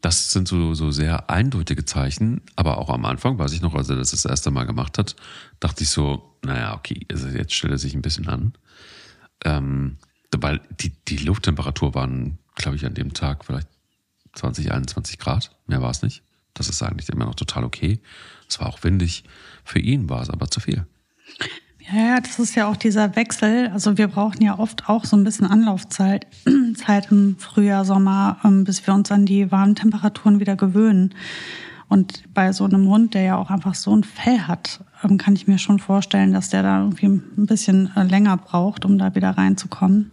Das 0.00 0.30
sind 0.30 0.46
so, 0.46 0.74
so 0.74 0.90
sehr 0.90 1.28
eindeutige 1.28 1.84
Zeichen, 1.84 2.40
aber 2.54 2.78
auch 2.78 2.88
am 2.88 3.04
Anfang, 3.04 3.38
weiß 3.38 3.52
ich 3.52 3.62
noch, 3.62 3.74
als 3.74 3.90
er 3.90 3.96
das 3.96 4.12
das 4.12 4.24
erste 4.24 4.50
Mal 4.52 4.64
gemacht 4.64 4.96
hat, 4.96 5.16
dachte 5.58 5.82
ich 5.82 5.90
so, 5.90 6.36
naja, 6.44 6.76
okay, 6.76 7.04
also 7.10 7.26
jetzt 7.28 7.52
stellt 7.52 7.72
er 7.72 7.78
sich 7.78 7.94
ein 7.94 8.02
bisschen 8.02 8.28
an. 8.28 8.52
Ähm, 9.44 9.98
weil 10.36 10.60
die, 10.80 10.92
die 11.08 11.16
Lufttemperatur 11.16 11.94
waren, 11.94 12.38
glaube 12.54 12.76
ich, 12.76 12.84
an 12.84 12.94
dem 12.94 13.14
Tag 13.14 13.44
vielleicht 13.44 13.68
20, 14.34 14.72
21 14.72 15.18
Grad. 15.18 15.56
Mehr 15.66 15.82
war 15.82 15.90
es 15.90 16.02
nicht. 16.02 16.22
Das 16.54 16.68
ist 16.68 16.82
eigentlich 16.82 17.08
immer 17.08 17.24
noch 17.24 17.34
total 17.34 17.64
okay. 17.64 18.00
Es 18.48 18.60
war 18.60 18.68
auch 18.68 18.82
windig. 18.82 19.24
Für 19.64 19.78
ihn 19.78 20.08
war 20.08 20.22
es 20.22 20.30
aber 20.30 20.50
zu 20.50 20.60
viel. 20.60 20.86
Ja, 21.90 22.20
das 22.20 22.38
ist 22.38 22.54
ja 22.54 22.68
auch 22.68 22.76
dieser 22.76 23.16
Wechsel. 23.16 23.68
Also 23.68 23.96
wir 23.96 24.08
brauchen 24.08 24.42
ja 24.42 24.58
oft 24.58 24.88
auch 24.88 25.04
so 25.04 25.16
ein 25.16 25.24
bisschen 25.24 25.46
Anlaufzeit, 25.46 26.26
Zeit 26.74 27.10
im 27.10 27.36
Frühjahr, 27.38 27.84
Sommer, 27.84 28.38
ähm, 28.44 28.64
bis 28.64 28.86
wir 28.86 28.92
uns 28.92 29.10
an 29.10 29.24
die 29.24 29.50
warmen 29.50 29.74
Temperaturen 29.74 30.40
wieder 30.40 30.56
gewöhnen. 30.56 31.14
Und 31.88 32.22
bei 32.34 32.52
so 32.52 32.64
einem 32.64 32.86
Hund, 32.88 33.14
der 33.14 33.22
ja 33.22 33.36
auch 33.36 33.50
einfach 33.50 33.74
so 33.74 33.94
ein 33.96 34.04
Fell 34.04 34.40
hat, 34.40 34.84
ähm, 35.02 35.16
kann 35.16 35.34
ich 35.34 35.46
mir 35.46 35.58
schon 35.58 35.78
vorstellen, 35.78 36.32
dass 36.32 36.50
der 36.50 36.62
da 36.62 36.80
irgendwie 36.80 37.06
ein 37.06 37.46
bisschen 37.46 37.90
äh, 37.96 38.04
länger 38.04 38.36
braucht, 38.36 38.84
um 38.84 38.98
da 38.98 39.14
wieder 39.14 39.30
reinzukommen. 39.30 40.10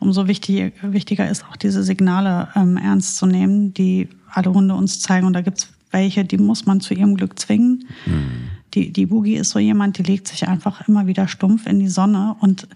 Umso 0.00 0.28
wichtig, 0.28 0.74
wichtiger 0.82 1.28
ist 1.28 1.44
auch 1.44 1.56
diese 1.56 1.82
Signale 1.82 2.48
ähm, 2.54 2.76
ernst 2.76 3.16
zu 3.16 3.26
nehmen, 3.26 3.74
die 3.74 4.08
alle 4.30 4.52
Hunde 4.54 4.74
uns 4.74 5.00
zeigen. 5.00 5.26
Und 5.26 5.34
da 5.34 5.42
gibt 5.42 5.58
es 5.58 5.68
welche, 5.90 6.24
die 6.24 6.38
muss 6.38 6.66
man 6.66 6.80
zu 6.80 6.94
ihrem 6.94 7.16
Glück 7.16 7.38
zwingen. 7.38 7.84
Mhm. 8.06 8.50
Die, 8.74 8.92
die 8.92 9.06
Boogie 9.06 9.36
ist 9.36 9.50
so 9.50 9.58
jemand, 9.58 9.98
die 9.98 10.02
legt 10.02 10.28
sich 10.28 10.48
einfach 10.48 10.88
immer 10.88 11.06
wieder 11.06 11.28
stumpf 11.28 11.66
in 11.66 11.78
die 11.78 11.88
Sonne 11.88 12.36
und 12.40 12.66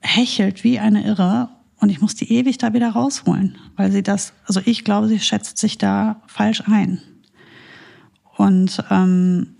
hechelt 0.00 0.64
wie 0.64 0.78
eine 0.78 1.04
Irre. 1.04 1.48
Und 1.80 1.88
ich 1.88 2.00
muss 2.00 2.14
die 2.14 2.30
ewig 2.30 2.58
da 2.58 2.74
wieder 2.74 2.90
rausholen, 2.90 3.56
weil 3.76 3.90
sie 3.90 4.02
das, 4.02 4.34
also 4.46 4.60
ich 4.64 4.84
glaube, 4.84 5.08
sie 5.08 5.18
schätzt 5.18 5.58
sich 5.58 5.78
da 5.78 6.20
falsch 6.26 6.62
ein. 6.66 7.00
Und 8.36 8.82
ähm, 8.90 9.54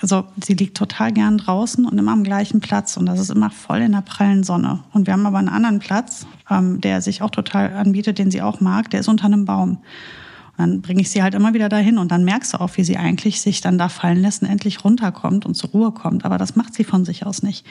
also 0.00 0.24
sie 0.44 0.54
liegt 0.54 0.76
total 0.76 1.12
gern 1.12 1.38
draußen 1.38 1.86
und 1.86 1.98
immer 1.98 2.12
am 2.12 2.22
gleichen 2.22 2.60
Platz 2.60 2.96
und 2.96 3.06
das 3.06 3.18
ist 3.18 3.30
immer 3.30 3.50
voll 3.50 3.80
in 3.80 3.92
der 3.92 4.02
prallen 4.02 4.44
Sonne. 4.44 4.80
Und 4.92 5.06
wir 5.06 5.14
haben 5.14 5.26
aber 5.26 5.38
einen 5.38 5.48
anderen 5.48 5.78
Platz, 5.78 6.26
ähm, 6.50 6.80
der 6.80 7.00
sich 7.00 7.22
auch 7.22 7.30
total 7.30 7.72
anbietet, 7.72 8.18
den 8.18 8.30
sie 8.30 8.42
auch 8.42 8.60
mag, 8.60 8.90
der 8.90 9.00
ist 9.00 9.08
unter 9.08 9.24
einem 9.24 9.46
Baum. 9.46 9.70
Und 9.70 10.58
dann 10.58 10.82
bringe 10.82 11.00
ich 11.00 11.10
sie 11.10 11.22
halt 11.22 11.34
immer 11.34 11.54
wieder 11.54 11.68
dahin 11.68 11.98
und 11.98 12.12
dann 12.12 12.24
merkst 12.24 12.54
du 12.54 12.60
auch, 12.60 12.76
wie 12.76 12.84
sie 12.84 12.98
eigentlich 12.98 13.40
sich 13.40 13.60
dann 13.60 13.78
da 13.78 13.88
fallen 13.88 14.20
lässt 14.20 14.42
und 14.42 14.48
endlich 14.48 14.84
runterkommt 14.84 15.46
und 15.46 15.54
zur 15.54 15.70
Ruhe 15.70 15.92
kommt. 15.92 16.24
Aber 16.24 16.38
das 16.38 16.56
macht 16.56 16.74
sie 16.74 16.84
von 16.84 17.04
sich 17.04 17.24
aus 17.24 17.42
nicht. 17.42 17.66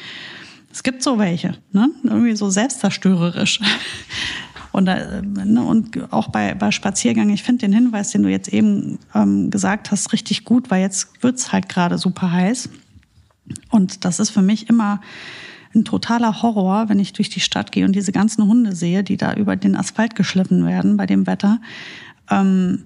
Es 0.72 0.84
gibt 0.84 1.04
so 1.04 1.18
welche, 1.18 1.56
ne? 1.72 1.90
irgendwie 2.04 2.36
so 2.36 2.50
selbstzerstörerisch. 2.50 3.62
Und, 4.76 4.88
äh, 4.88 5.22
ne, 5.22 5.64
und 5.64 6.12
auch 6.12 6.28
bei, 6.28 6.54
bei 6.54 6.70
Spaziergängen, 6.70 7.34
ich 7.34 7.44
finde 7.44 7.62
den 7.62 7.72
Hinweis, 7.72 8.12
den 8.12 8.24
du 8.24 8.30
jetzt 8.30 8.50
eben 8.50 9.00
ähm, 9.14 9.50
gesagt 9.50 9.90
hast, 9.90 10.12
richtig 10.12 10.44
gut, 10.44 10.70
weil 10.70 10.82
jetzt 10.82 11.24
wird's 11.24 11.54
halt 11.54 11.70
gerade 11.70 11.98
super 11.98 12.34
heiß. 12.34 12.68
Und 13.70 14.04
das 14.04 14.20
ist 14.20 14.32
für 14.32 14.42
mich 14.42 14.68
immer 14.68 15.00
ein 15.74 15.86
totaler 15.86 16.42
Horror, 16.42 16.90
wenn 16.90 17.00
ich 17.00 17.14
durch 17.14 17.30
die 17.30 17.40
Stadt 17.40 17.72
gehe 17.72 17.86
und 17.86 17.96
diese 17.96 18.12
ganzen 18.12 18.48
Hunde 18.48 18.76
sehe, 18.76 19.02
die 19.02 19.16
da 19.16 19.34
über 19.36 19.56
den 19.56 19.78
Asphalt 19.78 20.14
geschliffen 20.14 20.66
werden 20.66 20.98
bei 20.98 21.06
dem 21.06 21.26
Wetter. 21.26 21.62
Ähm, 22.30 22.84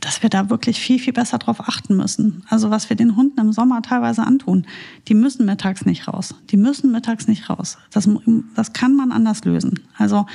dass 0.00 0.22
wir 0.22 0.30
da 0.30 0.50
wirklich 0.50 0.80
viel, 0.80 0.98
viel 0.98 1.12
besser 1.12 1.38
drauf 1.38 1.60
achten 1.60 1.96
müssen. 1.96 2.42
Also 2.48 2.70
was 2.70 2.88
wir 2.88 2.96
den 2.96 3.16
Hunden 3.16 3.40
im 3.40 3.52
Sommer 3.52 3.82
teilweise 3.82 4.22
antun, 4.22 4.66
die 5.08 5.14
müssen 5.14 5.46
mittags 5.46 5.86
nicht 5.86 6.08
raus. 6.08 6.34
Die 6.50 6.56
müssen 6.56 6.92
mittags 6.92 7.28
nicht 7.28 7.48
raus. 7.48 7.78
Das, 7.90 8.08
das 8.54 8.72
kann 8.72 8.94
man 8.94 9.12
anders 9.12 9.44
lösen. 9.44 9.80
Also 9.96 10.26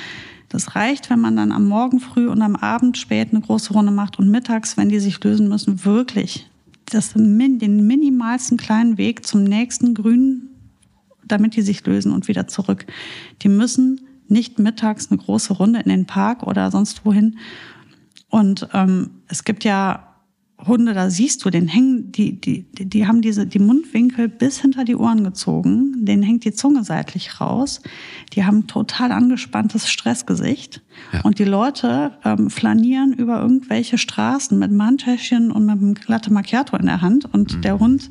das 0.48 0.76
reicht, 0.76 1.08
wenn 1.10 1.20
man 1.20 1.36
dann 1.36 1.52
am 1.52 1.66
Morgen 1.66 2.00
früh 2.00 2.28
und 2.28 2.42
am 2.42 2.56
Abend 2.56 2.98
spät 2.98 3.28
eine 3.30 3.40
große 3.40 3.72
Runde 3.72 3.92
macht 3.92 4.18
und 4.18 4.30
mittags, 4.30 4.76
wenn 4.76 4.88
die 4.88 5.00
sich 5.00 5.22
lösen 5.24 5.48
müssen, 5.48 5.84
wirklich 5.84 6.48
das, 6.86 7.14
den 7.14 7.86
minimalsten 7.86 8.58
kleinen 8.58 8.98
Weg 8.98 9.26
zum 9.26 9.44
nächsten 9.44 9.94
Grün, 9.94 10.48
damit 11.24 11.56
die 11.56 11.62
sich 11.62 11.84
lösen 11.86 12.12
und 12.12 12.28
wieder 12.28 12.48
zurück. 12.48 12.86
Die 13.42 13.48
müssen 13.48 14.02
nicht 14.28 14.58
mittags 14.58 15.10
eine 15.10 15.18
große 15.18 15.54
Runde 15.54 15.80
in 15.80 15.88
den 15.88 16.06
Park 16.06 16.42
oder 16.42 16.70
sonst 16.70 17.04
wohin. 17.04 17.38
Und 18.32 18.66
ähm, 18.72 19.10
es 19.28 19.44
gibt 19.44 19.62
ja 19.62 20.08
Hunde, 20.66 20.94
da 20.94 21.10
siehst 21.10 21.44
du, 21.44 21.50
den 21.50 21.68
hängen, 21.68 22.12
die, 22.12 22.40
die, 22.40 22.64
die 22.72 23.06
haben 23.06 23.20
diese, 23.20 23.46
die 23.46 23.58
Mundwinkel 23.58 24.28
bis 24.28 24.58
hinter 24.58 24.84
die 24.84 24.96
Ohren 24.96 25.22
gezogen, 25.22 26.06
denen 26.06 26.22
hängt 26.22 26.44
die 26.44 26.54
Zunge 26.54 26.82
seitlich 26.82 27.42
raus, 27.42 27.82
die 28.32 28.46
haben 28.46 28.66
total 28.66 29.12
angespanntes 29.12 29.90
Stressgesicht. 29.90 30.80
Ja. 31.12 31.20
Und 31.22 31.40
die 31.40 31.44
Leute 31.44 32.12
ähm, 32.24 32.48
flanieren 32.48 33.12
über 33.12 33.38
irgendwelche 33.38 33.98
Straßen 33.98 34.58
mit 34.58 34.72
Mantäschchen 34.72 35.50
und 35.50 35.66
mit 35.66 35.76
einem 35.76 35.94
Latte 36.06 36.32
Macchiato 36.32 36.74
in 36.78 36.86
der 36.86 37.02
Hand 37.02 37.26
und 37.34 37.56
mhm. 37.56 37.60
der 37.60 37.78
Hund 37.78 38.08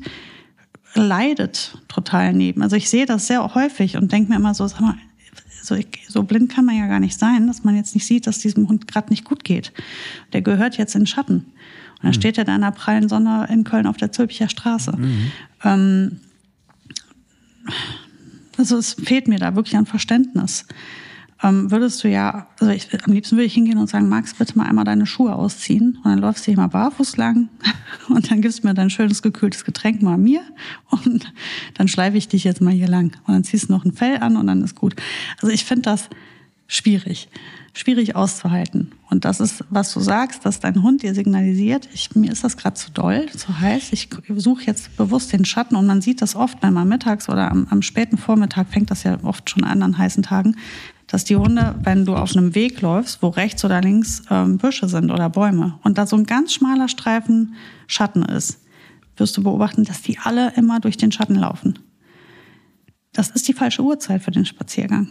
leidet 0.94 1.78
total 1.88 2.32
neben. 2.32 2.62
Also 2.62 2.76
ich 2.76 2.88
sehe 2.88 3.06
das 3.06 3.26
sehr 3.26 3.56
häufig 3.56 3.96
und 3.96 4.12
denke 4.12 4.30
mir 4.30 4.36
immer 4.36 4.54
so, 4.54 4.68
sag 4.68 4.82
mal, 4.82 4.94
so, 5.62 5.76
so 6.08 6.22
blind 6.24 6.50
kann 6.50 6.64
man 6.64 6.76
ja 6.76 6.86
gar 6.86 7.00
nicht 7.00 7.18
sein, 7.18 7.46
dass 7.46 7.64
man 7.64 7.76
jetzt 7.76 7.94
nicht 7.94 8.06
sieht, 8.06 8.26
dass 8.26 8.40
diesem 8.40 8.68
Hund 8.68 8.88
gerade 8.88 9.10
nicht 9.10 9.24
gut 9.24 9.44
geht. 9.44 9.72
Der 10.32 10.42
gehört 10.42 10.76
jetzt 10.76 10.94
in 10.94 11.06
Schatten. 11.06 11.34
Und 11.36 12.02
dann 12.02 12.10
mhm. 12.10 12.14
steht 12.14 12.36
er 12.36 12.44
da 12.44 12.54
in 12.54 12.62
der 12.62 12.72
prallen 12.72 13.08
Sonne 13.08 13.46
in 13.50 13.64
Köln 13.64 13.86
auf 13.86 13.96
der 13.96 14.10
Zülpicher 14.10 14.48
Straße. 14.48 14.96
Mhm. 14.96 15.32
Ähm, 15.62 16.20
also 18.58 18.76
es 18.76 18.94
fehlt 18.94 19.28
mir 19.28 19.38
da 19.38 19.54
wirklich 19.54 19.76
an 19.76 19.86
Verständnis. 19.86 20.66
Ähm, 21.42 21.70
würdest 21.70 22.02
du 22.04 22.08
ja, 22.08 22.46
also 22.60 22.72
ich, 22.72 22.88
am 23.04 23.12
liebsten 23.12 23.36
würde 23.36 23.46
ich 23.46 23.54
hingehen 23.54 23.78
und 23.78 23.88
sagen, 23.88 24.08
Max, 24.08 24.34
bitte 24.34 24.56
mal 24.56 24.66
einmal 24.66 24.84
deine 24.84 25.06
Schuhe 25.06 25.34
ausziehen 25.34 25.98
und 26.02 26.04
dann 26.04 26.18
läufst 26.18 26.46
du 26.46 26.52
hier 26.52 26.56
mal 26.56 26.68
barfuß 26.68 27.16
lang 27.16 27.48
und 28.08 28.30
dann 28.30 28.40
gibst 28.42 28.62
du 28.62 28.68
mir 28.68 28.74
dein 28.74 28.90
schönes 28.90 29.22
gekühltes 29.22 29.64
Getränk 29.64 30.02
mal 30.02 30.18
mir 30.18 30.42
und 30.90 31.32
dann 31.74 31.88
schleife 31.88 32.16
ich 32.16 32.28
dich 32.28 32.44
jetzt 32.44 32.60
mal 32.60 32.72
hier 32.72 32.88
lang 32.88 33.16
und 33.26 33.34
dann 33.34 33.44
ziehst 33.44 33.68
du 33.68 33.72
noch 33.72 33.84
ein 33.84 33.92
Fell 33.92 34.18
an 34.18 34.36
und 34.36 34.46
dann 34.46 34.62
ist 34.62 34.76
gut. 34.76 34.94
Also 35.40 35.48
ich 35.48 35.64
finde 35.64 35.82
das 35.82 36.08
schwierig 36.68 37.28
schwierig 37.74 38.16
auszuhalten. 38.16 38.92
Und 39.08 39.24
das 39.24 39.40
ist, 39.40 39.64
was 39.70 39.92
du 39.92 40.00
sagst, 40.00 40.44
dass 40.44 40.60
dein 40.60 40.82
Hund 40.82 41.02
dir 41.02 41.14
signalisiert, 41.14 41.88
ich, 41.92 42.14
mir 42.14 42.30
ist 42.30 42.44
das 42.44 42.56
gerade 42.56 42.74
zu 42.74 42.90
doll, 42.90 43.28
zu 43.30 43.60
heiß, 43.60 43.92
ich 43.92 44.08
suche 44.36 44.64
jetzt 44.64 44.96
bewusst 44.96 45.32
den 45.32 45.44
Schatten 45.44 45.76
und 45.76 45.86
man 45.86 46.02
sieht 46.02 46.20
das 46.22 46.36
oft, 46.36 46.62
wenn 46.62 46.74
man 46.74 46.88
mittags 46.88 47.28
oder 47.28 47.50
am, 47.50 47.66
am 47.70 47.82
späten 47.82 48.18
Vormittag, 48.18 48.68
fängt 48.68 48.90
das 48.90 49.04
ja 49.04 49.18
oft 49.22 49.48
schon 49.48 49.64
an 49.64 49.82
an 49.82 49.96
heißen 49.96 50.22
Tagen, 50.22 50.56
dass 51.12 51.24
die 51.24 51.36
Hunde, 51.36 51.74
wenn 51.82 52.06
du 52.06 52.16
auf 52.16 52.34
einem 52.34 52.54
Weg 52.54 52.80
läufst, 52.80 53.22
wo 53.22 53.28
rechts 53.28 53.62
oder 53.66 53.82
links 53.82 54.22
ähm, 54.30 54.56
Büsche 54.56 54.88
sind 54.88 55.10
oder 55.10 55.28
Bäume 55.28 55.78
und 55.84 55.98
da 55.98 56.06
so 56.06 56.16
ein 56.16 56.24
ganz 56.24 56.54
schmaler 56.54 56.88
Streifen 56.88 57.54
Schatten 57.86 58.22
ist, 58.22 58.62
wirst 59.18 59.36
du 59.36 59.42
beobachten, 59.42 59.84
dass 59.84 60.00
die 60.00 60.18
alle 60.18 60.54
immer 60.56 60.80
durch 60.80 60.96
den 60.96 61.12
Schatten 61.12 61.34
laufen. 61.34 61.78
Das 63.12 63.28
ist 63.28 63.46
die 63.46 63.52
falsche 63.52 63.82
Uhrzeit 63.82 64.22
für 64.22 64.30
den 64.30 64.46
Spaziergang. 64.46 65.08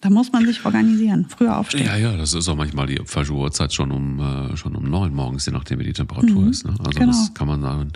Da 0.00 0.10
muss 0.10 0.32
man 0.32 0.44
sich 0.44 0.64
organisieren, 0.64 1.26
früher 1.28 1.56
aufstehen. 1.56 1.86
Ja, 1.86 1.96
ja, 1.96 2.16
das 2.16 2.34
ist 2.34 2.48
auch 2.48 2.56
manchmal 2.56 2.88
die 2.88 3.00
falsche 3.04 3.34
Uhrzeit 3.34 3.72
schon 3.72 3.92
um, 3.92 4.18
äh, 4.18 4.56
schon 4.56 4.74
um 4.74 4.90
neun 4.90 5.14
morgens, 5.14 5.46
je 5.46 5.52
nachdem 5.52 5.78
wie 5.78 5.84
die 5.84 5.92
Temperatur 5.92 6.42
mhm, 6.42 6.50
ist. 6.50 6.66
Ne? 6.66 6.74
Also 6.80 6.98
genau. 6.98 7.12
das 7.12 7.32
kann 7.32 7.46
man 7.46 7.62
dann 7.62 7.92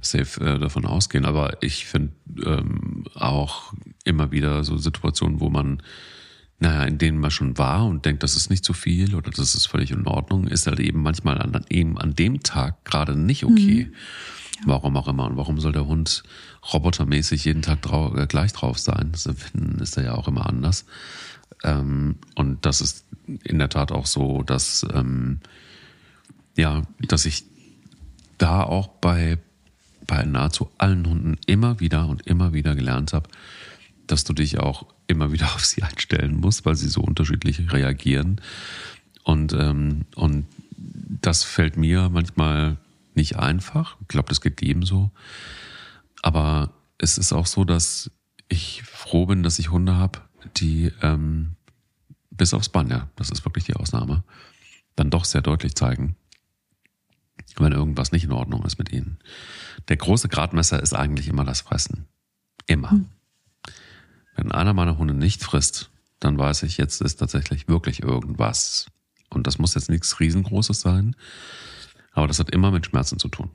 safe 0.00 0.40
äh, 0.40 0.58
davon 0.58 0.86
ausgehen. 0.86 1.24
Aber 1.24 1.62
ich 1.62 1.86
finde 1.86 2.12
ähm, 2.44 3.04
auch 3.14 3.72
immer 4.04 4.32
wieder 4.32 4.64
so 4.64 4.76
Situationen, 4.76 5.40
wo 5.40 5.50
man, 5.50 5.82
naja, 6.58 6.84
in 6.84 6.98
denen 6.98 7.18
man 7.18 7.30
schon 7.30 7.58
war 7.58 7.86
und 7.86 8.04
denkt, 8.04 8.22
das 8.22 8.36
ist 8.36 8.50
nicht 8.50 8.64
zu 8.64 8.72
viel 8.72 9.14
oder 9.14 9.30
das 9.30 9.54
ist 9.54 9.66
völlig 9.66 9.90
in 9.90 10.06
Ordnung, 10.06 10.46
ist 10.46 10.66
halt 10.66 10.80
eben 10.80 11.02
manchmal 11.02 11.40
an, 11.40 11.64
eben 11.68 11.98
an 11.98 12.14
dem 12.14 12.42
Tag 12.42 12.84
gerade 12.84 13.16
nicht 13.16 13.44
okay. 13.44 13.86
Mhm. 13.86 13.94
Warum 14.66 14.96
auch 14.96 15.08
immer. 15.08 15.24
Und 15.24 15.36
warum 15.36 15.58
soll 15.58 15.72
der 15.72 15.86
Hund 15.86 16.22
robotermäßig 16.72 17.46
jeden 17.46 17.62
Tag 17.62 17.80
drau 17.82 18.14
äh, 18.14 18.26
gleich 18.26 18.52
drauf 18.52 18.78
sein? 18.78 19.08
Das 19.12 19.26
Empfinden 19.26 19.80
ist 19.80 19.96
er 19.96 20.04
ja 20.04 20.14
auch 20.14 20.28
immer 20.28 20.46
anders. 20.46 20.84
Ähm, 21.64 22.16
und 22.34 22.66
das 22.66 22.80
ist 22.80 23.06
in 23.44 23.58
der 23.58 23.68
Tat 23.68 23.92
auch 23.92 24.06
so, 24.06 24.42
dass, 24.42 24.86
ähm, 24.92 25.40
ja, 26.56 26.82
dass 27.00 27.26
ich 27.26 27.44
da 28.38 28.62
auch 28.62 28.88
bei, 28.88 29.38
bei 30.06 30.24
nahezu 30.24 30.70
allen 30.78 31.06
Hunden 31.06 31.38
immer 31.46 31.80
wieder 31.80 32.08
und 32.08 32.26
immer 32.26 32.52
wieder 32.52 32.74
gelernt 32.74 33.12
habe, 33.12 33.28
dass 34.06 34.24
du 34.24 34.32
dich 34.32 34.58
auch 34.58 34.86
immer 35.06 35.32
wieder 35.32 35.46
auf 35.54 35.64
sie 35.64 35.82
einstellen 35.82 36.36
musst, 36.36 36.64
weil 36.64 36.76
sie 36.76 36.88
so 36.88 37.00
unterschiedlich 37.00 37.72
reagieren. 37.72 38.40
Und, 39.24 39.52
ähm, 39.52 40.06
und 40.16 40.46
das 40.76 41.44
fällt 41.44 41.76
mir 41.76 42.08
manchmal 42.08 42.78
nicht 43.14 43.36
einfach. 43.36 43.96
Ich 44.00 44.08
glaube, 44.08 44.28
das 44.28 44.40
geht 44.40 44.62
jedem 44.62 44.84
so. 44.84 45.10
Aber 46.22 46.72
es 46.98 47.18
ist 47.18 47.32
auch 47.32 47.46
so, 47.46 47.64
dass 47.64 48.10
ich 48.48 48.82
froh 48.82 49.26
bin, 49.26 49.42
dass 49.42 49.58
ich 49.58 49.70
Hunde 49.70 49.96
habe, 49.96 50.20
die 50.56 50.92
ähm, 51.02 51.52
bis 52.30 52.54
aufs 52.54 52.68
Bann, 52.68 53.08
das 53.16 53.30
ist 53.30 53.44
wirklich 53.44 53.64
die 53.64 53.76
Ausnahme, 53.76 54.24
dann 54.96 55.10
doch 55.10 55.24
sehr 55.24 55.42
deutlich 55.42 55.74
zeigen, 55.74 56.16
wenn 57.58 57.72
irgendwas 57.72 58.12
nicht 58.12 58.24
in 58.24 58.32
Ordnung 58.32 58.64
ist 58.64 58.78
mit 58.78 58.92
ihnen. 58.92 59.18
Der 59.88 59.96
große 59.96 60.28
Gradmesser 60.28 60.82
ist 60.82 60.94
eigentlich 60.94 61.28
immer 61.28 61.44
das 61.44 61.62
Fressen. 61.62 62.06
Immer. 62.66 62.90
Hm. 62.90 63.08
Wenn 64.36 64.52
einer 64.52 64.74
meiner 64.74 64.98
Hunde 64.98 65.14
nicht 65.14 65.42
frisst, 65.42 65.90
dann 66.20 66.38
weiß 66.38 66.62
ich, 66.62 66.76
jetzt 66.76 67.00
ist 67.00 67.16
tatsächlich 67.16 67.68
wirklich 67.68 68.02
irgendwas. 68.02 68.86
Und 69.30 69.46
das 69.46 69.58
muss 69.58 69.74
jetzt 69.74 69.90
nichts 69.90 70.20
Riesengroßes 70.20 70.80
sein, 70.80 71.16
aber 72.12 72.26
das 72.26 72.38
hat 72.38 72.50
immer 72.50 72.70
mit 72.70 72.86
Schmerzen 72.86 73.18
zu 73.18 73.28
tun. 73.28 73.50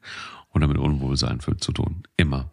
Oder 0.50 0.68
mit 0.68 0.78
Unwohlsein 0.78 1.40
zu 1.40 1.72
tun. 1.72 2.04
Immer. 2.16 2.50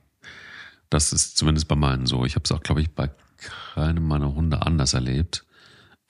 Das 0.90 1.14
ist 1.14 1.38
zumindest 1.38 1.68
bei 1.68 1.76
meinen 1.76 2.06
so. 2.06 2.26
Ich 2.26 2.36
habe 2.36 2.44
es 2.44 2.52
auch, 2.52 2.62
glaube 2.62 2.82
ich, 2.82 2.92
bei 2.92 3.10
keinem 3.38 4.08
meiner 4.08 4.34
Hunde 4.36 4.62
anders 4.62 4.94
erlebt. 4.94 5.46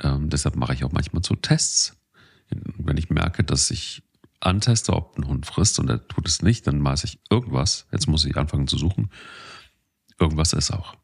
Ähm, 0.01 0.29
deshalb 0.29 0.55
mache 0.55 0.73
ich 0.73 0.83
auch 0.83 0.91
manchmal 0.91 1.23
so 1.23 1.35
Tests. 1.35 1.95
Wenn 2.49 2.97
ich 2.97 3.09
merke, 3.09 3.43
dass 3.43 3.71
ich 3.71 4.02
anteste, 4.45 4.93
ob 4.93 5.17
ein 5.17 5.27
Hund 5.27 5.45
frisst 5.45 5.79
und 5.79 5.89
er 5.89 6.07
tut 6.07 6.27
es 6.27 6.41
nicht, 6.41 6.67
dann 6.67 6.83
weiß 6.83 7.03
ich 7.03 7.19
irgendwas. 7.29 7.87
Jetzt 7.91 8.07
muss 8.07 8.25
ich 8.25 8.37
anfangen 8.37 8.67
zu 8.67 8.77
suchen. 8.77 9.09
Irgendwas 10.19 10.53
ist 10.53 10.71
auch. 10.71 10.95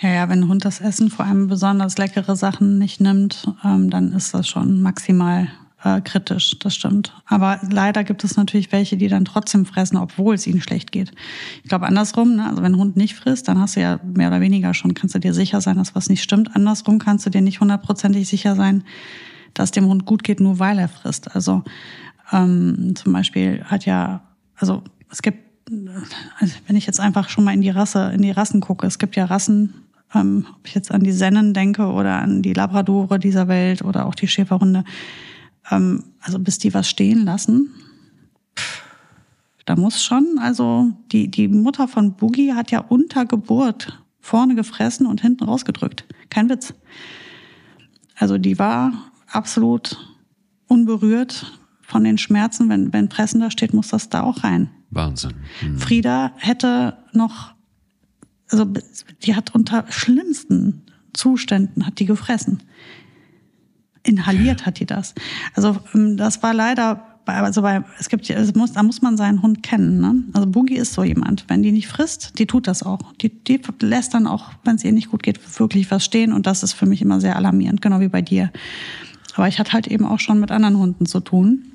Ja, 0.00 0.10
ja, 0.10 0.28
wenn 0.28 0.40
ein 0.40 0.48
Hund 0.48 0.64
das 0.64 0.80
Essen, 0.80 1.10
vor 1.10 1.24
allem 1.24 1.48
besonders 1.48 1.96
leckere 1.96 2.36
Sachen 2.36 2.78
nicht 2.78 3.00
nimmt, 3.00 3.48
ähm, 3.64 3.90
dann 3.90 4.12
ist 4.12 4.34
das 4.34 4.46
schon 4.46 4.82
maximal 4.82 5.48
äh, 5.82 6.00
kritisch, 6.00 6.58
das 6.58 6.74
stimmt. 6.74 7.14
Aber 7.26 7.60
leider 7.70 8.04
gibt 8.04 8.24
es 8.24 8.36
natürlich 8.36 8.72
welche, 8.72 8.96
die 8.96 9.08
dann 9.08 9.24
trotzdem 9.24 9.64
fressen, 9.64 9.96
obwohl 9.96 10.34
es 10.34 10.46
ihnen 10.46 10.60
schlecht 10.60 10.92
geht. 10.92 11.12
Ich 11.62 11.68
glaube 11.68 11.86
andersrum, 11.86 12.36
ne? 12.36 12.48
also 12.48 12.62
wenn 12.62 12.74
ein 12.74 12.78
Hund 12.78 12.96
nicht 12.96 13.14
frisst, 13.14 13.48
dann 13.48 13.58
hast 13.58 13.76
du 13.76 13.80
ja 13.80 14.00
mehr 14.04 14.28
oder 14.28 14.40
weniger 14.40 14.74
schon, 14.74 14.94
kannst 14.94 15.14
du 15.14 15.18
dir 15.18 15.32
sicher 15.32 15.60
sein, 15.60 15.76
dass 15.76 15.94
was 15.94 16.08
nicht 16.08 16.22
stimmt. 16.22 16.54
Andersrum 16.56 16.98
kannst 16.98 17.24
du 17.24 17.30
dir 17.30 17.40
nicht 17.40 17.60
hundertprozentig 17.60 18.28
sicher 18.28 18.56
sein, 18.56 18.84
dass 19.54 19.70
dem 19.70 19.86
Hund 19.86 20.04
gut 20.04 20.22
geht, 20.24 20.40
nur 20.40 20.58
weil 20.58 20.78
er 20.78 20.88
frisst. 20.88 21.34
Also 21.34 21.62
ähm, 22.32 22.94
zum 22.94 23.12
Beispiel 23.12 23.62
hat 23.64 23.86
ja, 23.86 24.22
also 24.56 24.82
es 25.10 25.22
gibt 25.22 25.46
also 26.38 26.54
wenn 26.66 26.76
ich 26.76 26.86
jetzt 26.86 27.00
einfach 27.00 27.28
schon 27.28 27.42
mal 27.42 27.52
in 27.52 27.60
die 27.60 27.70
Rasse, 27.70 28.12
in 28.14 28.22
die 28.22 28.30
Rassen 28.30 28.60
gucke, 28.60 28.86
es 28.86 28.98
gibt 28.98 29.16
ja 29.16 29.24
Rassen, 29.24 29.74
ähm, 30.14 30.46
ob 30.54 30.66
ich 30.66 30.74
jetzt 30.74 30.92
an 30.92 31.02
die 31.02 31.12
Sennen 31.12 31.54
denke 31.54 31.86
oder 31.86 32.22
an 32.22 32.42
die 32.42 32.52
Labradore 32.52 33.18
dieser 33.18 33.48
Welt 33.48 33.82
oder 33.82 34.06
auch 34.06 34.14
die 34.14 34.28
Schäferhunde, 34.28 34.84
ähm, 35.70 36.04
also 36.20 36.38
bis 36.38 36.58
die 36.58 36.72
was 36.72 36.88
stehen 36.88 37.24
lassen, 37.24 37.70
da 39.64 39.74
muss 39.74 40.04
schon, 40.04 40.38
also 40.38 40.92
die, 41.10 41.28
die 41.28 41.48
Mutter 41.48 41.88
von 41.88 42.14
Boogie 42.14 42.54
hat 42.54 42.70
ja 42.70 42.80
unter 42.80 43.26
Geburt 43.26 44.00
vorne 44.20 44.54
gefressen 44.54 45.06
und 45.06 45.20
hinten 45.20 45.44
rausgedrückt. 45.44 46.04
Kein 46.30 46.48
Witz. 46.48 46.72
Also 48.14 48.38
die 48.38 48.58
war 48.60 48.92
absolut 49.26 49.98
unberührt 50.68 51.58
von 51.86 52.04
den 52.04 52.18
Schmerzen. 52.18 52.68
Wenn, 52.68 52.92
wenn 52.92 53.08
Pressen 53.08 53.40
da 53.40 53.50
steht, 53.50 53.72
muss 53.72 53.88
das 53.88 54.10
da 54.10 54.22
auch 54.22 54.44
rein. 54.44 54.70
Wahnsinn. 54.90 55.34
Hm. 55.60 55.78
Frieda 55.78 56.32
hätte 56.36 56.98
noch, 57.12 57.54
also 58.50 58.66
die 59.22 59.34
hat 59.34 59.54
unter 59.54 59.84
schlimmsten 59.90 60.82
Zuständen 61.14 61.86
hat 61.86 61.98
die 61.98 62.06
gefressen. 62.06 62.62
Inhaliert 64.02 64.66
hat 64.66 64.78
die 64.78 64.86
das. 64.86 65.14
Also 65.54 65.78
ähm, 65.94 66.16
das 66.16 66.42
war 66.42 66.54
leider, 66.54 67.20
also 67.24 67.62
bei, 67.62 67.82
es 67.98 68.08
gibt, 68.08 68.28
es 68.28 68.54
muss, 68.54 68.72
da 68.72 68.82
muss 68.82 69.02
man 69.02 69.16
seinen 69.16 69.42
Hund 69.42 69.62
kennen. 69.62 70.00
Ne? 70.00 70.24
Also 70.32 70.46
Boogie 70.46 70.76
ist 70.76 70.92
so 70.92 71.02
jemand. 71.02 71.44
Wenn 71.48 71.62
die 71.62 71.72
nicht 71.72 71.88
frisst, 71.88 72.38
die 72.38 72.46
tut 72.46 72.66
das 72.66 72.82
auch. 72.82 73.12
Die, 73.14 73.30
die 73.30 73.60
lässt 73.80 74.14
dann 74.14 74.26
auch, 74.26 74.50
wenn 74.64 74.76
es 74.76 74.84
ihr 74.84 74.92
nicht 74.92 75.10
gut 75.10 75.22
geht, 75.22 75.40
wirklich 75.58 75.90
was 75.90 76.04
stehen. 76.04 76.32
Und 76.32 76.46
das 76.46 76.62
ist 76.62 76.74
für 76.74 76.86
mich 76.86 77.02
immer 77.02 77.20
sehr 77.20 77.36
alarmierend, 77.36 77.80
genau 77.80 78.00
wie 78.00 78.08
bei 78.08 78.22
dir. 78.22 78.52
Aber 79.34 79.48
ich 79.48 79.58
hatte 79.58 79.72
halt 79.72 79.86
eben 79.86 80.06
auch 80.06 80.20
schon 80.20 80.38
mit 80.38 80.50
anderen 80.50 80.78
Hunden 80.78 81.06
zu 81.06 81.20
tun 81.20 81.72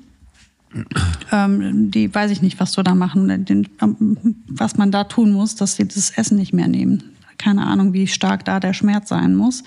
ähm, 1.30 1.90
die 1.90 2.14
weiß 2.14 2.30
ich 2.30 2.42
nicht, 2.42 2.60
was 2.60 2.72
du 2.72 2.82
da 2.82 2.94
machen, 2.94 3.44
den, 3.44 3.68
ähm, 3.80 4.16
was 4.48 4.76
man 4.76 4.90
da 4.90 5.04
tun 5.04 5.32
muss, 5.32 5.54
dass 5.54 5.76
sie 5.76 5.86
das 5.86 6.10
Essen 6.10 6.36
nicht 6.36 6.52
mehr 6.52 6.68
nehmen. 6.68 7.02
Keine 7.38 7.66
Ahnung, 7.66 7.92
wie 7.92 8.06
stark 8.06 8.44
da 8.44 8.60
der 8.60 8.72
Schmerz 8.72 9.08
sein 9.08 9.34
muss. 9.34 9.64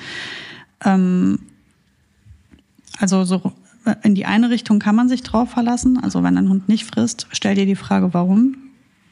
Ähm, 0.83 1.39
also 2.99 3.25
so 3.25 3.53
in 4.03 4.15
die 4.15 4.25
eine 4.25 4.49
Richtung 4.49 4.79
kann 4.79 4.95
man 4.95 5.09
sich 5.09 5.21
drauf 5.21 5.51
verlassen. 5.51 5.99
Also 6.01 6.23
wenn 6.23 6.37
ein 6.37 6.49
Hund 6.49 6.67
nicht 6.69 6.85
frisst, 6.85 7.27
stell 7.31 7.55
dir 7.55 7.65
die 7.65 7.75
Frage, 7.75 8.13
warum. 8.13 8.57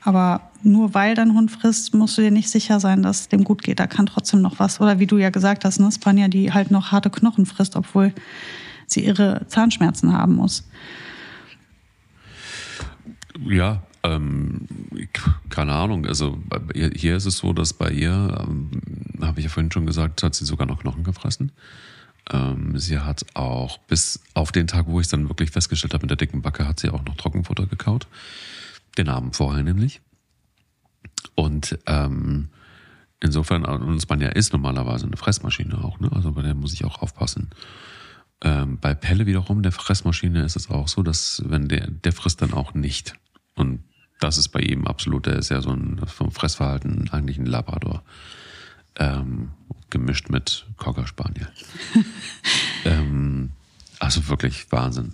Aber 0.02 0.42
nur 0.64 0.94
weil 0.94 1.16
dein 1.16 1.34
Hund 1.34 1.52
frisst, 1.52 1.94
musst 1.94 2.18
du 2.18 2.22
dir 2.22 2.32
nicht 2.32 2.50
sicher 2.50 2.80
sein, 2.80 3.04
dass 3.04 3.22
es 3.22 3.30
dem 3.30 3.44
gut 3.44 3.64
geht. 3.64 3.80
Da 3.80 3.88
kann 3.88 4.06
trotzdem 4.06 4.42
noch 4.42 4.60
was. 4.60 4.82
Oder 4.82 5.00
wie 5.00 5.08
du 5.08 5.18
ja 5.18 5.30
gesagt 5.30 5.64
hast, 5.64 5.80
ne, 5.80 5.92
Spanja, 5.92 6.28
die 6.28 6.52
halt 6.52 6.72
noch 6.72 6.92
harte 6.92 7.10
Knochen 7.10 7.46
frisst, 7.46 7.76
obwohl 7.76 8.14
sie 8.88 9.06
ihre 9.06 9.46
Zahnschmerzen 9.48 10.12
haben 10.12 10.36
muss. 10.36 10.64
Ja, 13.46 13.84
ähm, 14.04 14.68
keine 15.50 15.74
Ahnung. 15.74 16.06
Also 16.06 16.38
hier 16.74 17.16
ist 17.16 17.26
es 17.26 17.38
so, 17.38 17.54
dass 17.54 17.74
bei 17.74 17.92
ihr, 17.92 18.38
ähm, 18.40 18.70
habe 19.22 19.40
ich 19.40 19.46
ja 19.46 19.50
vorhin 19.50 19.72
schon 19.72 19.86
gesagt, 19.86 20.24
hat 20.24 20.36
sie 20.36 20.46
sogar 20.46 20.68
noch 20.68 20.82
Knochen 20.82 21.04
gefressen. 21.04 21.52
Ähm, 22.32 22.78
sie 22.78 23.00
hat 23.00 23.26
auch 23.34 23.78
bis 23.80 24.22
auf 24.34 24.52
den 24.52 24.68
Tag, 24.68 24.88
wo 24.88 25.00
ich 25.00 25.06
es 25.06 25.12
dann 25.12 25.30
wirklich 25.30 25.52
festgestellt 25.52 25.94
habe 25.94 26.04
mit 26.04 26.10
der 26.10 26.18
dicken 26.18 26.42
Backe, 26.42 26.68
hat 26.68 26.80
sie 26.80 26.90
auch 26.90 27.04
noch 27.04 27.16
Trockenfutter 27.16 27.66
gekaut. 27.66 28.08
Den 28.98 29.10
Abend 29.10 29.36
vorher 29.36 29.64
nämlich. 29.64 30.02
Und 31.36 31.80
ähm, 31.88 32.50
insofern, 33.20 33.66
und 33.66 34.10
man 34.10 34.22
ja 34.22 34.30
ist 34.30 34.54
normalerweise 34.54 35.06
eine 35.06 35.18
Fressmaschine 35.18 35.84
auch, 35.84 36.00
ne? 36.00 36.12
Also 36.14 36.32
bei 36.34 36.42
der 36.42 36.54
muss 36.54 36.74
ich 36.74 36.86
auch 36.86 37.02
aufpassen. 37.02 37.50
Ähm, 38.42 38.78
bei 38.80 38.94
Pelle 38.94 39.26
wiederum, 39.26 39.64
der 39.64 39.72
Fressmaschine, 39.72 40.44
ist 40.44 40.58
es 40.58 40.70
auch 40.70 40.90
so, 40.90 41.02
dass 41.02 41.42
wenn 41.46 41.70
der, 41.70 41.88
der 41.88 42.12
frisst 42.12 42.42
dann 42.42 42.54
auch 42.54 42.74
nicht. 42.74 43.16
Und 43.56 43.84
das 44.20 44.38
ist 44.38 44.50
bei 44.50 44.62
ihm 44.62 44.88
absolut, 44.88 45.26
der 45.26 45.38
ist 45.38 45.50
ja 45.50 45.62
so 45.62 45.72
ein 45.72 46.00
vom 46.08 46.32
Fressverhalten 46.32 47.10
eigentlich 47.12 47.38
ein 47.38 47.46
Labrador. 47.46 48.04
Ähm, 48.96 49.52
gemischt 49.90 50.30
mit 50.30 50.66
Cocker 50.78 51.08
Spaniel. 51.08 51.48
ähm, 52.86 53.52
also 54.00 54.28
wirklich 54.28 54.72
Wahnsinn. 54.72 55.14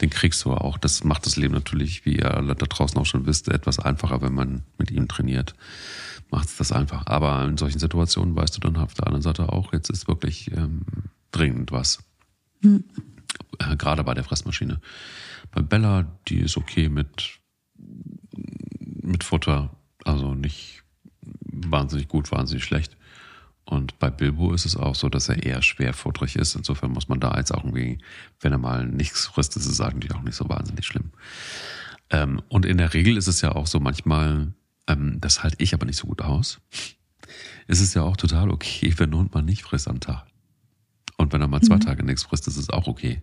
Den 0.00 0.10
kriegst 0.10 0.44
du 0.44 0.52
auch. 0.52 0.78
Das 0.78 1.02
macht 1.02 1.26
das 1.26 1.36
Leben 1.36 1.54
natürlich, 1.54 2.04
wie 2.04 2.16
ihr 2.16 2.34
alle 2.34 2.54
da 2.54 2.66
draußen 2.66 2.98
auch 2.98 3.06
schon 3.06 3.26
wisst, 3.26 3.48
etwas 3.48 3.78
einfacher, 3.78 4.22
wenn 4.22 4.34
man 4.34 4.62
mit 4.76 4.90
ihm 4.90 5.08
trainiert. 5.08 5.54
Macht 6.30 6.48
es 6.48 6.56
das 6.56 6.72
einfach. 6.72 7.06
Aber 7.06 7.44
in 7.44 7.56
solchen 7.56 7.78
Situationen 7.78 8.36
weißt 8.36 8.56
du 8.56 8.60
dann 8.60 8.76
auf 8.76 8.94
der 8.94 9.06
anderen 9.06 9.22
Seite 9.22 9.50
auch, 9.50 9.72
jetzt 9.72 9.90
ist 9.90 10.08
wirklich 10.08 10.52
ähm, 10.52 10.82
dringend 11.32 11.72
was. 11.72 11.98
Mhm. 12.60 12.84
Äh, 13.58 13.76
gerade 13.76 14.04
bei 14.04 14.14
der 14.14 14.24
Fressmaschine. 14.24 14.80
Bei 15.50 15.62
Bella, 15.62 16.06
die 16.28 16.40
ist 16.40 16.56
okay 16.56 16.88
mit 16.88 17.38
mit 19.08 19.24
Futter. 19.24 19.70
Also 20.04 20.34
nicht 20.34 20.82
wahnsinnig 21.22 22.08
gut, 22.08 22.30
wahnsinnig 22.30 22.64
schlecht. 22.64 22.96
Und 23.64 23.98
bei 23.98 24.08
Bilbo 24.08 24.54
ist 24.54 24.64
es 24.64 24.76
auch 24.76 24.94
so, 24.94 25.10
dass 25.10 25.28
er 25.28 25.42
eher 25.42 25.60
schwerfutterig 25.60 26.36
ist. 26.36 26.54
Insofern 26.54 26.90
muss 26.90 27.08
man 27.08 27.20
da 27.20 27.36
jetzt 27.36 27.52
auch 27.52 27.64
irgendwie, 27.64 27.98
wenn 28.40 28.52
er 28.52 28.58
mal 28.58 28.86
nichts 28.86 29.26
frisst, 29.26 29.56
ist 29.56 29.66
es 29.66 29.80
eigentlich 29.80 30.14
auch 30.14 30.22
nicht 30.22 30.36
so 30.36 30.48
wahnsinnig 30.48 30.86
schlimm. 30.86 31.10
Ähm, 32.08 32.40
und 32.48 32.64
in 32.64 32.78
der 32.78 32.94
Regel 32.94 33.18
ist 33.18 33.26
es 33.26 33.42
ja 33.42 33.54
auch 33.54 33.66
so 33.66 33.78
manchmal, 33.78 34.52
ähm, 34.86 35.20
das 35.20 35.42
halte 35.42 35.62
ich 35.62 35.74
aber 35.74 35.84
nicht 35.84 35.98
so 35.98 36.06
gut 36.06 36.22
aus, 36.22 36.60
ist 37.66 37.82
es 37.82 37.92
ja 37.92 38.02
auch 38.02 38.16
total 38.16 38.50
okay, 38.50 38.94
wenn 38.96 39.10
ein 39.10 39.16
Hund 39.16 39.34
mal 39.34 39.42
nicht 39.42 39.62
frisst 39.62 39.88
am 39.88 40.00
Tag. 40.00 40.26
Und 41.18 41.32
wenn 41.32 41.42
er 41.42 41.48
mal 41.48 41.60
zwei 41.60 41.76
mhm. 41.76 41.80
Tage 41.80 42.04
nichts 42.04 42.22
frisst, 42.22 42.46
ist 42.48 42.56
es 42.56 42.70
auch 42.70 42.86
okay. 42.86 43.20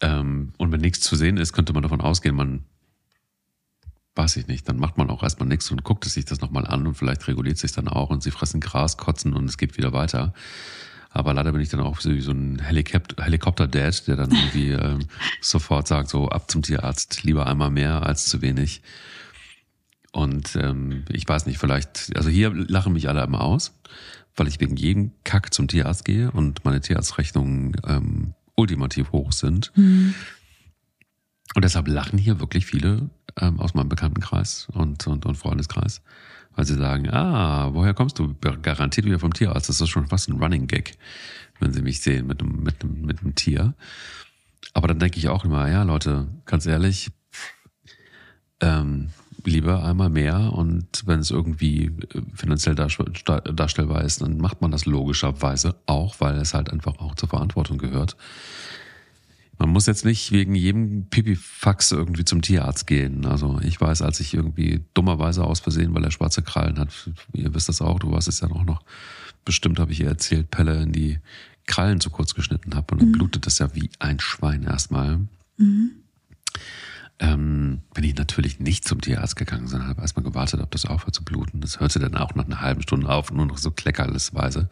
Ähm, 0.00 0.54
und 0.56 0.72
wenn 0.72 0.80
nichts 0.80 1.00
zu 1.00 1.14
sehen 1.14 1.36
ist, 1.36 1.52
könnte 1.52 1.74
man 1.74 1.82
davon 1.82 2.00
ausgehen, 2.00 2.34
man 2.34 2.64
weiß 4.14 4.36
ich 4.36 4.46
nicht, 4.46 4.68
dann 4.68 4.78
macht 4.78 4.98
man 4.98 5.10
auch 5.10 5.22
erstmal 5.22 5.48
nichts 5.48 5.70
und 5.70 5.84
guckt 5.84 6.04
sich 6.04 6.24
das 6.24 6.40
nochmal 6.40 6.66
an 6.66 6.86
und 6.86 6.94
vielleicht 6.94 7.26
reguliert 7.28 7.58
sich 7.58 7.72
dann 7.72 7.88
auch 7.88 8.10
und 8.10 8.22
sie 8.22 8.30
fressen 8.30 8.60
Gras, 8.60 8.96
kotzen 8.96 9.32
und 9.34 9.46
es 9.46 9.56
geht 9.56 9.76
wieder 9.76 9.92
weiter. 9.92 10.34
Aber 11.10 11.34
leider 11.34 11.52
bin 11.52 11.60
ich 11.60 11.68
dann 11.68 11.80
auch 11.80 12.02
wie 12.04 12.20
so 12.20 12.32
ein 12.32 12.58
Helikopter-Dad, 12.58 14.08
der 14.08 14.16
dann 14.16 14.30
irgendwie 14.30 14.70
ähm, 14.70 15.00
sofort 15.40 15.86
sagt, 15.86 16.08
so 16.08 16.28
ab 16.28 16.50
zum 16.50 16.62
Tierarzt, 16.62 17.22
lieber 17.22 17.46
einmal 17.46 17.70
mehr 17.70 18.06
als 18.06 18.26
zu 18.26 18.42
wenig. 18.42 18.82
Und 20.12 20.56
ähm, 20.56 21.04
ich 21.10 21.26
weiß 21.28 21.46
nicht, 21.46 21.58
vielleicht, 21.58 22.14
also 22.16 22.28
hier 22.28 22.50
lachen 22.52 22.92
mich 22.92 23.08
alle 23.08 23.22
immer 23.22 23.42
aus, 23.42 23.74
weil 24.36 24.48
ich 24.48 24.60
wegen 24.60 24.76
jedem 24.76 25.12
Kack 25.24 25.52
zum 25.54 25.68
Tierarzt 25.68 26.04
gehe 26.04 26.30
und 26.30 26.64
meine 26.64 26.80
Tierarztrechnungen 26.80 27.76
ähm, 27.86 28.34
ultimativ 28.54 29.12
hoch 29.12 29.32
sind. 29.32 29.72
Mhm. 29.74 30.14
Und 31.54 31.64
deshalb 31.64 31.88
lachen 31.88 32.18
hier 32.18 32.40
wirklich 32.40 32.64
viele 32.64 33.10
ähm, 33.40 33.60
aus 33.60 33.74
meinem 33.74 33.88
Bekanntenkreis 33.88 34.68
und, 34.72 35.06
und, 35.06 35.26
und 35.26 35.36
Freundeskreis, 35.36 36.02
weil 36.54 36.64
sie 36.64 36.76
sagen, 36.76 37.08
ah, 37.10 37.72
woher 37.72 37.94
kommst 37.94 38.18
du? 38.18 38.34
Garantiert 38.40 39.06
wieder 39.06 39.18
vom 39.18 39.32
Tierarzt. 39.32 39.68
Das 39.68 39.80
ist 39.80 39.88
schon 39.88 40.06
fast 40.06 40.28
ein 40.28 40.40
Running 40.40 40.66
Gag, 40.66 40.96
wenn 41.60 41.72
sie 41.72 41.82
mich 41.82 42.00
sehen 42.00 42.26
mit 42.26 42.40
einem, 42.42 42.62
mit 42.62 42.82
einem, 42.82 43.02
mit 43.02 43.20
einem 43.20 43.34
Tier. 43.34 43.74
Aber 44.74 44.88
dann 44.88 44.98
denke 44.98 45.18
ich 45.18 45.28
auch 45.28 45.44
immer, 45.44 45.68
ja, 45.70 45.82
Leute, 45.82 46.28
ganz 46.46 46.66
ehrlich, 46.66 47.10
ähm, 48.60 49.08
lieber 49.44 49.84
einmal 49.84 50.08
mehr 50.08 50.52
und 50.52 51.02
wenn 51.06 51.20
es 51.20 51.30
irgendwie 51.30 51.86
äh, 51.86 52.22
finanziell 52.34 52.74
darstellbar 52.74 54.04
ist, 54.04 54.22
dann 54.22 54.38
macht 54.38 54.60
man 54.60 54.70
das 54.70 54.86
logischerweise 54.86 55.74
auch, 55.86 56.16
weil 56.20 56.36
es 56.36 56.54
halt 56.54 56.70
einfach 56.70 56.98
auch 56.98 57.14
zur 57.14 57.28
Verantwortung 57.28 57.78
gehört. 57.78 58.16
Man 59.62 59.70
muss 59.70 59.86
jetzt 59.86 60.04
nicht 60.04 60.32
wegen 60.32 60.56
jedem 60.56 61.06
Pipifax 61.06 61.92
irgendwie 61.92 62.24
zum 62.24 62.42
Tierarzt 62.42 62.88
gehen. 62.88 63.24
Also 63.24 63.60
ich 63.62 63.80
weiß, 63.80 64.02
als 64.02 64.18
ich 64.18 64.34
irgendwie 64.34 64.84
dummerweise 64.92 65.44
aus 65.44 65.60
Versehen, 65.60 65.94
weil 65.94 66.02
er 66.02 66.10
schwarze 66.10 66.42
Krallen 66.42 66.80
hat, 66.80 66.88
ihr 67.32 67.54
wisst 67.54 67.68
das 67.68 67.80
auch, 67.80 68.00
du 68.00 68.10
weißt 68.10 68.26
es 68.26 68.40
ja 68.40 68.50
auch 68.50 68.64
noch, 68.64 68.82
bestimmt 69.44 69.78
habe 69.78 69.92
ich 69.92 70.00
ihr 70.00 70.08
erzählt, 70.08 70.50
Pelle 70.50 70.82
in 70.82 70.90
die 70.90 71.20
Krallen 71.66 72.00
zu 72.00 72.10
kurz 72.10 72.34
geschnitten 72.34 72.74
habe 72.74 72.92
und 72.92 73.02
dann 73.02 73.08
mhm. 73.10 73.12
blutet 73.12 73.46
das 73.46 73.60
ja 73.60 73.72
wie 73.72 73.88
ein 74.00 74.18
Schwein 74.18 74.64
erstmal. 74.64 75.20
Mhm. 75.58 75.92
Ähm, 77.20 77.82
bin 77.94 78.02
ich 78.02 78.16
natürlich 78.16 78.58
nicht 78.58 78.84
zum 78.84 79.00
Tierarzt 79.00 79.36
gegangen, 79.36 79.68
sondern 79.68 79.90
habe 79.90 80.00
erstmal 80.02 80.24
gewartet, 80.24 80.60
ob 80.60 80.72
das 80.72 80.86
aufhört 80.86 81.14
zu 81.14 81.22
bluten. 81.22 81.60
Das 81.60 81.78
hörte 81.78 82.00
dann 82.00 82.16
auch 82.16 82.34
nach 82.34 82.46
einer 82.46 82.62
halben 82.62 82.82
Stunde 82.82 83.08
auf, 83.08 83.30
nur 83.30 83.46
noch 83.46 83.58
so 83.58 83.70
kleckerlesweise. 83.70 84.68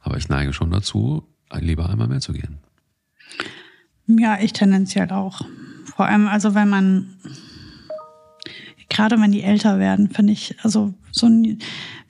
Aber 0.00 0.18
ich 0.18 0.28
neige 0.28 0.52
schon 0.52 0.70
dazu, 0.70 1.26
lieber 1.58 1.88
einmal 1.88 2.08
mehr 2.08 2.20
zu 2.20 2.34
gehen. 2.34 2.58
Ja, 4.06 4.38
ich 4.40 4.52
tendenziell 4.52 5.10
auch. 5.10 5.42
Vor 5.96 6.06
allem, 6.06 6.28
also 6.28 6.54
wenn 6.54 6.68
man, 6.68 7.16
gerade 8.88 9.20
wenn 9.20 9.32
die 9.32 9.42
älter 9.42 9.78
werden, 9.78 10.10
finde 10.10 10.32
ich, 10.32 10.54
also 10.62 10.94
so 11.10 11.26
ein, 11.26 11.58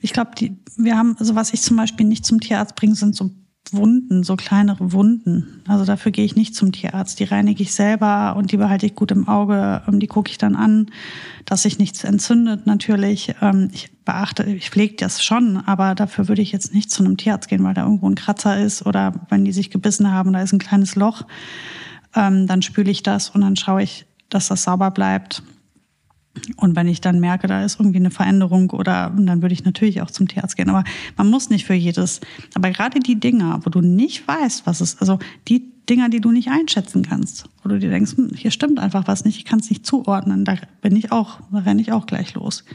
ich 0.01 0.13
glaube, 0.13 0.31
die, 0.37 0.57
wir 0.75 0.97
haben, 0.97 1.15
also 1.19 1.35
was 1.35 1.53
ich 1.53 1.61
zum 1.61 1.77
Beispiel 1.77 2.05
nicht 2.05 2.25
zum 2.25 2.39
Tierarzt 2.39 2.75
bringe, 2.75 2.95
sind 2.95 3.15
so 3.15 3.31
Wunden, 3.73 4.23
so 4.23 4.35
kleinere 4.35 4.91
Wunden. 4.91 5.61
Also 5.67 5.85
dafür 5.85 6.11
gehe 6.11 6.25
ich 6.25 6.35
nicht 6.35 6.55
zum 6.55 6.71
Tierarzt. 6.71 7.19
Die 7.19 7.23
reinige 7.23 7.63
ich 7.63 7.73
selber 7.73 8.35
und 8.37 8.51
die 8.51 8.57
behalte 8.57 8.85
ich 8.85 8.95
gut 8.95 9.11
im 9.11 9.27
Auge. 9.27 9.81
Ähm, 9.87 9.99
die 9.99 10.07
gucke 10.07 10.29
ich 10.31 10.37
dann 10.37 10.55
an, 10.55 10.87
dass 11.45 11.63
sich 11.63 11.79
nichts 11.79 12.03
entzündet 12.03 12.65
natürlich. 12.67 13.35
Ähm, 13.41 13.69
ich 13.73 13.89
beachte, 14.05 14.43
ich 14.43 14.69
pflege 14.69 14.95
das 14.95 15.23
schon, 15.23 15.57
aber 15.57 15.95
dafür 15.95 16.27
würde 16.27 16.41
ich 16.41 16.51
jetzt 16.51 16.73
nicht 16.73 16.91
zu 16.91 17.03
einem 17.03 17.17
Tierarzt 17.17 17.49
gehen, 17.49 17.63
weil 17.63 17.73
da 17.73 17.83
irgendwo 17.83 18.09
ein 18.09 18.15
Kratzer 18.15 18.59
ist 18.59 18.85
oder 18.85 19.13
wenn 19.29 19.45
die 19.45 19.51
sich 19.51 19.69
gebissen 19.69 20.11
haben, 20.11 20.33
da 20.33 20.41
ist 20.41 20.53
ein 20.53 20.59
kleines 20.59 20.95
Loch. 20.95 21.23
Ähm, 22.15 22.47
dann 22.47 22.61
spüle 22.61 22.91
ich 22.91 23.03
das 23.03 23.29
und 23.29 23.41
dann 23.41 23.55
schaue 23.55 23.83
ich, 23.83 24.05
dass 24.29 24.47
das 24.47 24.63
sauber 24.63 24.91
bleibt. 24.91 25.43
Und 26.55 26.75
wenn 26.75 26.87
ich 26.87 27.01
dann 27.01 27.19
merke, 27.19 27.47
da 27.47 27.63
ist 27.63 27.79
irgendwie 27.79 27.97
eine 27.97 28.11
Veränderung 28.11 28.69
oder 28.71 29.13
dann 29.15 29.41
würde 29.41 29.53
ich 29.53 29.63
natürlich 29.63 30.01
auch 30.01 30.11
zum 30.11 30.27
Tierarzt 30.27 30.55
gehen. 30.55 30.69
Aber 30.69 30.83
man 31.15 31.29
muss 31.29 31.49
nicht 31.49 31.65
für 31.65 31.73
jedes. 31.73 32.21
Aber 32.53 32.69
gerade 32.71 32.99
die 32.99 33.19
Dinger, 33.19 33.59
wo 33.63 33.69
du 33.69 33.81
nicht 33.81 34.27
weißt, 34.27 34.65
was 34.65 34.81
es, 34.81 34.99
also 34.99 35.19
die 35.47 35.71
Dinger, 35.89 36.09
die 36.09 36.19
du 36.19 36.31
nicht 36.31 36.49
einschätzen 36.49 37.03
kannst, 37.03 37.45
wo 37.63 37.69
du 37.69 37.79
dir 37.79 37.89
denkst, 37.89 38.17
hm, 38.17 38.31
hier 38.35 38.51
stimmt 38.51 38.79
einfach 38.79 39.07
was 39.07 39.23
nicht, 39.23 39.37
ich 39.37 39.45
kann 39.45 39.59
es 39.59 39.69
nicht 39.69 39.85
zuordnen, 39.85 40.43
da 40.43 40.55
bin 40.81 40.95
ich 40.95 41.11
auch, 41.11 41.39
da 41.51 41.59
renne 41.59 41.81
ich 41.81 41.91
auch 41.91 42.05
gleich 42.05 42.33
los. 42.33 42.65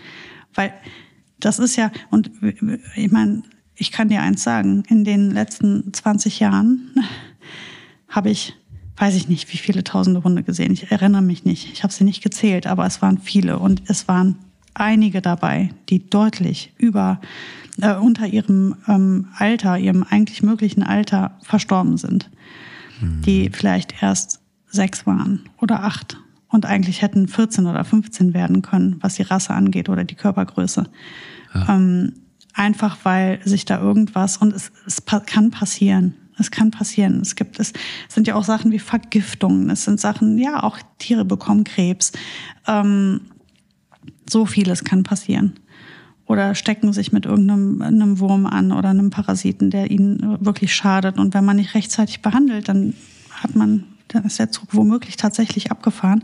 Weil 0.54 0.72
das 1.38 1.58
ist 1.58 1.76
ja, 1.76 1.90
und 2.10 2.30
ich 2.96 3.10
meine, 3.10 3.42
ich 3.74 3.90
kann 3.90 4.08
dir 4.08 4.22
eins 4.22 4.42
sagen, 4.42 4.84
in 4.88 5.04
den 5.04 5.30
letzten 5.30 5.92
20 5.92 6.40
Jahren 6.40 6.90
habe 8.08 8.30
ich 8.30 8.54
weiß 9.02 9.16
ich 9.16 9.28
nicht, 9.28 9.52
wie 9.52 9.56
viele 9.56 9.82
tausende 9.82 10.22
Hunde 10.22 10.44
gesehen. 10.44 10.72
Ich 10.72 10.92
erinnere 10.92 11.22
mich 11.22 11.44
nicht. 11.44 11.72
Ich 11.72 11.82
habe 11.82 11.92
sie 11.92 12.04
nicht 12.04 12.22
gezählt, 12.22 12.68
aber 12.68 12.86
es 12.86 13.02
waren 13.02 13.18
viele 13.18 13.58
und 13.58 13.82
es 13.88 14.06
waren 14.06 14.36
einige 14.74 15.20
dabei, 15.20 15.70
die 15.88 16.08
deutlich 16.08 16.72
über 16.78 17.20
äh, 17.80 17.96
unter 17.96 18.28
ihrem 18.28 18.76
ähm, 18.86 19.26
Alter, 19.36 19.76
ihrem 19.76 20.04
eigentlich 20.08 20.44
möglichen 20.44 20.84
Alter 20.84 21.36
verstorben 21.42 21.96
sind, 21.96 22.30
mhm. 23.00 23.22
die 23.22 23.50
vielleicht 23.52 24.00
erst 24.04 24.38
sechs 24.68 25.04
waren 25.04 25.48
oder 25.60 25.82
acht 25.82 26.16
und 26.46 26.64
eigentlich 26.64 27.02
hätten 27.02 27.26
14 27.26 27.66
oder 27.66 27.84
15 27.84 28.34
werden 28.34 28.62
können, 28.62 28.98
was 29.00 29.16
die 29.16 29.22
Rasse 29.22 29.52
angeht 29.52 29.88
oder 29.88 30.04
die 30.04 30.14
Körpergröße. 30.14 30.84
Ja. 31.52 31.74
Ähm, 31.74 32.12
einfach 32.54 32.98
weil 33.02 33.40
sich 33.44 33.64
da 33.64 33.80
irgendwas 33.80 34.36
und 34.36 34.54
es, 34.54 34.70
es 34.86 35.02
kann 35.26 35.50
passieren. 35.50 36.14
Es 36.38 36.50
kann 36.50 36.70
passieren. 36.70 37.20
Es 37.20 37.36
gibt 37.36 37.58
es 37.60 37.72
sind 38.08 38.26
ja 38.26 38.34
auch 38.34 38.44
Sachen 38.44 38.72
wie 38.72 38.78
Vergiftungen. 38.78 39.70
Es 39.70 39.84
sind 39.84 40.00
Sachen, 40.00 40.38
ja, 40.38 40.62
auch 40.62 40.78
Tiere 40.98 41.24
bekommen 41.24 41.64
Krebs. 41.64 42.12
Ähm, 42.66 43.20
so 44.28 44.46
vieles 44.46 44.84
kann 44.84 45.02
passieren. 45.02 45.54
Oder 46.26 46.54
stecken 46.54 46.92
sich 46.92 47.12
mit 47.12 47.26
irgendeinem 47.26 47.82
einem 47.82 48.18
Wurm 48.18 48.46
an 48.46 48.72
oder 48.72 48.90
einem 48.90 49.10
Parasiten, 49.10 49.70
der 49.70 49.90
ihnen 49.90 50.38
wirklich 50.44 50.74
schadet. 50.74 51.18
Und 51.18 51.34
wenn 51.34 51.44
man 51.44 51.56
nicht 51.56 51.74
rechtzeitig 51.74 52.22
behandelt, 52.22 52.68
dann 52.68 52.94
hat 53.30 53.54
man, 53.54 53.84
dann 54.08 54.24
ist 54.24 54.38
der 54.38 54.50
Zug 54.50 54.68
womöglich 54.72 55.16
tatsächlich 55.16 55.70
abgefahren. 55.70 56.22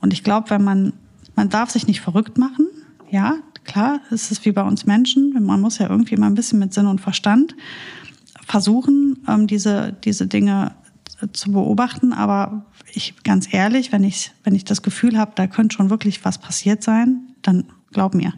Und 0.00 0.12
ich 0.12 0.24
glaube, 0.24 0.50
wenn 0.50 0.64
man, 0.64 0.92
man 1.36 1.48
darf 1.48 1.70
sich 1.70 1.86
nicht 1.86 2.00
verrückt 2.00 2.38
machen. 2.38 2.66
Ja, 3.10 3.36
klar, 3.64 4.00
es 4.10 4.30
ist 4.30 4.44
wie 4.46 4.52
bei 4.52 4.62
uns 4.62 4.86
Menschen. 4.86 5.34
Man 5.44 5.60
muss 5.60 5.78
ja 5.78 5.90
irgendwie 5.90 6.16
mal 6.16 6.28
ein 6.28 6.34
bisschen 6.34 6.58
mit 6.58 6.72
Sinn 6.72 6.86
und 6.86 7.00
Verstand 7.00 7.54
versuchen, 8.46 9.18
ähm, 9.28 9.46
diese, 9.46 9.92
diese 10.04 10.26
Dinge 10.26 10.72
zu 11.32 11.52
beobachten. 11.52 12.12
Aber 12.12 12.66
ich, 12.92 13.22
ganz 13.22 13.52
ehrlich, 13.52 13.92
wenn 13.92 14.04
ich, 14.04 14.32
wenn 14.44 14.54
ich 14.54 14.64
das 14.64 14.82
Gefühl 14.82 15.18
habe, 15.18 15.32
da 15.34 15.46
könnte 15.46 15.76
schon 15.76 15.90
wirklich 15.90 16.24
was 16.24 16.38
passiert 16.38 16.82
sein, 16.82 17.20
dann 17.42 17.64
glaub 17.92 18.14
mir. 18.14 18.32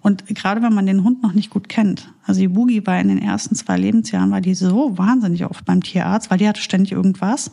Und 0.00 0.26
gerade 0.26 0.62
wenn 0.62 0.72
man 0.72 0.86
den 0.86 1.02
Hund 1.02 1.22
noch 1.22 1.32
nicht 1.32 1.50
gut 1.50 1.68
kennt, 1.68 2.12
also 2.24 2.40
die 2.40 2.48
Boogie 2.48 2.86
war 2.86 3.00
in 3.00 3.08
den 3.08 3.20
ersten 3.20 3.54
zwei 3.56 3.76
Lebensjahren, 3.76 4.30
war 4.30 4.40
die 4.40 4.54
so 4.54 4.96
wahnsinnig 4.96 5.44
oft 5.44 5.64
beim 5.64 5.82
Tierarzt, 5.82 6.30
weil 6.30 6.38
die 6.38 6.48
hatte 6.48 6.62
ständig 6.62 6.92
irgendwas. 6.92 7.50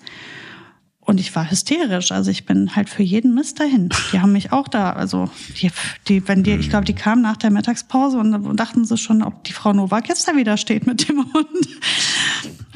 Und 1.05 1.19
ich 1.19 1.35
war 1.35 1.49
hysterisch. 1.49 2.11
Also 2.11 2.31
ich 2.31 2.45
bin 2.45 2.75
halt 2.75 2.89
für 2.89 3.03
jeden 3.03 3.35
Mist 3.35 3.59
dahin. 3.59 3.89
Die 4.11 4.19
haben 4.19 4.31
mich 4.31 4.51
auch 4.51 4.67
da, 4.67 4.91
also 4.93 5.29
die, 5.61 5.69
die 6.07 6.27
wenn 6.27 6.43
die, 6.43 6.53
ich 6.53 6.69
glaube, 6.69 6.85
die 6.85 6.95
kamen 6.95 7.21
nach 7.21 7.37
der 7.37 7.51
Mittagspause 7.51 8.17
und, 8.17 8.33
und 8.33 8.59
dachten 8.59 8.85
sie 8.85 8.97
schon, 8.97 9.21
ob 9.21 9.43
die 9.43 9.53
Frau 9.53 9.71
Nowak 9.71 10.09
jetzt 10.09 10.27
da 10.27 10.35
wieder 10.35 10.57
steht 10.57 10.87
mit 10.87 11.07
dem 11.07 11.31
Hund. 11.31 11.67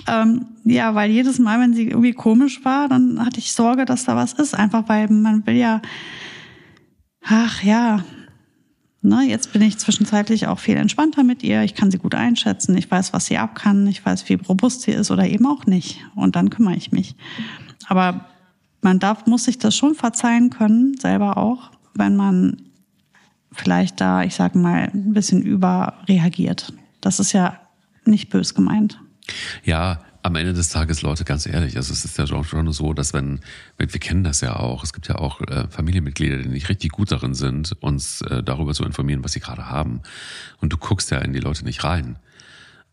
ähm, 0.07 0.45
ja, 0.63 0.93
weil 0.93 1.09
jedes 1.09 1.39
Mal, 1.39 1.59
wenn 1.59 1.73
sie 1.73 1.87
irgendwie 1.87 2.13
komisch 2.13 2.63
war, 2.63 2.87
dann 2.87 3.25
hatte 3.25 3.39
ich 3.39 3.51
Sorge, 3.51 3.85
dass 3.85 4.05
da 4.05 4.15
was 4.15 4.33
ist. 4.33 4.53
Einfach 4.53 4.87
weil 4.87 5.07
man 5.09 5.47
will 5.47 5.55
ja, 5.55 5.81
ach 7.23 7.63
ja, 7.63 8.03
Ne, 9.01 9.23
jetzt 9.29 9.53
bin 9.53 9.61
ich 9.61 9.77
zwischenzeitlich 9.77 10.47
auch 10.47 10.59
viel 10.59 10.75
entspannter 10.75 11.23
mit 11.23 11.41
ihr. 11.41 11.63
Ich 11.63 11.73
kann 11.73 11.89
sie 11.89 11.97
gut 11.97 12.15
einschätzen. 12.15 12.75
Ich 12.75 12.91
weiß, 12.91 13.13
was 13.13 13.27
sie 13.27 13.37
ab 13.37 13.55
kann. 13.55 13.87
Ich 13.87 14.05
weiß, 14.05 14.27
wie 14.27 14.33
robust 14.33 14.81
sie 14.81 14.91
ist 14.91 15.09
oder 15.09 15.25
eben 15.25 15.45
auch 15.45 15.65
nicht. 15.65 16.01
Und 16.15 16.35
dann 16.35 16.49
kümmere 16.49 16.75
ich 16.75 16.91
mich. 16.91 17.15
Aber 17.89 18.25
man 18.81 18.99
darf, 18.99 19.25
muss 19.25 19.45
sich 19.45 19.57
das 19.57 19.75
schon 19.75 19.95
verzeihen 19.95 20.51
können, 20.51 20.95
selber 20.97 21.37
auch, 21.37 21.71
wenn 21.95 22.15
man 22.15 22.61
vielleicht 23.51 23.99
da, 23.99 24.23
ich 24.23 24.35
sage 24.35 24.59
mal, 24.59 24.91
ein 24.93 25.13
bisschen 25.13 25.41
überreagiert. 25.41 26.71
Das 27.01 27.19
ist 27.19 27.33
ja 27.33 27.59
nicht 28.05 28.29
bös 28.29 28.53
gemeint. 28.53 29.01
Ja, 29.63 30.01
am 30.21 30.35
Ende 30.35 30.53
des 30.53 30.69
Tages, 30.69 31.01
Leute, 31.01 31.23
ganz 31.23 31.47
ehrlich, 31.47 31.77
also 31.77 31.91
es 31.91 32.05
ist 32.05 32.17
ja 32.17 32.27
schon 32.27 32.71
so, 32.71 32.93
dass 32.93 33.13
wenn, 33.13 33.39
wir 33.77 33.87
kennen 33.87 34.23
das 34.23 34.41
ja 34.41 34.55
auch, 34.57 34.83
es 34.83 34.93
gibt 34.93 35.07
ja 35.07 35.15
auch 35.15 35.41
äh, 35.41 35.67
Familienmitglieder, 35.69 36.37
die 36.37 36.49
nicht 36.49 36.69
richtig 36.69 36.91
gut 36.91 37.11
darin 37.11 37.33
sind, 37.33 37.75
uns 37.81 38.21
äh, 38.21 38.43
darüber 38.43 38.73
zu 38.73 38.83
informieren, 38.85 39.23
was 39.23 39.31
sie 39.31 39.39
gerade 39.39 39.67
haben. 39.67 40.01
Und 40.61 40.73
du 40.73 40.77
guckst 40.77 41.09
ja 41.09 41.17
in 41.19 41.33
die 41.33 41.39
Leute 41.39 41.65
nicht 41.65 41.83
rein. 41.83 42.17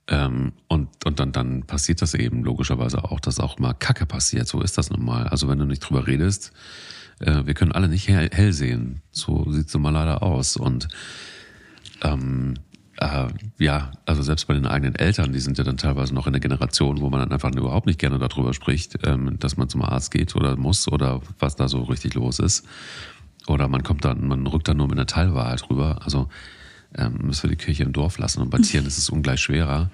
Ähm, 0.08 0.52
und 0.68 0.88
und 1.04 1.20
dann, 1.20 1.32
dann 1.32 1.64
passiert 1.64 2.00
das 2.02 2.14
eben 2.14 2.44
logischerweise 2.44 3.04
auch, 3.04 3.20
dass 3.20 3.40
auch 3.40 3.58
mal 3.58 3.74
Kacke 3.74 4.06
passiert. 4.06 4.46
So 4.46 4.60
ist 4.60 4.78
das 4.78 4.90
nun 4.90 5.04
mal. 5.04 5.26
Also 5.26 5.48
wenn 5.48 5.58
du 5.58 5.64
nicht 5.64 5.80
drüber 5.80 6.06
redest, 6.06 6.52
äh, 7.20 7.44
wir 7.44 7.54
können 7.54 7.72
alle 7.72 7.88
nicht 7.88 8.08
hell, 8.08 8.28
hell 8.32 8.52
sehen. 8.52 9.02
So 9.10 9.50
sieht's 9.50 9.74
nun 9.74 9.82
mal 9.82 9.90
leider 9.90 10.22
aus. 10.22 10.56
Und 10.56 10.88
ähm, 12.02 12.54
äh, 12.98 13.26
ja, 13.58 13.92
also 14.06 14.22
selbst 14.22 14.46
bei 14.46 14.54
den 14.54 14.66
eigenen 14.66 14.94
Eltern, 14.94 15.32
die 15.32 15.40
sind 15.40 15.58
ja 15.58 15.64
dann 15.64 15.76
teilweise 15.76 16.14
noch 16.14 16.26
in 16.26 16.32
der 16.32 16.40
Generation, 16.40 17.00
wo 17.00 17.10
man 17.10 17.20
dann 17.20 17.32
einfach 17.32 17.52
überhaupt 17.52 17.86
nicht 17.86 17.98
gerne 17.98 18.18
darüber 18.18 18.54
spricht, 18.54 18.98
ähm, 19.06 19.38
dass 19.38 19.56
man 19.56 19.68
zum 19.68 19.82
Arzt 19.82 20.10
geht 20.10 20.34
oder 20.36 20.56
muss 20.56 20.88
oder 20.88 21.20
was 21.38 21.56
da 21.56 21.68
so 21.68 21.82
richtig 21.82 22.14
los 22.14 22.38
ist. 22.38 22.66
Oder 23.46 23.68
man 23.68 23.82
kommt 23.82 24.04
dann, 24.04 24.26
man 24.26 24.46
rückt 24.46 24.68
dann 24.68 24.78
nur 24.78 24.88
mit 24.88 24.98
einer 24.98 25.06
Teilwahrheit 25.06 25.68
rüber. 25.70 26.00
Also 26.04 26.28
ähm, 26.96 27.18
müssen 27.22 27.44
wir 27.44 27.56
die 27.56 27.64
Kirche 27.64 27.82
im 27.82 27.92
Dorf 27.92 28.18
lassen. 28.18 28.40
Und 28.40 28.50
bei 28.50 28.58
Tieren 28.58 28.86
ist 28.86 28.98
es 28.98 29.10
ungleich 29.10 29.40
schwerer. 29.40 29.90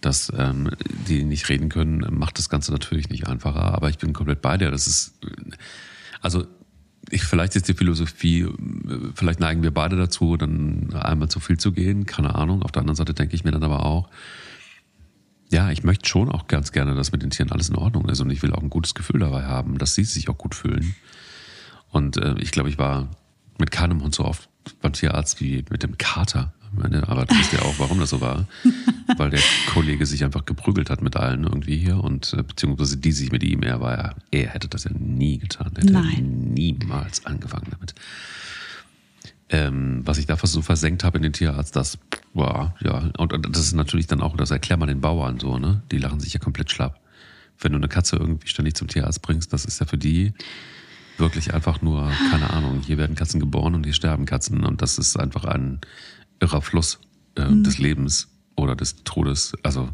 Dass 0.00 0.30
ähm, 0.36 0.70
die 1.08 1.24
nicht 1.24 1.48
reden 1.48 1.70
können, 1.70 2.04
macht 2.10 2.38
das 2.38 2.50
Ganze 2.50 2.72
natürlich 2.72 3.08
nicht 3.08 3.26
einfacher. 3.26 3.74
Aber 3.74 3.88
ich 3.88 3.98
bin 3.98 4.12
komplett 4.12 4.42
bei 4.42 4.58
dir. 4.58 4.70
Das 4.70 4.86
ist, 4.86 5.14
also 6.20 6.46
ich, 7.10 7.24
vielleicht 7.24 7.56
ist 7.56 7.68
die 7.68 7.74
Philosophie, 7.74 8.46
vielleicht 9.14 9.40
neigen 9.40 9.62
wir 9.62 9.72
beide 9.72 9.96
dazu, 9.96 10.36
dann 10.36 10.92
einmal 10.94 11.28
zu 11.28 11.40
viel 11.40 11.58
zu 11.58 11.72
gehen, 11.72 12.06
keine 12.06 12.34
Ahnung. 12.34 12.62
Auf 12.62 12.72
der 12.72 12.80
anderen 12.80 12.96
Seite 12.96 13.14
denke 13.14 13.34
ich 13.34 13.44
mir 13.44 13.50
dann 13.50 13.62
aber 13.62 13.84
auch, 13.86 14.10
ja, 15.50 15.70
ich 15.70 15.84
möchte 15.84 16.08
schon 16.08 16.30
auch 16.30 16.48
ganz 16.48 16.72
gerne, 16.72 16.94
dass 16.94 17.12
mit 17.12 17.22
den 17.22 17.30
Tieren 17.30 17.52
alles 17.52 17.68
in 17.68 17.76
Ordnung 17.76 18.08
ist 18.08 18.20
und 18.20 18.30
ich 18.30 18.42
will 18.42 18.52
auch 18.52 18.62
ein 18.62 18.70
gutes 18.70 18.94
Gefühl 18.94 19.20
dabei 19.20 19.44
haben, 19.44 19.78
dass 19.78 19.94
sie 19.94 20.04
sich 20.04 20.28
auch 20.28 20.38
gut 20.38 20.54
fühlen. 20.54 20.94
Und 21.90 22.16
äh, 22.16 22.34
ich 22.38 22.50
glaube, 22.50 22.68
ich 22.68 22.78
war 22.78 23.08
mit 23.58 23.70
keinem 23.70 24.02
Hund 24.02 24.14
so 24.14 24.24
oft 24.24 24.48
beim 24.80 24.92
Tierarzt 24.92 25.40
wie 25.40 25.64
mit 25.70 25.82
dem 25.82 25.98
Kater. 25.98 26.52
Meine, 26.76 27.08
aber 27.08 27.24
du 27.24 27.36
wisst 27.36 27.52
ja 27.52 27.62
auch, 27.62 27.74
warum 27.78 28.00
das 28.00 28.10
so 28.10 28.20
war. 28.20 28.46
weil 29.16 29.30
der 29.30 29.40
Kollege 29.72 30.06
sich 30.06 30.24
einfach 30.24 30.44
geprügelt 30.44 30.90
hat 30.90 31.02
mit 31.02 31.16
allen 31.16 31.44
irgendwie 31.44 31.76
hier 31.76 32.02
und 32.02 32.32
äh, 32.32 32.42
beziehungsweise 32.42 32.96
die 32.96 33.12
sich 33.12 33.32
mit 33.32 33.42
ihm, 33.42 33.62
er 33.62 33.80
war 33.80 33.96
ja, 33.96 34.14
er 34.30 34.48
hätte 34.50 34.68
das 34.68 34.84
ja 34.84 34.90
nie 34.92 35.38
getan, 35.38 35.72
er 35.74 35.82
hätte 35.82 35.92
Nein. 35.92 36.52
niemals 36.54 37.24
angefangen 37.26 37.68
damit. 37.70 37.94
Ähm, 39.50 40.00
was 40.04 40.18
ich 40.18 40.26
da 40.26 40.36
so 40.42 40.62
versenkt 40.62 41.04
habe 41.04 41.18
in 41.18 41.22
den 41.22 41.32
Tierarzt, 41.32 41.76
das 41.76 41.98
war, 42.32 42.74
ja, 42.80 43.10
und 43.18 43.32
das 43.54 43.62
ist 43.62 43.74
natürlich 43.74 44.06
dann 44.06 44.22
auch, 44.22 44.36
das 44.36 44.50
erklärt 44.50 44.80
man 44.80 44.88
den 44.88 45.00
Bauern 45.00 45.38
so, 45.38 45.58
ne? 45.58 45.82
Die 45.92 45.98
lachen 45.98 46.18
sich 46.18 46.32
ja 46.32 46.40
komplett 46.40 46.70
schlapp. 46.70 46.98
Wenn 47.58 47.72
du 47.72 47.78
eine 47.78 47.88
Katze 47.88 48.16
irgendwie 48.16 48.48
ständig 48.48 48.74
zum 48.74 48.88
Tierarzt 48.88 49.22
bringst, 49.22 49.52
das 49.52 49.64
ist 49.64 49.80
ja 49.80 49.86
für 49.86 49.98
die 49.98 50.32
wirklich 51.18 51.54
einfach 51.54 51.82
nur, 51.82 52.10
keine 52.30 52.50
Ahnung, 52.50 52.80
hier 52.80 52.98
werden 52.98 53.16
Katzen 53.16 53.40
geboren 53.40 53.74
und 53.74 53.84
hier 53.84 53.92
sterben 53.92 54.26
Katzen 54.26 54.64
und 54.64 54.82
das 54.82 54.98
ist 54.98 55.18
einfach 55.18 55.44
ein 55.44 55.80
irrer 56.40 56.62
Fluss 56.62 56.98
äh, 57.36 57.44
mhm. 57.44 57.64
des 57.64 57.78
Lebens 57.78 58.28
oder 58.56 58.76
des 58.76 59.04
Todes. 59.04 59.54
Also 59.62 59.88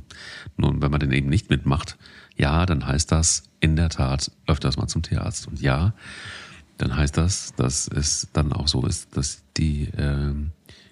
nun, 0.57 0.83
wenn 0.83 0.91
man 0.91 1.01
den 1.01 1.13
eben 1.13 1.29
nicht 1.29 1.51
mitmacht, 1.51 1.97
ja, 2.37 2.67
dann 2.67 2.87
heißt 2.87 3.13
das 3.13 3.45
in 3.61 3.77
der 3.77 3.91
Tat 3.91 4.31
öfters 4.47 4.77
mal 4.77 4.89
zum 4.89 5.03
Tierarzt. 5.03 5.47
Und 5.47 5.61
ja, 5.61 5.93
dann 6.79 6.97
heißt 6.97 7.17
das, 7.17 7.55
dass 7.57 7.89
es 7.89 8.29
dann 8.33 8.53
auch 8.53 8.69
so 8.69 8.87
ist, 8.87 9.17
dass 9.17 9.43
die 9.57 9.85
äh, 9.85 10.35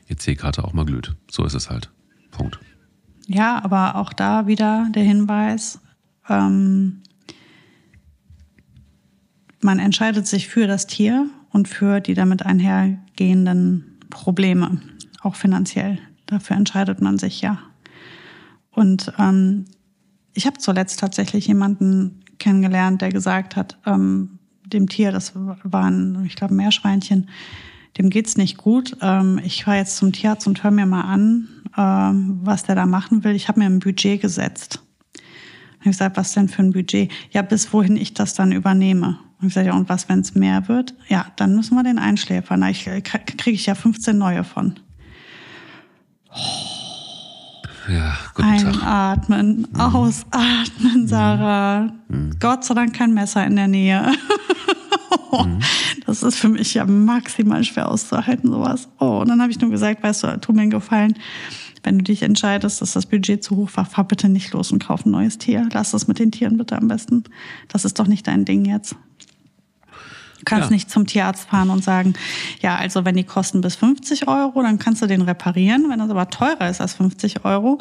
EC-Karte 0.09 0.65
auch 0.65 0.73
mal 0.73 0.85
glüht. 0.85 1.15
So 1.31 1.45
ist 1.45 1.55
es 1.55 1.71
halt. 1.71 1.91
Punkt. 2.31 2.59
Ja, 3.27 3.63
aber 3.63 3.97
auch 3.97 4.13
da 4.13 4.47
wieder 4.47 4.89
der 4.95 5.03
Hinweis, 5.03 5.81
ähm, 6.29 7.03
man 9.61 9.79
entscheidet 9.79 10.27
sich 10.27 10.49
für 10.49 10.67
das 10.67 10.87
Tier 10.87 11.29
und 11.51 11.69
für 11.69 12.01
die 12.01 12.15
damit 12.15 12.45
einhergehenden 12.45 13.99
Probleme, 14.11 14.81
auch 15.23 15.35
finanziell. 15.35 15.99
Dafür 16.27 16.57
entscheidet 16.57 17.01
man 17.01 17.19
sich 17.19 17.41
ja. 17.41 17.59
Und 18.71 19.13
ähm, 19.19 19.65
ich 20.35 20.47
habe 20.47 20.59
zuletzt 20.59 21.01
tatsächlich 21.01 21.47
jemanden 21.47 22.21
kennengelernt, 22.39 23.03
der 23.03 23.11
gesagt 23.11 23.57
hat, 23.57 23.79
ähm, 23.87 24.39
dem 24.65 24.89
Tier, 24.89 25.11
das 25.13 25.33
waren, 25.35 26.25
ich 26.27 26.37
glaube, 26.37 26.55
Meerschweinchen, 26.55 27.29
dem 27.97 28.11
geht's 28.11 28.37
nicht 28.37 28.59
gut. 28.59 28.97
Ähm, 29.01 29.41
ich 29.43 29.65
fahre 29.65 29.79
jetzt 29.79 29.97
zum 29.97 30.13
Tierarzt 30.13 30.47
und 30.47 30.63
höre 30.63 30.71
mir 30.71 30.87
mal 30.87 31.03
an, 31.03 31.49
ähm, 31.77 32.41
was 32.43 32.63
der 32.63 32.75
da 32.75 32.87
machen 32.87 33.25
will. 33.25 33.35
Ich 33.35 33.49
habe 33.49 33.59
mir 33.59 33.67
ein 33.67 33.81
Budget 33.81 34.21
gesetzt. 34.21 34.83
Ich 35.15 35.81
habe 35.81 35.91
gesagt, 35.91 36.17
was 36.17 36.35
denn 36.35 36.49
für 36.49 36.63
ein 36.63 36.73
Budget? 36.73 37.11
Ja, 37.31 37.43
bis 37.43 37.73
wohin 37.73 37.97
ich 37.97 38.15
das 38.15 38.35
dann 38.35 38.53
übernehme. 38.53 39.19
Und 39.41 39.49
ich 39.49 39.55
sage, 39.55 39.69
ja, 39.69 39.75
und 39.75 39.89
was, 39.89 40.09
wenn 40.09 40.21
es 40.21 40.35
mehr 40.35 40.69
wird? 40.69 40.95
Ja, 41.09 41.27
dann 41.37 41.55
müssen 41.55 41.77
wir 41.77 41.85
den 41.85 41.99
einschläfern. 41.99 42.61
Da 42.61 42.73
kriege 42.73 43.55
ich 43.55 43.67
ja 43.67 43.75
15 43.75 44.19
neue 44.19 44.43
von. 44.43 44.75
Ja, 47.89 48.19
guten 48.35 48.49
Einatmen. 48.49 49.67
Mhm. 49.73 49.81
ausatmen, 49.81 51.03
mhm. 51.03 51.09
Sarah. 51.09 51.93
Mhm. 52.09 52.37
Gott 52.39 52.65
sei 52.65 52.75
Dank 52.75 52.95
kein 52.95 53.15
Messer 53.15 53.47
in 53.47 53.57
der 53.57 53.69
Nähe. 53.69 54.13
mhm. 55.33 55.61
Das 56.07 56.23
ist 56.23 56.37
für 56.37 56.49
mich 56.49 56.73
ja 56.73 56.87
maximal 56.87 57.63
schwer 57.65 57.91
auszuhalten, 57.91 58.51
sowas. 58.51 58.89
Oh, 58.99 59.19
und 59.19 59.29
dann 59.29 59.43
habe 59.43 59.51
ich 59.51 59.61
nur 59.61 59.71
gesagt, 59.71 60.03
weißt 60.03 60.23
du, 60.23 60.41
tu 60.41 60.55
mir 60.55 60.63
einen 60.63 60.71
Gefallen. 60.71 61.19
Wenn 61.83 61.99
du 61.99 62.05
dich 62.05 62.23
entscheidest, 62.23 62.81
dass 62.81 62.95
das 62.95 63.05
Budget 63.05 63.45
zu 63.45 63.57
hoch 63.57 63.71
war, 63.75 63.85
fahr 63.85 64.09
bitte 64.09 64.31
nicht 64.31 64.53
los 64.53 64.73
und 64.73 64.83
kauf 64.83 65.05
ein 65.05 65.11
neues 65.11 65.37
Tier. 65.37 65.69
Lass 65.73 65.91
das 65.91 66.09
mit 66.09 66.19
den 66.19 66.33
Tieren 66.33 66.57
bitte 66.57 66.79
am 66.79 66.89
besten. 66.89 67.25
Das 67.69 67.85
ist 67.85 67.99
doch 67.99 68.07
nicht 68.07 68.27
dein 68.27 68.47
Ding 68.47 68.65
jetzt. 68.65 68.97
Du 70.39 70.45
kannst 70.45 70.71
ja. 70.71 70.75
nicht 70.75 70.91
zum 70.91 71.07
Tierarzt 71.07 71.49
fahren 71.49 71.71
und 71.71 71.83
sagen, 71.83 72.15
ja, 72.61 72.77
also 72.77 73.05
wenn 73.05 73.17
die 73.17 73.25
kosten 73.25 73.61
bis 73.61 73.77
50 73.77 74.29
Euro, 74.29 74.63
dann 74.63 74.79
kannst 74.79 75.03
du 75.03 75.07
den 75.07 75.23
reparieren. 75.23 75.87
Wenn 75.89 75.99
das 75.99 76.11
aber 76.11 76.31
teurer 76.31 76.69
ist 76.69 76.81
als 76.81 76.95
50 76.95 77.45
Euro, 77.45 77.79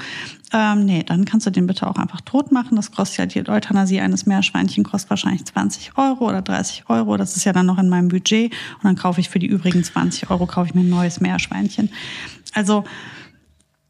ähm, 0.53 0.85
nee, 0.85 1.03
dann 1.03 1.25
kannst 1.25 1.45
du 1.45 1.51
den 1.51 1.67
bitte 1.67 1.87
auch 1.87 1.97
einfach 1.97 2.21
tot 2.21 2.51
machen. 2.51 2.75
Das 2.75 2.91
kostet 2.91 3.35
ja 3.35 3.43
die 3.43 3.49
Euthanasie 3.49 3.99
eines 3.99 4.25
Meerschweinchen 4.25 4.83
kostet 4.83 5.11
wahrscheinlich 5.11 5.45
20 5.45 5.97
Euro 5.97 6.27
oder 6.27 6.41
30 6.41 6.89
Euro. 6.89 7.17
Das 7.17 7.35
ist 7.35 7.43
ja 7.43 7.53
dann 7.53 7.65
noch 7.65 7.77
in 7.77 7.89
meinem 7.89 8.07
Budget. 8.07 8.51
Und 8.75 8.83
dann 8.83 8.95
kaufe 8.95 9.21
ich 9.21 9.29
für 9.29 9.39
die 9.39 9.47
übrigen 9.47 9.83
20 9.83 10.29
Euro 10.29 10.47
kaufe 10.47 10.69
ich 10.69 10.75
mir 10.75 10.81
ein 10.81 10.89
neues 10.89 11.19
Meerschweinchen. 11.19 11.89
Also 12.53 12.85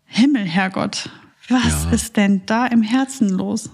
Himmel, 0.06 0.46
Herrgott, 0.46 1.10
was 1.50 1.86
ja. 1.86 1.92
ist 1.92 2.18
denn 2.18 2.42
da 2.46 2.66
im 2.66 2.82
Herzen 2.82 3.30
los? 3.30 3.70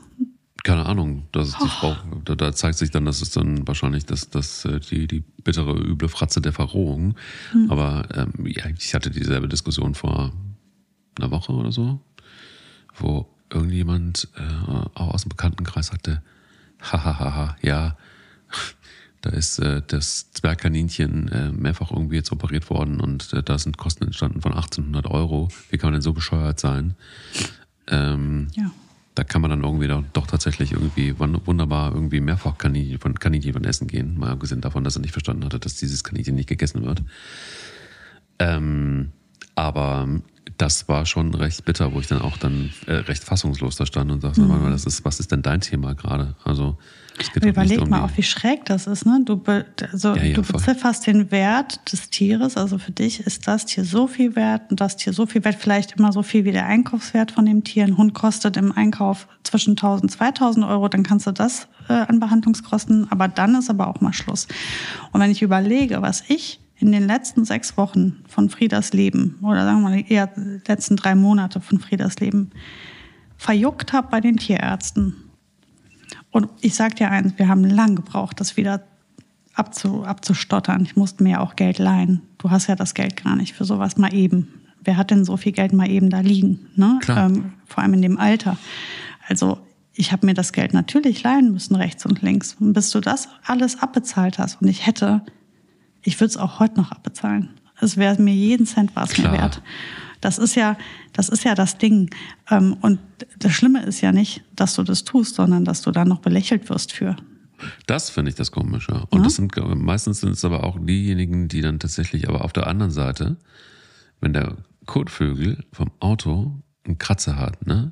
Keine 0.63 0.85
Ahnung, 0.85 1.27
das 1.33 1.49
ist 1.49 1.57
das 1.59 1.81
Bauch, 1.81 1.97
da, 2.23 2.35
da, 2.35 2.53
zeigt 2.53 2.77
sich 2.77 2.89
dann, 2.89 3.03
dass 3.03 3.21
es 3.21 3.31
dann 3.31 3.67
wahrscheinlich 3.67 4.05
das, 4.05 4.29
das, 4.29 4.63
äh, 4.63 4.79
die, 4.79 5.07
die 5.07 5.19
bittere, 5.19 5.73
üble 5.73 6.07
Fratze 6.07 6.39
der 6.39 6.53
Verrohung. 6.53 7.15
Hm. 7.51 7.69
Aber 7.69 8.07
ähm, 8.15 8.45
ja, 8.45 8.67
ich 8.77 8.93
hatte 8.93 9.11
dieselbe 9.11 9.49
Diskussion 9.49 9.93
vor 9.93 10.31
einer 11.19 11.31
Woche 11.31 11.51
oder 11.51 11.73
so, 11.73 11.99
wo 12.95 13.27
irgendjemand 13.49 14.29
äh, 14.37 14.87
auch 14.95 15.13
aus 15.13 15.23
dem 15.23 15.29
Bekanntenkreis 15.29 15.87
sagte, 15.87 16.23
hahaha, 16.81 17.57
ja, 17.61 17.97
da 19.21 19.31
ist 19.31 19.59
äh, 19.59 19.81
das 19.85 20.31
Zwergkaninchen 20.31 21.27
äh, 21.27 21.51
mehrfach 21.51 21.91
irgendwie 21.91 22.15
jetzt 22.15 22.31
operiert 22.31 22.69
worden 22.69 23.01
und 23.01 23.33
äh, 23.33 23.43
da 23.43 23.57
sind 23.57 23.77
Kosten 23.77 24.05
entstanden 24.05 24.41
von 24.41 24.53
1800 24.53 25.07
Euro. 25.07 25.49
Wie 25.69 25.77
kann 25.77 25.87
man 25.87 25.95
denn 25.95 26.01
so 26.01 26.13
bescheuert 26.13 26.61
sein? 26.61 26.95
Ähm, 27.87 28.47
ja 28.55 28.71
da 29.15 29.23
kann 29.23 29.41
man 29.41 29.51
dann 29.51 29.63
irgendwie 29.63 29.87
doch, 29.87 30.03
doch 30.13 30.27
tatsächlich 30.27 30.71
irgendwie 30.71 31.17
wunderbar 31.19 31.93
irgendwie 31.93 32.19
mehrfach 32.19 32.57
Kaninchen 32.57 32.99
von, 32.99 33.19
Kaninchen 33.19 33.53
von 33.53 33.63
essen 33.63 33.87
gehen. 33.87 34.17
Mal 34.17 34.31
abgesehen 34.31 34.61
davon, 34.61 34.83
dass 34.83 34.95
er 34.95 35.01
nicht 35.01 35.11
verstanden 35.11 35.45
hatte, 35.45 35.59
dass 35.59 35.75
dieses 35.75 36.03
Kaninchen 36.03 36.35
nicht 36.35 36.49
gegessen 36.49 36.83
wird. 36.83 37.03
Ähm, 38.39 39.11
aber 39.55 40.07
das 40.57 40.87
war 40.87 41.05
schon 41.05 41.33
recht 41.33 41.65
bitter, 41.65 41.93
wo 41.93 41.99
ich 41.99 42.07
dann 42.07 42.21
auch 42.21 42.37
dann 42.37 42.71
äh, 42.87 42.93
recht 42.93 43.23
fassungslos 43.23 43.75
da 43.75 43.85
stand 43.85 44.11
und 44.11 44.21
sagte, 44.21 44.41
mhm. 44.41 44.71
das 44.71 44.85
ist, 44.85 45.03
was 45.05 45.19
ist 45.19 45.31
denn 45.31 45.41
dein 45.41 45.61
Thema 45.61 45.93
gerade? 45.95 46.35
Also 46.43 46.77
Überleg 47.35 47.79
um 47.79 47.89
mal 47.89 48.03
auch, 48.03 48.09
wie 48.15 48.23
schräg 48.23 48.65
das 48.65 48.87
ist. 48.87 49.05
Ne? 49.05 49.21
Du, 49.23 49.37
be 49.37 49.65
also, 49.91 50.15
ja, 50.15 50.23
ja, 50.23 50.33
du 50.35 50.41
bezifferst 50.41 51.05
den 51.05 51.29
Wert 51.29 51.91
des 51.91 52.09
Tieres. 52.09 52.57
Also 52.57 52.79
für 52.79 52.91
dich 52.91 53.19
ist 53.19 53.47
das 53.47 53.65
Tier 53.65 53.85
so 53.85 54.07
viel 54.07 54.35
wert 54.35 54.71
und 54.71 54.81
das 54.81 54.97
Tier 54.97 55.13
so 55.13 55.27
viel 55.27 55.43
wert, 55.45 55.55
vielleicht 55.59 55.91
immer 55.93 56.11
so 56.11 56.23
viel 56.23 56.43
wie 56.45 56.51
der 56.51 56.65
Einkaufswert 56.65 57.31
von 57.31 57.45
dem 57.45 57.63
Tier. 57.63 57.83
Ein 57.83 57.97
Hund 57.97 58.15
kostet 58.15 58.57
im 58.57 58.71
Einkauf 58.71 59.27
zwischen 59.43 59.71
1000 59.71 60.03
und 60.03 60.09
2000 60.09 60.65
Euro, 60.65 60.87
dann 60.87 61.03
kannst 61.03 61.27
du 61.27 61.31
das 61.31 61.67
äh, 61.87 61.93
an 61.93 62.19
Behandlungskosten. 62.19 63.11
Aber 63.11 63.27
dann 63.27 63.55
ist 63.55 63.69
aber 63.69 63.87
auch 63.87 64.01
mal 64.01 64.13
Schluss. 64.13 64.47
Und 65.11 65.21
wenn 65.21 65.29
ich 65.29 65.43
überlege, 65.43 66.01
was 66.01 66.23
ich 66.27 66.62
in 66.83 66.91
den 66.91 67.07
letzten 67.07 67.45
sechs 67.45 67.77
Wochen 67.77 68.23
von 68.27 68.49
Friedas 68.49 68.93
Leben 68.93 69.39
oder 69.41 69.63
sagen 69.65 69.81
wir 69.81 69.89
mal 69.89 70.03
eher 70.07 70.29
letzten 70.67 70.95
drei 70.95 71.15
Monate 71.15 71.61
von 71.61 71.79
Friedas 71.79 72.19
Leben 72.19 72.51
verjuckt 73.37 73.93
habe 73.93 74.09
bei 74.09 74.21
den 74.21 74.37
Tierärzten 74.37 75.15
und 76.33 76.49
ich 76.61 76.73
sag 76.75 76.95
dir 76.95 77.11
eins, 77.11 77.33
wir 77.37 77.47
haben 77.47 77.63
lang 77.63 77.95
gebraucht, 77.95 78.39
das 78.39 78.57
wieder 78.57 78.83
abzu, 79.53 80.03
abzustottern. 80.03 80.81
Ich 80.81 80.95
musste 80.95 81.23
mir 81.23 81.41
auch 81.41 81.55
Geld 81.55 81.77
leihen. 81.77 82.21
Du 82.39 82.49
hast 82.49 82.67
ja 82.67 82.75
das 82.75 82.95
Geld 82.95 83.23
gar 83.23 83.35
nicht 83.35 83.53
für 83.53 83.65
sowas 83.65 83.97
mal 83.97 84.13
eben. 84.13 84.47
Wer 84.83 84.97
hat 84.97 85.11
denn 85.11 85.25
so 85.25 85.37
viel 85.37 85.51
Geld 85.51 85.73
mal 85.73 85.89
eben 85.89 86.09
da 86.09 86.19
liegen? 86.21 86.67
Ne? 86.75 86.99
Ähm, 87.07 87.53
vor 87.65 87.83
allem 87.83 87.93
in 87.93 88.01
dem 88.01 88.17
Alter. 88.17 88.57
Also 89.27 89.59
ich 89.93 90.11
habe 90.11 90.25
mir 90.25 90.33
das 90.33 90.53
Geld 90.53 90.73
natürlich 90.73 91.21
leihen 91.21 91.51
müssen, 91.53 91.75
rechts 91.75 92.05
und 92.05 92.23
links. 92.23 92.55
Und 92.59 92.73
bis 92.73 92.89
du 92.89 92.99
das 92.99 93.29
alles 93.45 93.79
abbezahlt 93.79 94.39
hast 94.39 94.59
und 94.61 94.67
ich 94.67 94.87
hätte, 94.87 95.21
ich 96.03 96.19
würde 96.19 96.29
es 96.29 96.37
auch 96.37 96.59
heute 96.59 96.77
noch 96.77 96.91
abbezahlen. 96.91 97.49
Es 97.79 97.97
wäre 97.97 98.21
mir 98.21 98.33
jeden 98.33 98.65
Cent 98.65 98.95
was 98.95 99.17
mir 99.17 99.31
wert. 99.31 99.61
Das 100.21 100.37
ist 100.37 100.55
ja, 100.55 100.77
das 101.11 101.27
ist 101.27 101.43
ja 101.43 101.53
das 101.53 101.77
Ding. 101.77 102.09
Ähm, 102.49 102.77
und 102.81 102.99
das 103.39 103.51
Schlimme 103.51 103.83
ist 103.83 103.99
ja 104.01 104.11
nicht, 104.11 104.43
dass 104.55 104.75
du 104.75 104.83
das 104.83 105.03
tust, 105.03 105.35
sondern 105.35 105.65
dass 105.65 105.81
du 105.81 105.91
dann 105.91 106.07
noch 106.07 106.19
belächelt 106.19 106.69
wirst 106.69 106.93
für. 106.93 107.17
Das 107.87 108.09
finde 108.09 108.29
ich 108.29 108.35
das 108.35 108.51
Komische. 108.51 109.05
Und 109.09 109.19
ja? 109.19 109.23
das 109.25 109.35
sind 109.35 109.53
meistens 109.75 110.21
sind 110.21 110.31
es 110.31 110.45
aber 110.45 110.63
auch 110.63 110.77
diejenigen, 110.79 111.49
die 111.49 111.61
dann 111.61 111.79
tatsächlich, 111.79 112.29
aber 112.29 112.45
auf 112.45 112.53
der 112.53 112.67
anderen 112.67 112.91
Seite, 112.91 113.37
wenn 114.21 114.33
der 114.33 114.57
Kotvögel 114.85 115.65
vom 115.73 115.91
Auto 115.99 116.61
einen 116.85 116.97
Kratzer 116.97 117.37
hat, 117.37 117.65
ne, 117.65 117.91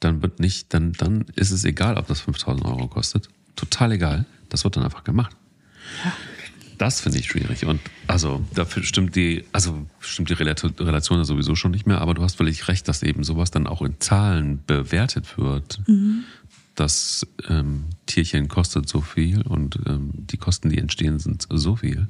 dann 0.00 0.22
wird 0.22 0.40
nicht, 0.40 0.72
dann, 0.74 0.92
dann 0.92 1.26
ist 1.36 1.50
es 1.50 1.64
egal, 1.64 1.98
ob 1.98 2.06
das 2.06 2.20
5000 2.20 2.64
Euro 2.66 2.88
kostet. 2.88 3.28
Total 3.54 3.92
egal. 3.92 4.26
Das 4.48 4.64
wird 4.64 4.76
dann 4.76 4.84
einfach 4.84 5.04
gemacht. 5.04 5.36
Ja. 6.04 6.12
Das 6.80 7.02
finde 7.02 7.18
ich 7.18 7.26
schwierig. 7.26 7.66
Und 7.66 7.78
also 8.06 8.42
dafür 8.54 8.82
stimmt 8.84 9.14
die, 9.14 9.44
also 9.52 9.86
stimmt 9.98 10.30
die 10.30 10.32
Relation 10.32 11.18
ja 11.18 11.24
sowieso 11.24 11.54
schon 11.54 11.72
nicht 11.72 11.86
mehr, 11.86 12.00
aber 12.00 12.14
du 12.14 12.22
hast 12.22 12.36
völlig 12.36 12.68
recht, 12.68 12.88
dass 12.88 13.02
eben 13.02 13.22
sowas 13.22 13.50
dann 13.50 13.66
auch 13.66 13.82
in 13.82 14.00
Zahlen 14.00 14.60
bewertet 14.66 15.36
wird. 15.36 15.80
Mhm. 15.86 16.24
Das 16.76 17.26
ähm, 17.50 17.84
Tierchen 18.06 18.48
kostet 18.48 18.88
so 18.88 19.02
viel 19.02 19.42
und 19.42 19.78
ähm, 19.86 20.08
die 20.14 20.38
Kosten, 20.38 20.70
die 20.70 20.78
entstehen, 20.78 21.18
sind 21.18 21.46
so 21.50 21.76
viel. 21.76 22.08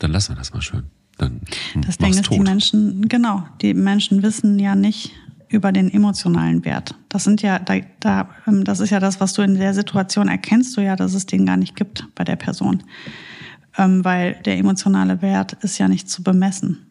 Dann 0.00 0.10
lassen 0.10 0.32
wir 0.32 0.36
das 0.38 0.52
mal 0.52 0.60
schön. 0.60 0.86
Dann 1.16 1.42
das 1.76 1.96
Ding 1.96 2.10
ist, 2.10 2.24
tot. 2.24 2.38
die 2.38 2.40
Menschen, 2.40 3.08
genau, 3.08 3.46
die 3.62 3.72
Menschen 3.72 4.24
wissen 4.24 4.58
ja 4.58 4.74
nicht 4.74 5.12
über 5.48 5.72
den 5.72 5.92
emotionalen 5.92 6.64
Wert. 6.64 6.94
Das 7.08 7.24
sind 7.24 7.42
ja, 7.42 7.58
da, 7.58 7.76
da, 8.00 8.28
ähm, 8.46 8.64
das 8.64 8.80
ist 8.80 8.90
ja 8.90 9.00
das, 9.00 9.20
was 9.20 9.32
du 9.32 9.42
in 9.42 9.54
der 9.54 9.74
Situation 9.74 10.28
erkennst 10.28 10.76
du 10.76 10.82
ja, 10.82 10.96
dass 10.96 11.14
es 11.14 11.26
den 11.26 11.46
gar 11.46 11.56
nicht 11.56 11.76
gibt 11.76 12.06
bei 12.14 12.24
der 12.24 12.36
Person 12.36 12.82
ähm, 13.78 14.04
weil 14.04 14.34
der 14.44 14.58
emotionale 14.58 15.22
Wert 15.22 15.54
ist 15.62 15.78
ja 15.78 15.88
nicht 15.88 16.10
zu 16.10 16.22
bemessen. 16.22 16.84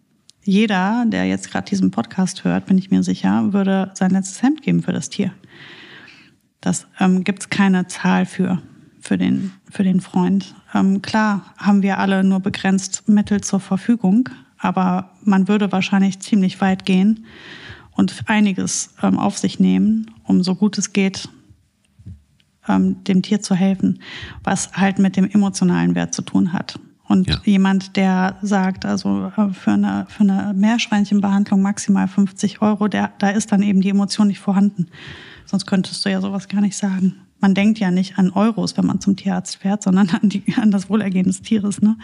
jeder, 0.44 1.04
der 1.06 1.26
jetzt 1.26 1.52
gerade 1.52 1.70
diesen 1.70 1.92
Podcast 1.92 2.46
hört, 2.46 2.68
bin 2.68 2.78
ich 2.78 2.90
mir 2.90 3.04
sicher, 3.04 3.52
würde 3.52 3.92
sein 3.96 4.12
letztes 4.12 4.42
Hemd 4.42 4.62
geben 4.62 4.82
für 4.82 4.94
das 4.94 5.10
Tier. 5.10 5.34
Das 6.62 6.88
ähm, 7.02 7.26
gibt 7.26 7.42
es 7.42 7.50
keine 7.50 7.88
Zahl 7.88 8.26
für, 8.26 8.62
für 9.02 9.18
den, 9.18 9.52
für 9.70 9.84
den 9.84 10.00
Freund. 10.00 10.56
Ähm, 10.74 11.02
klar 11.02 11.54
haben 11.58 11.82
wir 11.82 12.00
alle 12.00 12.24
nur 12.24 12.40
begrenzt 12.40 13.10
Mittel 13.10 13.42
zur 13.42 13.60
Verfügung, 13.60 14.30
aber 14.58 15.12
man 15.22 15.50
würde 15.50 15.74
wahrscheinlich 15.74 16.22
ziemlich 16.22 16.62
weit 16.62 16.86
gehen 16.86 17.26
und 17.98 18.24
einiges 18.28 18.94
ähm, 19.02 19.20
auf 19.20 19.38
sich 19.38 19.60
nehmen, 19.60 20.12
um 20.24 20.44
so 20.44 20.56
gut 20.56 20.78
es 20.78 20.94
geht 20.94 21.28
ähm, 22.70 23.04
dem 23.04 23.22
Tier 23.22 23.42
zu 23.42 23.56
helfen, 23.56 24.00
was 24.44 24.72
halt 24.74 25.00
mit 25.00 25.18
dem 25.18 25.30
emotionalen 25.30 25.96
Wert 25.96 26.14
zu 26.14 26.22
tun 26.22 26.54
hat. 26.54 26.80
Und 27.08 27.28
ja. 27.28 27.38
jemand, 27.46 27.96
der 27.96 28.38
sagt, 28.42 28.86
also 28.86 29.32
äh, 29.38 29.54
für 29.54 29.72
eine, 29.72 30.06
für 30.10 30.24
eine 30.24 30.54
Meerschweinchenbehandlung 30.56 31.62
maximal 31.62 32.08
50 32.08 32.62
Euro, 32.62 32.88
der, 32.88 33.14
da 33.20 33.30
ist 33.30 33.52
dann 33.52 33.64
eben 33.64 33.82
die 33.82 33.90
Emotion 33.90 34.28
nicht 34.28 34.40
vorhanden. 34.40 34.88
Sonst 35.46 35.66
könntest 35.66 36.06
du 36.06 36.10
ja 36.10 36.20
sowas 36.22 36.50
gar 36.50 36.62
nicht 36.62 36.76
sagen. 36.76 37.16
Man 37.40 37.54
denkt 37.54 37.80
ja 37.80 37.92
nicht 37.92 38.18
an 38.18 38.32
Euros, 38.32 38.78
wenn 38.78 38.86
man 38.86 39.00
zum 39.00 39.16
Tierarzt 39.16 39.58
fährt, 39.58 39.84
sondern 39.84 40.10
an, 40.10 40.30
die, 40.30 40.44
an 40.58 40.72
das 40.72 40.90
Wohlergehen 40.90 41.28
des 41.28 41.42
Tieres. 41.42 41.82
Ne? 41.82 41.98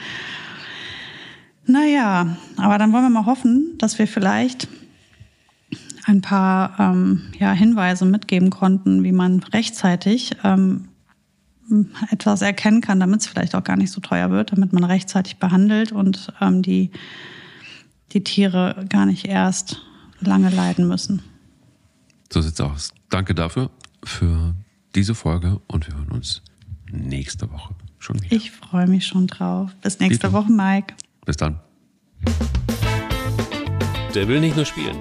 Naja, 1.65 2.37
aber 2.57 2.77
dann 2.77 2.93
wollen 2.93 3.03
wir 3.03 3.09
mal 3.09 3.25
hoffen, 3.25 3.77
dass 3.77 3.99
wir 3.99 4.07
vielleicht 4.07 4.67
ein 6.05 6.21
paar 6.21 6.79
ähm, 6.79 7.21
ja, 7.39 7.51
Hinweise 7.51 8.05
mitgeben 8.05 8.49
konnten, 8.49 9.03
wie 9.03 9.11
man 9.11 9.41
rechtzeitig 9.43 10.35
ähm, 10.43 10.89
etwas 12.11 12.41
erkennen 12.41 12.81
kann, 12.81 12.99
damit 12.99 13.21
es 13.21 13.27
vielleicht 13.27 13.55
auch 13.55 13.63
gar 13.63 13.77
nicht 13.77 13.91
so 13.91 14.01
teuer 14.01 14.29
wird, 14.29 14.51
damit 14.51 14.73
man 14.73 14.83
rechtzeitig 14.83 15.37
behandelt 15.37 15.91
und 15.91 16.33
ähm, 16.41 16.61
die, 16.61 16.91
die 18.11 18.23
Tiere 18.23 18.85
gar 18.89 19.05
nicht 19.05 19.25
erst 19.25 19.81
lange 20.19 20.49
leiden 20.49 20.87
müssen. 20.87 21.21
So 22.31 22.41
sieht's 22.41 22.59
aus. 22.59 22.93
Danke 23.09 23.33
dafür, 23.33 23.69
für 24.03 24.55
diese 24.95 25.15
Folge 25.15 25.61
und 25.67 25.87
wir 25.87 25.95
hören 25.95 26.11
uns 26.11 26.41
nächste 26.91 27.49
Woche 27.51 27.75
schon 27.99 28.21
wieder. 28.21 28.35
Ich 28.35 28.51
freue 28.51 28.87
mich 28.87 29.05
schon 29.05 29.27
drauf. 29.27 29.71
Bis 29.81 29.99
nächste 29.99 30.33
Woche, 30.33 30.51
Mike. 30.51 30.93
Bis 31.25 31.37
dann. 31.37 31.59
Der 34.13 34.27
will 34.27 34.39
nicht 34.39 34.55
nur 34.55 34.65
spielen. 34.65 34.97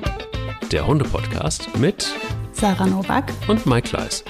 Der 0.72 0.86
Hunde-Podcast 0.86 1.68
mit 1.76 2.10
Sarah 2.52 2.86
Novak 2.86 3.30
und 3.46 3.66
Mike 3.66 3.90
Kleiss. 3.90 4.24